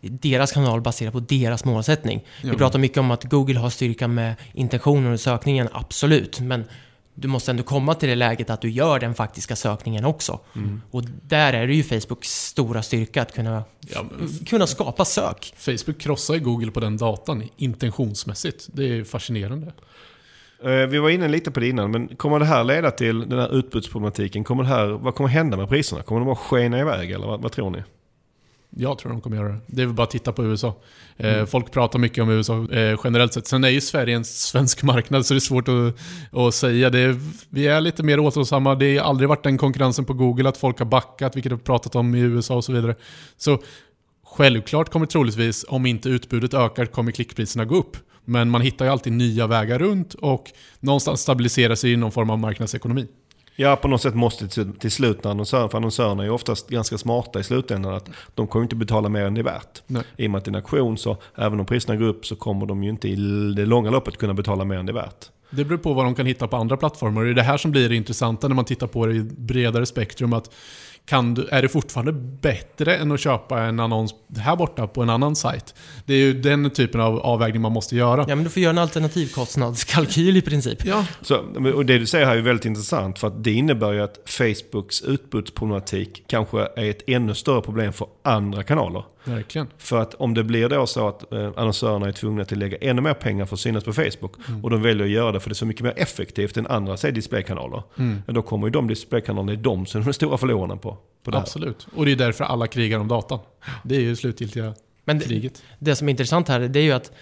deras 0.02 0.52
kanal 0.52 0.80
baserat 0.80 1.12
på 1.12 1.20
deras 1.20 1.64
målsättning. 1.64 2.24
Vi 2.42 2.48
Ja. 2.48 2.54
pratar 2.54 2.78
mycket 2.78 2.98
om 2.98 3.10
att 3.10 3.24
Google 3.24 3.58
har 3.58 3.70
styrka 3.70 4.08
med 4.08 4.34
intentionen 4.52 5.12
och 5.12 5.20
sökningen, 5.20 5.68
absolut. 5.72 6.40
Men 6.40 6.64
du 7.14 7.28
måste 7.28 7.50
ändå 7.50 7.62
komma 7.62 7.94
till 7.94 8.08
det 8.08 8.14
läget 8.14 8.50
att 8.50 8.60
du 8.60 8.70
gör 8.70 8.98
den 8.98 9.14
faktiska 9.14 9.56
sökningen 9.56 10.04
också. 10.04 10.40
Och 10.90 11.02
där 11.22 11.52
är 11.52 11.66
det 11.66 11.74
ju 11.74 11.82
Facebooks 11.82 12.28
stora 12.46 12.82
styrka 12.82 13.22
att 13.22 13.34
kunna, 13.34 13.64
Ja, 13.80 14.04
kunna 14.46 14.66
skapa 14.66 15.04
sök. 15.04 15.54
Facebook 15.56 15.98
krossar 15.98 16.34
ju 16.34 16.40
Google 16.40 16.70
på 16.70 16.80
den 16.80 16.96
datan 16.96 17.42
intentionsmässigt. 17.56 18.68
Det 18.72 18.84
är 18.98 19.04
fascinerande. 19.04 19.72
Eh, 20.64 20.86
vi 20.86 20.98
var 20.98 21.10
inne 21.10 21.28
lite 21.28 21.50
på 21.50 21.60
det 21.60 21.68
innan, 21.68 21.90
men 21.90 22.08
kommer 22.08 22.38
det 22.38 22.44
här 22.44 22.64
leda 22.64 22.90
till 22.90 23.28
den 23.28 23.38
här 23.38 23.54
utbudsproblematiken? 23.58 24.44
Kommer 24.44 24.62
det 24.62 24.68
här, 24.68 24.86
vad 24.86 25.14
kommer 25.14 25.30
hända 25.30 25.56
med 25.56 25.68
priserna? 25.68 26.02
Kommer 26.02 26.20
de 26.20 26.26
bara 26.26 26.36
skena 26.36 26.80
iväg 26.80 27.10
eller 27.10 27.26
vad, 27.26 27.42
vad 27.42 27.52
tror 27.52 27.70
ni? 27.70 27.82
Jag 28.76 28.98
tror 28.98 29.12
de 29.12 29.20
kommer 29.20 29.36
göra 29.36 29.48
det. 29.48 29.58
Det 29.66 29.82
är 29.82 29.86
väl 29.86 29.94
bara 29.94 30.02
att 30.02 30.10
titta 30.10 30.32
på 30.32 30.44
USA. 30.44 30.74
Mm. 31.16 31.40
Eh, 31.40 31.46
folk 31.46 31.70
pratar 31.70 31.98
mycket 31.98 32.22
om 32.22 32.30
USA 32.30 32.72
eh, 32.72 32.98
generellt 33.04 33.32
sett. 33.32 33.46
Sen 33.46 33.64
är 33.64 33.68
ju 33.68 33.80
Sverige 33.80 34.16
en 34.16 34.24
svensk 34.24 34.82
marknad 34.82 35.26
så 35.26 35.34
det 35.34 35.38
är 35.38 35.40
svårt 35.40 35.68
att, 35.68 35.94
att 36.38 36.54
säga. 36.54 36.90
Det 36.90 36.98
är, 36.98 37.16
vi 37.48 37.66
är 37.66 37.80
lite 37.80 38.02
mer 38.02 38.20
återhållsamma. 38.20 38.74
Det 38.74 38.98
har 38.98 39.08
aldrig 39.08 39.28
varit 39.28 39.42
den 39.42 39.58
konkurrensen 39.58 40.04
på 40.04 40.12
Google 40.12 40.48
att 40.48 40.56
folk 40.56 40.78
har 40.78 40.86
backat, 40.86 41.36
vilket 41.36 41.52
vi 41.52 41.54
har 41.54 41.60
pratat 41.60 41.94
om 41.94 42.14
i 42.14 42.20
USA 42.20 42.54
och 42.56 42.64
så 42.64 42.72
vidare. 42.72 42.94
Så 43.36 43.58
självklart 44.26 44.88
kommer 44.88 45.06
troligtvis, 45.06 45.64
om 45.68 45.86
inte 45.86 46.08
utbudet 46.08 46.54
ökar, 46.54 46.86
kommer 46.86 47.12
klickpriserna 47.12 47.64
gå 47.64 47.76
upp. 47.76 47.96
Men 48.24 48.50
man 48.50 48.60
hittar 48.60 48.84
ju 48.84 48.90
alltid 48.90 49.12
nya 49.12 49.46
vägar 49.46 49.78
runt 49.78 50.14
och 50.14 50.52
någonstans 50.80 51.20
stabilisera 51.20 51.76
sig 51.76 51.92
i 51.92 51.96
någon 51.96 52.12
form 52.12 52.30
av 52.30 52.38
marknadsekonomi. 52.38 53.06
Ja, 53.56 53.76
på 53.76 53.88
något 53.88 54.02
sätt 54.02 54.14
måste 54.14 54.48
till, 54.48 54.72
till 54.72 54.90
slut 54.90 55.26
annonsören, 55.26 55.68
för 55.68 55.78
annonsörerna 55.78 56.22
är 56.22 56.26
ju 56.26 56.32
oftast 56.32 56.68
ganska 56.68 56.98
smarta 56.98 57.40
i 57.40 57.44
slutändan, 57.44 57.94
att 57.94 58.10
de 58.34 58.46
kommer 58.46 58.62
inte 58.62 58.76
betala 58.76 59.08
mer 59.08 59.24
än 59.24 59.34
det 59.34 59.40
är 59.40 59.42
värt. 59.42 59.82
Nej. 59.86 60.02
I 60.16 60.26
och 60.26 60.30
med 60.30 60.38
att 60.38 60.44
det 60.44 60.48
är 60.48 60.52
en 60.52 60.56
auktion 60.56 60.98
så, 60.98 61.16
även 61.34 61.60
om 61.60 61.66
priserna 61.66 61.96
går 61.96 62.06
upp 62.06 62.26
så 62.26 62.36
kommer 62.36 62.66
de 62.66 62.84
ju 62.84 62.90
inte 62.90 63.08
i 63.08 63.14
det 63.56 63.66
långa 63.66 63.90
loppet 63.90 64.16
kunna 64.16 64.34
betala 64.34 64.64
mer 64.64 64.76
än 64.76 64.86
det 64.86 64.92
är 64.92 64.94
värt. 64.94 65.30
Det 65.50 65.64
beror 65.64 65.78
på 65.78 65.92
vad 65.92 66.04
de 66.04 66.14
kan 66.14 66.26
hitta 66.26 66.48
på 66.48 66.56
andra 66.56 66.76
plattformar. 66.76 67.20
Och 67.20 67.26
det 67.26 67.32
är 67.32 67.34
det 67.34 67.42
här 67.42 67.56
som 67.56 67.70
blir 67.70 67.88
det 67.88 67.96
intressanta 67.96 68.48
när 68.48 68.54
man 68.54 68.64
tittar 68.64 68.86
på 68.86 69.06
det 69.06 69.14
i 69.14 69.22
bredare 69.22 69.86
spektrum. 69.86 70.32
Att 70.32 70.50
kan 71.06 71.34
du, 71.34 71.48
är 71.48 71.62
det 71.62 71.68
fortfarande 71.68 72.12
bättre 72.12 72.96
än 72.96 73.12
att 73.12 73.20
köpa 73.20 73.62
en 73.62 73.80
annons 73.80 74.14
här 74.36 74.56
borta 74.56 74.86
på 74.86 75.02
en 75.02 75.10
annan 75.10 75.36
sajt? 75.36 75.74
Det 76.06 76.14
är 76.14 76.18
ju 76.18 76.40
den 76.40 76.70
typen 76.70 77.00
av 77.00 77.18
avvägning 77.18 77.62
man 77.62 77.72
måste 77.72 77.96
göra. 77.96 78.24
Ja, 78.28 78.34
men 78.34 78.44
du 78.44 78.50
får 78.50 78.62
göra 78.62 78.70
en 78.70 78.78
alternativkostnadskalkyl 78.78 80.36
i 80.36 80.42
princip. 80.42 80.84
Ja, 80.84 81.06
Så, 81.22 81.36
och 81.74 81.86
det 81.86 81.98
du 81.98 82.06
säger 82.06 82.26
här 82.26 82.36
är 82.36 82.40
väldigt 82.40 82.64
intressant 82.64 83.18
för 83.18 83.28
att 83.28 83.44
det 83.44 83.52
innebär 83.52 83.92
ju 83.92 84.02
att 84.02 84.18
Facebooks 84.26 85.02
utbudsproblematik 85.02 86.24
kanske 86.26 86.60
är 86.60 86.90
ett 86.90 87.02
ännu 87.06 87.34
större 87.34 87.60
problem 87.60 87.92
för 87.92 88.06
andra 88.22 88.62
kanaler. 88.62 89.04
Verkligen. 89.24 89.66
För 89.78 90.00
att 90.00 90.14
om 90.14 90.34
det 90.34 90.44
blir 90.44 90.68
då 90.68 90.86
så 90.86 91.08
att 91.08 91.32
eh, 91.32 91.50
annonsörerna 91.56 92.08
är 92.08 92.12
tvungna 92.12 92.42
att 92.42 92.50
lägga 92.50 92.76
ännu 92.76 93.02
mer 93.02 93.14
pengar 93.14 93.46
för 93.46 93.56
att 93.56 93.60
synas 93.60 93.84
på 93.84 93.92
Facebook 93.92 94.32
och 94.62 94.70
de 94.70 94.82
väljer 94.82 95.04
att 95.04 95.10
göra 95.12 95.32
det 95.32 95.40
för 95.40 95.50
det 95.50 95.52
är 95.52 95.54
så 95.54 95.66
mycket 95.66 95.82
mer 95.82 95.94
effektivt 95.96 96.56
än 96.56 96.66
andra 96.66 96.96
säg 96.96 97.12
displaykanaler. 97.12 97.82
Ja, 98.26 98.32
då 98.32 98.42
kommer 98.42 98.66
ju 98.66 98.70
de 98.70 98.88
displaykanalerna, 98.88 99.52
det 99.52 99.58
är 99.58 99.62
de 99.62 99.86
som 99.86 100.00
är 100.00 100.04
de 100.04 100.12
stora 100.12 100.38
förlorarna 100.38 100.76
på, 100.76 100.98
på 101.24 101.30
det. 101.30 101.38
Absolut. 101.38 101.86
Och 101.94 102.06
det 102.06 102.12
är 102.12 102.16
därför 102.16 102.44
alla 102.44 102.66
krigar 102.66 102.98
om 102.98 103.08
datan. 103.08 103.38
Det 103.84 103.96
är 103.96 104.00
ju 104.00 104.16
slutgiltiga 104.16 104.74
Men 105.04 105.18
det, 105.18 105.24
kriget. 105.24 105.62
det 105.78 105.96
som 105.96 106.08
är 106.08 106.10
intressant 106.10 106.48
här, 106.48 106.60
det 106.60 106.78
är 106.78 106.82
ju 106.82 106.92
att 106.92 107.12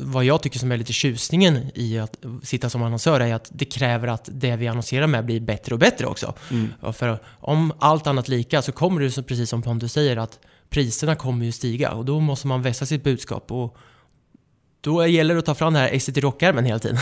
vad 0.00 0.24
jag 0.24 0.42
tycker 0.42 0.58
som 0.58 0.72
är 0.72 0.76
lite 0.76 0.92
tjusningen 0.92 1.58
i 1.74 1.98
att 1.98 2.16
sitta 2.42 2.70
som 2.70 2.82
annonsör 2.82 3.20
är 3.20 3.34
att 3.34 3.50
det 3.54 3.64
kräver 3.64 4.08
att 4.08 4.28
det 4.32 4.56
vi 4.56 4.68
annonserar 4.68 5.06
med 5.06 5.24
blir 5.24 5.40
bättre 5.40 5.74
och 5.74 5.78
bättre 5.78 6.06
också. 6.06 6.34
Och 6.80 6.96
För 6.96 7.18
om 7.40 7.72
allt 7.78 8.06
annat 8.06 8.28
lika 8.28 8.62
så 8.62 8.72
kommer 8.72 9.00
det 9.00 9.22
precis 9.22 9.50
som 9.50 9.62
Pontus 9.62 9.92
säger 9.92 10.16
att 10.16 10.38
priserna 10.70 11.14
kommer 11.16 11.44
ju 11.44 11.52
stiga 11.52 11.92
och 11.92 12.04
då 12.04 12.20
måste 12.20 12.46
man 12.46 12.62
vässa 12.62 12.86
sitt 12.86 13.04
budskap. 13.04 13.52
Och 13.52 13.76
då 14.80 15.06
gäller 15.06 15.34
det 15.34 15.38
att 15.38 15.46
ta 15.46 15.54
fram 15.54 15.72
den 15.72 15.82
här 15.82 15.88
exit 15.88 16.16
i 16.16 16.20
rockärmen 16.20 16.64
hela 16.64 16.78
tiden. 16.78 16.98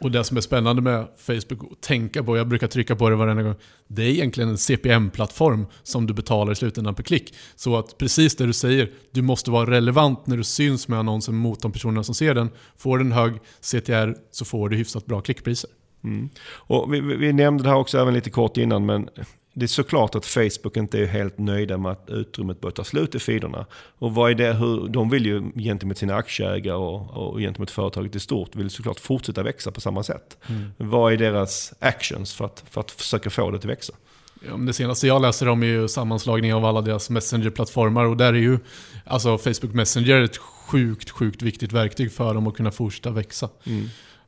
Och 0.00 0.10
det 0.10 0.24
som 0.24 0.36
är 0.36 0.40
spännande 0.40 0.82
med 0.82 1.08
Facebook 1.16 1.72
att 1.72 1.80
tänka 1.80 2.24
på, 2.24 2.36
jag 2.36 2.48
brukar 2.48 2.66
trycka 2.66 2.96
på 2.96 3.10
det 3.10 3.16
varenda 3.16 3.42
gång, 3.42 3.54
det 3.88 4.02
är 4.02 4.08
egentligen 4.08 4.50
en 4.50 4.58
CPM-plattform 4.58 5.66
som 5.82 6.06
du 6.06 6.14
betalar 6.14 6.52
i 6.52 6.56
slutändan 6.56 6.94
per 6.94 7.02
klick. 7.02 7.34
Så 7.56 7.76
att 7.76 7.98
precis 7.98 8.36
det 8.36 8.46
du 8.46 8.52
säger, 8.52 8.90
du 9.10 9.22
måste 9.22 9.50
vara 9.50 9.70
relevant 9.70 10.26
när 10.26 10.36
du 10.36 10.44
syns 10.44 10.88
med 10.88 10.98
annonsen 10.98 11.34
mot 11.34 11.62
de 11.62 11.72
personerna 11.72 12.02
som 12.02 12.14
ser 12.14 12.34
den. 12.34 12.50
Får 12.76 12.98
du 12.98 13.04
en 13.04 13.12
hög 13.12 13.34
CTR 13.60 14.14
så 14.30 14.44
får 14.44 14.68
du 14.68 14.76
hyfsat 14.76 15.06
bra 15.06 15.20
klickpriser. 15.20 15.70
Mm. 16.04 16.28
Och 16.52 16.94
vi, 16.94 17.00
vi 17.00 17.16
vi 17.16 17.32
nämnde 17.32 17.64
det 17.64 17.70
här 17.70 17.76
också 17.76 17.98
även 17.98 18.14
lite 18.14 18.30
kort 18.30 18.56
innan, 18.56 18.86
men 18.86 19.08
det 19.52 19.66
är 19.66 19.68
såklart 19.68 20.14
att 20.14 20.26
Facebook 20.26 20.76
inte 20.76 20.98
är 20.98 21.06
helt 21.06 21.38
nöjda 21.38 21.78
med 21.78 21.92
att 21.92 22.10
utrymmet 22.10 22.60
börjar 22.60 22.72
ta 22.72 22.84
slut 22.84 23.14
i 23.14 23.18
feederna. 23.18 23.66
Och 23.98 24.14
vad 24.14 24.30
är 24.30 24.34
det, 24.34 24.52
hur, 24.52 24.88
de 24.88 25.10
vill 25.10 25.26
ju 25.26 25.52
gentemot 25.54 25.98
sina 25.98 26.14
aktieägare 26.14 26.76
och, 26.76 27.10
och 27.10 27.38
gentemot 27.38 27.70
företaget 27.70 28.16
i 28.16 28.20
stort, 28.20 28.56
vill 28.56 28.70
såklart 28.70 29.00
fortsätta 29.00 29.42
växa 29.42 29.70
på 29.70 29.80
samma 29.80 30.02
sätt. 30.02 30.38
Vad 30.76 31.12
är 31.12 31.16
deras 31.16 31.74
actions 31.78 32.34
för 32.34 32.44
att, 32.44 32.64
för 32.70 32.80
att 32.80 32.90
försöka 32.90 33.30
få 33.30 33.50
det 33.50 33.56
att 33.56 33.64
växa? 33.64 33.92
Ja, 34.48 34.56
det 34.56 34.72
senaste 34.72 35.06
jag 35.06 35.22
läser 35.22 35.48
om 35.48 35.62
är 35.62 35.66
ju 35.66 35.88
sammanslagning 35.88 36.54
av 36.54 36.64
alla 36.64 36.80
deras 36.80 37.10
Messenger-plattformar 37.10 38.04
och 38.04 38.16
där 38.16 38.32
är 38.32 38.38
ju 38.38 38.58
alltså 39.04 39.38
Facebook 39.38 39.74
Messenger 39.74 40.22
ett 40.22 40.36
sjukt, 40.36 41.10
sjukt 41.10 41.42
viktigt 41.42 41.72
verktyg 41.72 42.12
för 42.12 42.34
dem 42.34 42.46
att 42.46 42.54
kunna 42.54 42.70
fortsätta 42.70 43.10
växa. 43.10 43.48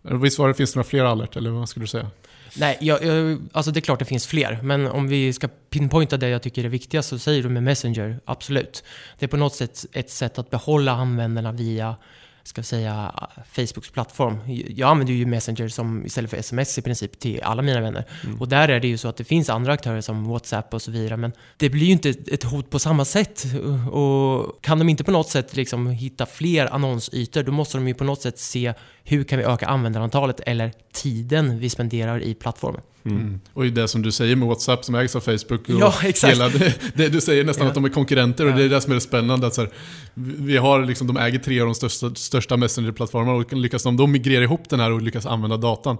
Visst 0.03 0.39
var 0.39 0.49
det, 0.49 0.55
finns 0.55 0.73
det 0.73 0.77
några 0.77 0.89
fler 0.89 1.05
alert, 1.05 1.37
eller 1.37 1.51
vad 1.51 1.69
skulle 1.69 1.83
du 1.83 1.89
säga? 1.89 2.11
Nej, 2.57 2.79
jag, 2.81 3.05
jag, 3.05 3.39
alltså 3.53 3.71
det 3.73 3.79
är 3.79 3.83
klart 3.83 3.99
det 3.99 4.05
finns 4.05 4.27
fler, 4.27 4.59
men 4.63 4.87
om 4.87 5.09
vi 5.09 5.33
ska 5.33 5.49
pinpointa 5.71 6.17
det 6.17 6.29
jag 6.29 6.43
tycker 6.43 6.65
är 6.65 6.69
viktigast 6.69 7.09
så 7.09 7.19
säger 7.19 7.43
du 7.43 7.49
med 7.49 7.63
Messenger, 7.63 8.21
absolut. 8.25 8.85
Det 9.19 9.25
är 9.25 9.29
på 9.29 9.37
något 9.37 9.55
sätt 9.55 9.87
ett 9.93 10.11
sätt 10.11 10.39
att 10.39 10.51
behålla 10.51 10.93
användarna 10.93 11.53
via 11.53 11.97
ska 12.45 12.63
säga, 12.63 13.15
Facebooks 13.53 13.91
plattform. 13.91 14.41
Jag 14.69 14.91
använder 14.91 15.15
ju 15.15 15.27
Messenger 15.27 15.69
som, 15.69 16.07
istället 16.07 16.31
för 16.31 16.37
sms 16.37 16.79
i 16.79 16.83
princip 16.83 17.19
till 17.19 17.43
alla 17.43 17.63
mina 17.63 17.81
vänner. 17.81 18.05
Och 18.41 18.49
där 18.49 18.69
är 18.69 18.81
det 18.81 18.89
ju 18.89 18.99
så 18.99 19.09
att 19.09 19.17
det 19.17 19.25
finns 19.25 19.51
andra 19.51 19.73
aktörer 19.73 20.01
som 20.01 20.25
WhatsApp 20.25 20.75
och 20.75 20.83
så 20.83 20.91
vidare, 20.91 21.17
men 21.17 21.33
det 21.57 21.71
blir 21.71 21.87
ju 21.87 21.93
inte 21.93 22.09
ett 22.09 22.43
hot 22.43 22.71
på 22.71 22.79
samma 22.79 23.05
sätt. 23.05 23.45
Och 23.91 24.63
kan 24.63 24.79
de 24.79 24.89
inte 24.89 25.05
på 25.05 25.11
något 25.11 25.29
sätt 25.29 25.57
liksom 25.57 25.87
hitta 25.87 26.27
fler 26.27 26.67
annonsytor, 26.75 27.43
då 27.43 27.53
måste 27.53 27.79
de 27.79 27.89
ju 27.89 27.95
på 27.95 28.05
något 28.05 28.23
sätt 28.23 28.39
se 28.39 28.75
hur 29.05 29.25
kan 29.25 29.39
vi 29.39 29.45
öka 29.45 29.67
användarantalet 29.67 30.41
eller 30.47 30.73
tiden 30.93 31.59
vi 31.59 31.71
spenderar 31.71 32.21
i 32.23 32.35
plattformen. 32.35 32.81
Mm. 33.05 33.41
Och 33.53 33.67
det 33.67 33.89
som 33.89 34.03
du 34.03 34.13
säger 34.13 34.37
med 34.37 34.49
WhatsApp 34.49 34.85
som 34.85 34.95
ägs 34.95 35.17
av 35.17 35.21
Facebook. 35.21 35.69
Och 35.69 35.81
Ja, 35.81 35.95
exakt. 36.05 36.35
Hela 36.35 36.49
det, 36.49 36.75
det, 36.95 37.09
du 37.09 37.21
säger 37.21 37.45
nästan 37.45 37.65
Ja. 37.65 37.69
att 37.69 37.75
de 37.75 37.85
är 37.85 37.89
konkurrenter 37.89 38.45
och 38.45 38.51
Ja. 38.51 38.57
det 38.57 38.65
är 38.65 38.69
det 38.69 38.81
som 38.81 38.91
är 38.93 38.95
det 38.95 39.01
spännande. 39.01 39.47
Att 39.47 39.55
så 39.55 39.61
här, 39.61 39.71
vi 40.15 40.57
har 40.57 40.85
liksom, 40.85 41.07
de 41.07 41.17
äger 41.17 41.39
tre 41.39 41.61
av 41.61 41.67
de 41.67 41.75
största, 41.75 42.15
största 42.15 42.57
Messenger-plattformarna 42.57 43.33
och 43.33 43.53
lyckas 43.53 43.83
de 43.83 43.97
då 43.97 44.07
migrera 44.07 44.45
ihop 44.45 44.69
den 44.69 44.81
här 44.81 44.93
och 44.93 45.03
lyckas 45.03 45.27
använda 45.27 45.57
datan. 45.57 45.97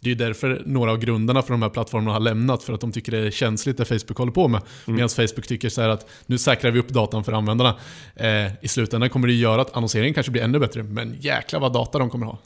Det 0.00 0.10
är 0.10 0.14
därför 0.14 0.62
några 0.66 0.90
av 0.90 0.98
grundarna 0.98 1.42
för 1.42 1.50
de 1.50 1.62
här 1.62 1.68
plattformarna 1.68 2.12
har 2.12 2.20
lämnat, 2.20 2.62
för 2.62 2.72
att 2.72 2.80
de 2.80 2.92
tycker 2.92 3.12
det 3.12 3.18
är 3.18 3.30
känsligt 3.30 3.76
det 3.76 3.84
Facebook 3.84 4.18
håller 4.18 4.32
på 4.32 4.48
med. 4.48 4.60
Medan 4.84 5.08
Facebook 5.08 5.46
tycker 5.46 5.68
så 5.68 5.80
här 5.82 5.88
att 5.88 6.08
nu 6.26 6.38
säkrar 6.38 6.70
vi 6.70 6.78
upp 6.78 6.88
datan 6.88 7.24
för 7.24 7.32
användarna. 7.32 7.74
Eh, 8.16 8.46
I 8.64 8.68
slutändan 8.68 9.10
kommer 9.10 9.28
det 9.28 9.34
göra 9.34 9.62
att 9.62 9.76
annonseringen 9.76 10.14
kanske 10.14 10.32
blir 10.32 10.42
ännu 10.42 10.58
bättre, 10.58 10.82
men 10.82 11.16
jäklar 11.20 11.60
vad 11.60 11.72
data 11.72 11.98
de 11.98 12.10
kommer 12.10 12.26
ha. 12.26 12.38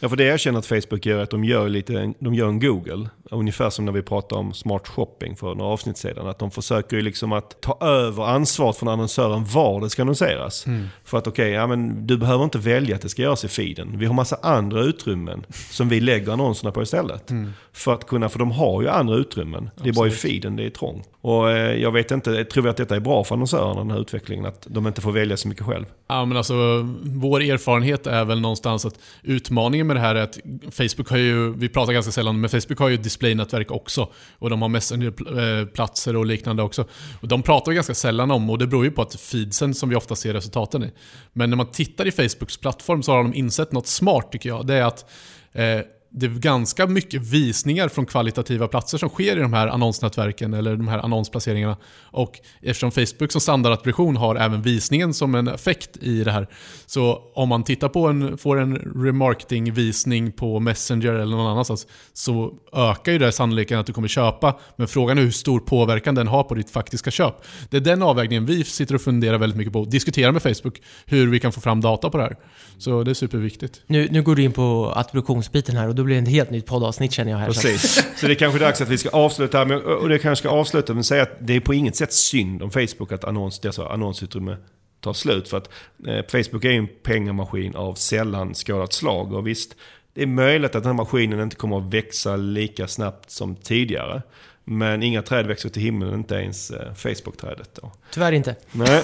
Ja, 0.00 0.08
för 0.08 0.16
det 0.16 0.24
jag 0.24 0.40
känner 0.40 0.58
att 0.58 0.66
Facebook 0.66 1.06
gör 1.06 1.18
är 1.18 1.22
att 1.22 1.30
de 1.30 1.44
gör, 1.44 1.68
lite, 1.68 2.12
de 2.18 2.34
gör 2.34 2.48
en 2.48 2.60
Google. 2.60 3.08
Ungefär 3.30 3.70
som 3.70 3.84
när 3.84 3.92
vi 3.92 4.02
pratade 4.02 4.40
om 4.40 4.52
smart 4.54 4.88
shopping 4.88 5.36
för 5.36 5.54
några 5.54 5.70
avsnitt 5.70 5.96
sedan. 5.96 6.26
Att 6.26 6.38
de 6.38 6.50
försöker 6.50 7.00
liksom 7.00 7.32
att 7.32 7.60
ta 7.60 7.78
över 7.80 8.24
ansvaret 8.24 8.76
från 8.76 8.88
annonsören 8.88 9.44
var 9.44 9.80
det 9.80 9.90
ska 9.90 10.02
annonseras. 10.02 10.66
För 11.04 11.18
att 11.18 11.26
okej, 11.26 11.50
ja, 11.50 11.66
men 11.66 12.06
du 12.06 12.16
behöver 12.16 12.44
inte 12.44 12.58
välja 12.58 12.96
att 12.96 13.02
det 13.02 13.08
ska 13.08 13.22
göras 13.22 13.44
i 13.44 13.48
feeden. 13.48 13.98
Vi 13.98 14.06
har 14.06 14.14
massa 14.14 14.38
andra 14.42 14.82
utrymmen 14.82 15.46
som 15.70 15.88
vi 15.88 16.00
lägger 16.00 16.32
annonserna 16.32 16.72
på 16.72 16.82
istället. 16.82 17.30
För 17.72 17.94
att 17.94 18.06
kunna, 18.06 18.28
för 18.28 18.38
de 18.38 18.50
har 18.50 18.82
ju 18.82 18.88
andra 18.88 19.16
utrymmen. 19.16 19.70
Det 19.82 19.88
är 19.88 19.92
bara 19.92 20.06
i 20.06 20.10
Absolut. 20.10 20.32
feeden 20.32 20.56
det 20.56 20.64
är 20.66 20.70
trångt. 20.70 21.08
Och 21.20 21.50
eh, 21.50 21.82
jag 21.82 21.92
vet 21.92 22.10
inte, 22.10 22.44
tror 22.44 22.62
vi 22.62 22.68
att 22.68 22.76
detta 22.76 22.96
är 22.96 23.00
bra 23.00 23.24
för 23.24 23.34
annonsörerna 23.34 23.74
den 23.74 23.90
här 23.90 24.00
utvecklingen? 24.00 24.46
Att 24.46 24.66
de 24.70 24.86
inte 24.86 25.00
får 25.00 25.12
välja 25.12 25.36
så 25.36 25.48
mycket 25.48 25.66
själv? 25.66 25.84
Ja, 26.08 26.24
men 26.24 26.36
alltså, 26.36 26.54
vår 27.02 27.40
erfarenhet 27.42 28.06
är 28.06 28.24
väl 28.24 28.40
någonstans 28.40 28.84
att 28.86 28.98
utmaningen 29.22 29.85
med 29.86 29.96
det 29.96 30.00
här 30.00 30.14
är 30.14 30.22
att 30.22 30.38
Facebook 30.70 31.10
har 31.10 31.16
ju, 31.16 31.52
vi 31.52 31.68
pratar 31.68 31.92
ganska 31.92 32.12
sällan, 32.12 32.40
men 32.40 32.50
Facebook 32.50 32.78
har 32.78 32.88
ju 32.88 32.96
displaynätverk 32.96 33.70
också. 33.70 34.12
Och 34.38 34.50
de 34.50 34.62
har 34.62 34.68
Messenger-platser 34.68 36.16
och 36.16 36.26
liknande 36.26 36.62
också. 36.62 36.84
Och 37.20 37.28
de 37.28 37.42
pratar 37.42 37.72
vi 37.72 37.74
ganska 37.74 37.94
sällan 37.94 38.30
om 38.30 38.50
och 38.50 38.58
det 38.58 38.66
beror 38.66 38.84
ju 38.84 38.90
på 38.90 39.02
att 39.02 39.14
feedsen 39.14 39.74
som 39.74 39.88
vi 39.88 39.96
ofta 39.96 40.16
ser 40.16 40.34
resultaten 40.34 40.84
i. 40.84 40.90
Men 41.32 41.50
när 41.50 41.56
man 41.56 41.70
tittar 41.70 42.06
i 42.06 42.12
Facebooks 42.12 42.56
plattform 42.56 43.02
så 43.02 43.12
har 43.12 43.22
de 43.22 43.34
insett 43.34 43.72
något 43.72 43.86
smart 43.86 44.32
tycker 44.32 44.48
jag. 44.48 44.66
Det 44.66 44.74
är 44.74 44.84
att 44.84 45.10
eh, 45.52 45.80
det 46.10 46.26
är 46.26 46.30
ganska 46.30 46.86
mycket 46.86 47.22
visningar 47.22 47.88
från 47.88 48.06
kvalitativa 48.06 48.68
platser 48.68 48.98
som 48.98 49.08
sker 49.08 49.36
i 49.36 49.40
de 49.40 49.52
här 49.52 49.68
annonsnätverken 49.68 50.54
eller 50.54 50.76
de 50.76 50.88
här 50.88 50.98
annonsplaceringarna. 50.98 51.76
Och 52.10 52.40
eftersom 52.62 52.90
Facebook 52.90 53.32
som 53.32 53.40
standardattribution 53.40 54.16
har 54.16 54.36
även 54.36 54.62
visningen 54.62 55.14
som 55.14 55.34
en 55.34 55.48
effekt 55.48 55.96
i 55.96 56.24
det 56.24 56.32
här. 56.32 56.46
Så 56.86 57.22
om 57.34 57.48
man 57.48 57.64
tittar 57.64 57.88
på 57.88 58.06
en, 58.06 58.38
får 58.38 58.60
en 58.60 58.76
remarketing-visning 58.76 60.32
på 60.32 60.60
Messenger 60.60 61.12
eller 61.12 61.36
någon 61.36 61.46
annanstans 61.46 61.86
så 62.12 62.54
ökar 62.72 63.12
ju 63.12 63.18
det 63.18 63.32
sannolikheten 63.32 63.78
att 63.78 63.86
du 63.86 63.92
kommer 63.92 64.08
köpa. 64.08 64.58
Men 64.76 64.88
frågan 64.88 65.18
är 65.18 65.22
hur 65.22 65.30
stor 65.30 65.60
påverkan 65.60 66.14
den 66.14 66.28
har 66.28 66.42
på 66.42 66.54
ditt 66.54 66.70
faktiska 66.70 67.10
köp. 67.10 67.34
Det 67.70 67.76
är 67.76 67.80
den 67.80 68.02
avvägningen 68.02 68.46
vi 68.46 68.64
sitter 68.64 68.94
och 68.94 69.00
funderar 69.00 69.38
väldigt 69.38 69.56
mycket 69.56 69.72
på. 69.72 69.84
Diskuterar 69.84 70.32
med 70.32 70.42
Facebook 70.42 70.82
hur 71.06 71.30
vi 71.30 71.40
kan 71.40 71.52
få 71.52 71.60
fram 71.60 71.80
data 71.80 72.10
på 72.10 72.18
det 72.18 72.24
här. 72.24 72.36
Så 72.78 73.02
det 73.02 73.10
är 73.10 73.14
superviktigt. 73.14 73.80
Nu, 73.86 74.08
nu 74.10 74.22
går 74.22 74.36
du 74.36 74.42
in 74.42 74.52
på 74.52 74.92
attributionsbiten 74.96 75.76
här 75.76 75.88
och 75.88 75.94
då 75.94 76.05
blir 76.06 76.22
ett 76.22 76.28
helt 76.28 76.50
nytt 76.50 76.66
poddavsnitt 76.66 77.12
känner 77.12 77.32
jag 77.32 77.38
här. 77.38 77.46
Precis. 77.46 78.06
Så 78.16 78.26
det 78.26 78.32
är 78.32 78.34
kanske 78.34 78.58
dags 78.58 78.80
att 78.80 78.88
vi 78.88 78.98
ska 78.98 79.08
avsluta 79.08 79.58
här. 79.58 79.82
Och 79.84 80.08
det 80.08 80.18
kanske 80.18 80.42
ska 80.42 80.54
avsluta 80.54 80.94
med 80.94 81.00
att 81.00 81.06
säga 81.06 81.22
att 81.22 81.36
det 81.40 81.56
är 81.56 81.60
på 81.60 81.74
inget 81.74 81.96
sätt 81.96 82.12
synd 82.12 82.62
om 82.62 82.70
Facebook 82.70 83.12
att 83.12 83.24
annons, 83.24 83.60
dessa 83.60 83.88
annonsutrymme 83.88 84.56
tar 85.00 85.12
slut. 85.12 85.48
För 85.48 85.56
att 85.56 85.70
eh, 86.06 86.26
Facebook 86.28 86.64
är 86.64 86.70
ju 86.70 86.78
en 86.78 86.88
pengamaskin 87.02 87.76
av 87.76 87.94
sällan 87.94 88.54
skådat 88.54 88.92
slag. 88.92 89.32
Och 89.32 89.46
visst, 89.46 89.76
det 90.14 90.22
är 90.22 90.26
möjligt 90.26 90.74
att 90.74 90.82
den 90.82 90.92
här 90.92 90.96
maskinen 90.96 91.40
inte 91.40 91.56
kommer 91.56 91.78
att 91.78 91.94
växa 91.94 92.36
lika 92.36 92.88
snabbt 92.88 93.30
som 93.30 93.56
tidigare. 93.56 94.22
Men 94.64 95.02
inga 95.02 95.22
träd 95.22 95.46
växer 95.46 95.68
till 95.68 95.82
himlen, 95.82 96.14
inte 96.14 96.34
ens 96.34 96.70
eh, 96.70 96.94
Facebook-trädet. 96.94 97.70
Då. 97.82 97.92
Tyvärr 98.10 98.32
inte. 98.32 98.56
Nej. 98.72 99.02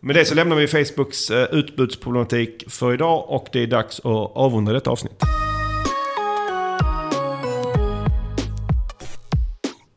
Med 0.00 0.16
det 0.16 0.24
så 0.24 0.34
lämnar 0.34 0.56
vi 0.56 0.66
Facebooks 0.66 1.30
eh, 1.30 1.48
utbudsproblematik 1.52 2.64
för 2.68 2.94
idag 2.94 3.24
och 3.28 3.46
det 3.52 3.62
är 3.62 3.66
dags 3.66 3.98
att 3.98 4.06
avrunda 4.36 4.72
detta 4.72 4.90
avsnitt. 4.90 5.22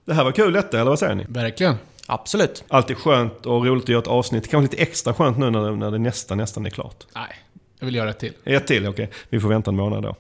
Det 0.05 0.13
här 0.13 0.23
var 0.23 0.31
kul 0.31 0.53
detta, 0.53 0.79
eller 0.79 0.89
vad 0.89 0.99
säger 0.99 1.15
ni? 1.15 1.25
Verkligen. 1.29 1.75
Absolut. 2.07 2.63
Alltid 2.67 2.97
skönt 2.97 3.45
och 3.45 3.65
roligt 3.65 3.83
att 3.83 3.89
göra 3.89 4.01
ett 4.01 4.07
avsnitt. 4.07 4.49
Kanske 4.51 4.71
lite 4.71 4.83
extra 4.83 5.13
skönt 5.13 5.37
nu 5.37 5.49
när 5.49 5.61
det, 5.69 5.75
när 5.75 5.91
det 5.91 5.97
nästan, 5.97 6.37
nästan 6.37 6.65
är 6.65 6.69
klart. 6.69 7.03
Nej, 7.15 7.35
jag 7.79 7.85
vill 7.85 7.95
göra 7.95 8.09
ett 8.09 8.19
till. 8.19 8.33
Ett 8.43 8.67
till, 8.67 8.87
okej. 8.87 9.09
Vi 9.29 9.39
får 9.39 9.49
vänta 9.49 9.71
en 9.71 9.77
månad 9.77 10.03
då. 10.03 10.15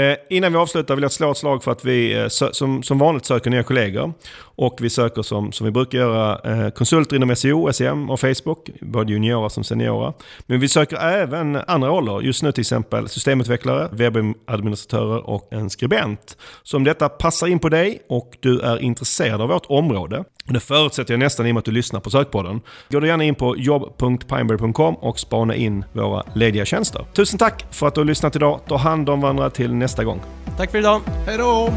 Eh, 0.00 0.16
innan 0.30 0.52
vi 0.52 0.58
avslutar 0.58 0.94
vill 0.94 1.02
jag 1.02 1.12
slå 1.12 1.30
ett 1.30 1.36
slag 1.36 1.64
för 1.64 1.72
att 1.72 1.84
vi 1.84 2.12
eh, 2.14 2.24
sö- 2.24 2.52
som, 2.52 2.82
som 2.82 2.98
vanligt 2.98 3.24
söker 3.24 3.50
nya 3.50 3.62
kollegor. 3.62 4.12
Och 4.38 4.78
vi 4.80 4.90
söker 4.90 5.22
som, 5.22 5.52
som 5.52 5.64
vi 5.64 5.70
brukar 5.70 5.98
göra 5.98 6.40
eh, 6.44 6.70
konsulter 6.70 7.16
inom 7.16 7.36
SEO, 7.36 7.72
SEM 7.72 8.10
och 8.10 8.20
Facebook. 8.20 8.70
Både 8.80 9.12
juniora 9.12 9.50
som 9.50 9.64
seniora. 9.64 10.12
Men 10.46 10.60
vi 10.60 10.68
söker 10.68 10.96
även 10.96 11.56
andra 11.56 11.88
roller. 11.88 12.20
Just 12.20 12.42
nu 12.42 12.52
till 12.52 12.60
exempel 12.60 13.08
systemutvecklare, 13.08 13.88
webbadministratörer 13.92 15.28
och 15.30 15.48
en 15.52 15.70
skribent. 15.70 16.36
Så 16.62 16.76
om 16.76 16.84
detta 16.84 17.08
passar 17.08 17.46
in 17.46 17.58
på 17.58 17.68
dig 17.68 18.02
och 18.08 18.36
du 18.40 18.60
är 18.60 18.78
intresserad 18.78 19.40
av 19.40 19.48
vårt 19.48 19.66
område. 19.68 20.24
Det 20.48 20.60
förutsätter 20.60 21.14
jag 21.14 21.18
nästan 21.18 21.46
i 21.46 21.50
och 21.50 21.54
med 21.54 21.58
att 21.58 21.64
du 21.64 21.72
lyssnar 21.72 22.00
på 22.00 22.10
sökpodden. 22.10 22.60
Gå 22.88 23.00
då 23.00 23.06
gärna 23.06 23.24
in 23.24 23.34
på 23.34 23.56
jobb.pineberry.com 23.56 24.94
och 24.94 25.18
spana 25.18 25.54
in 25.54 25.84
våra 25.92 26.22
lediga 26.34 26.64
tjänster. 26.64 27.06
Tusen 27.12 27.38
tack 27.38 27.64
för 27.70 27.86
att 27.86 27.94
du 27.94 28.00
har 28.00 28.06
lyssnat 28.06 28.36
idag. 28.36 28.60
Ta 28.68 28.76
hand 28.76 29.08
om 29.08 29.20
varandra 29.20 29.50
till 29.50 29.74
nästa 29.74 30.04
gång. 30.04 30.20
Tack 30.56 30.70
för 30.70 30.78
idag! 30.78 31.00
Hej 31.26 31.38
då! 31.38 31.72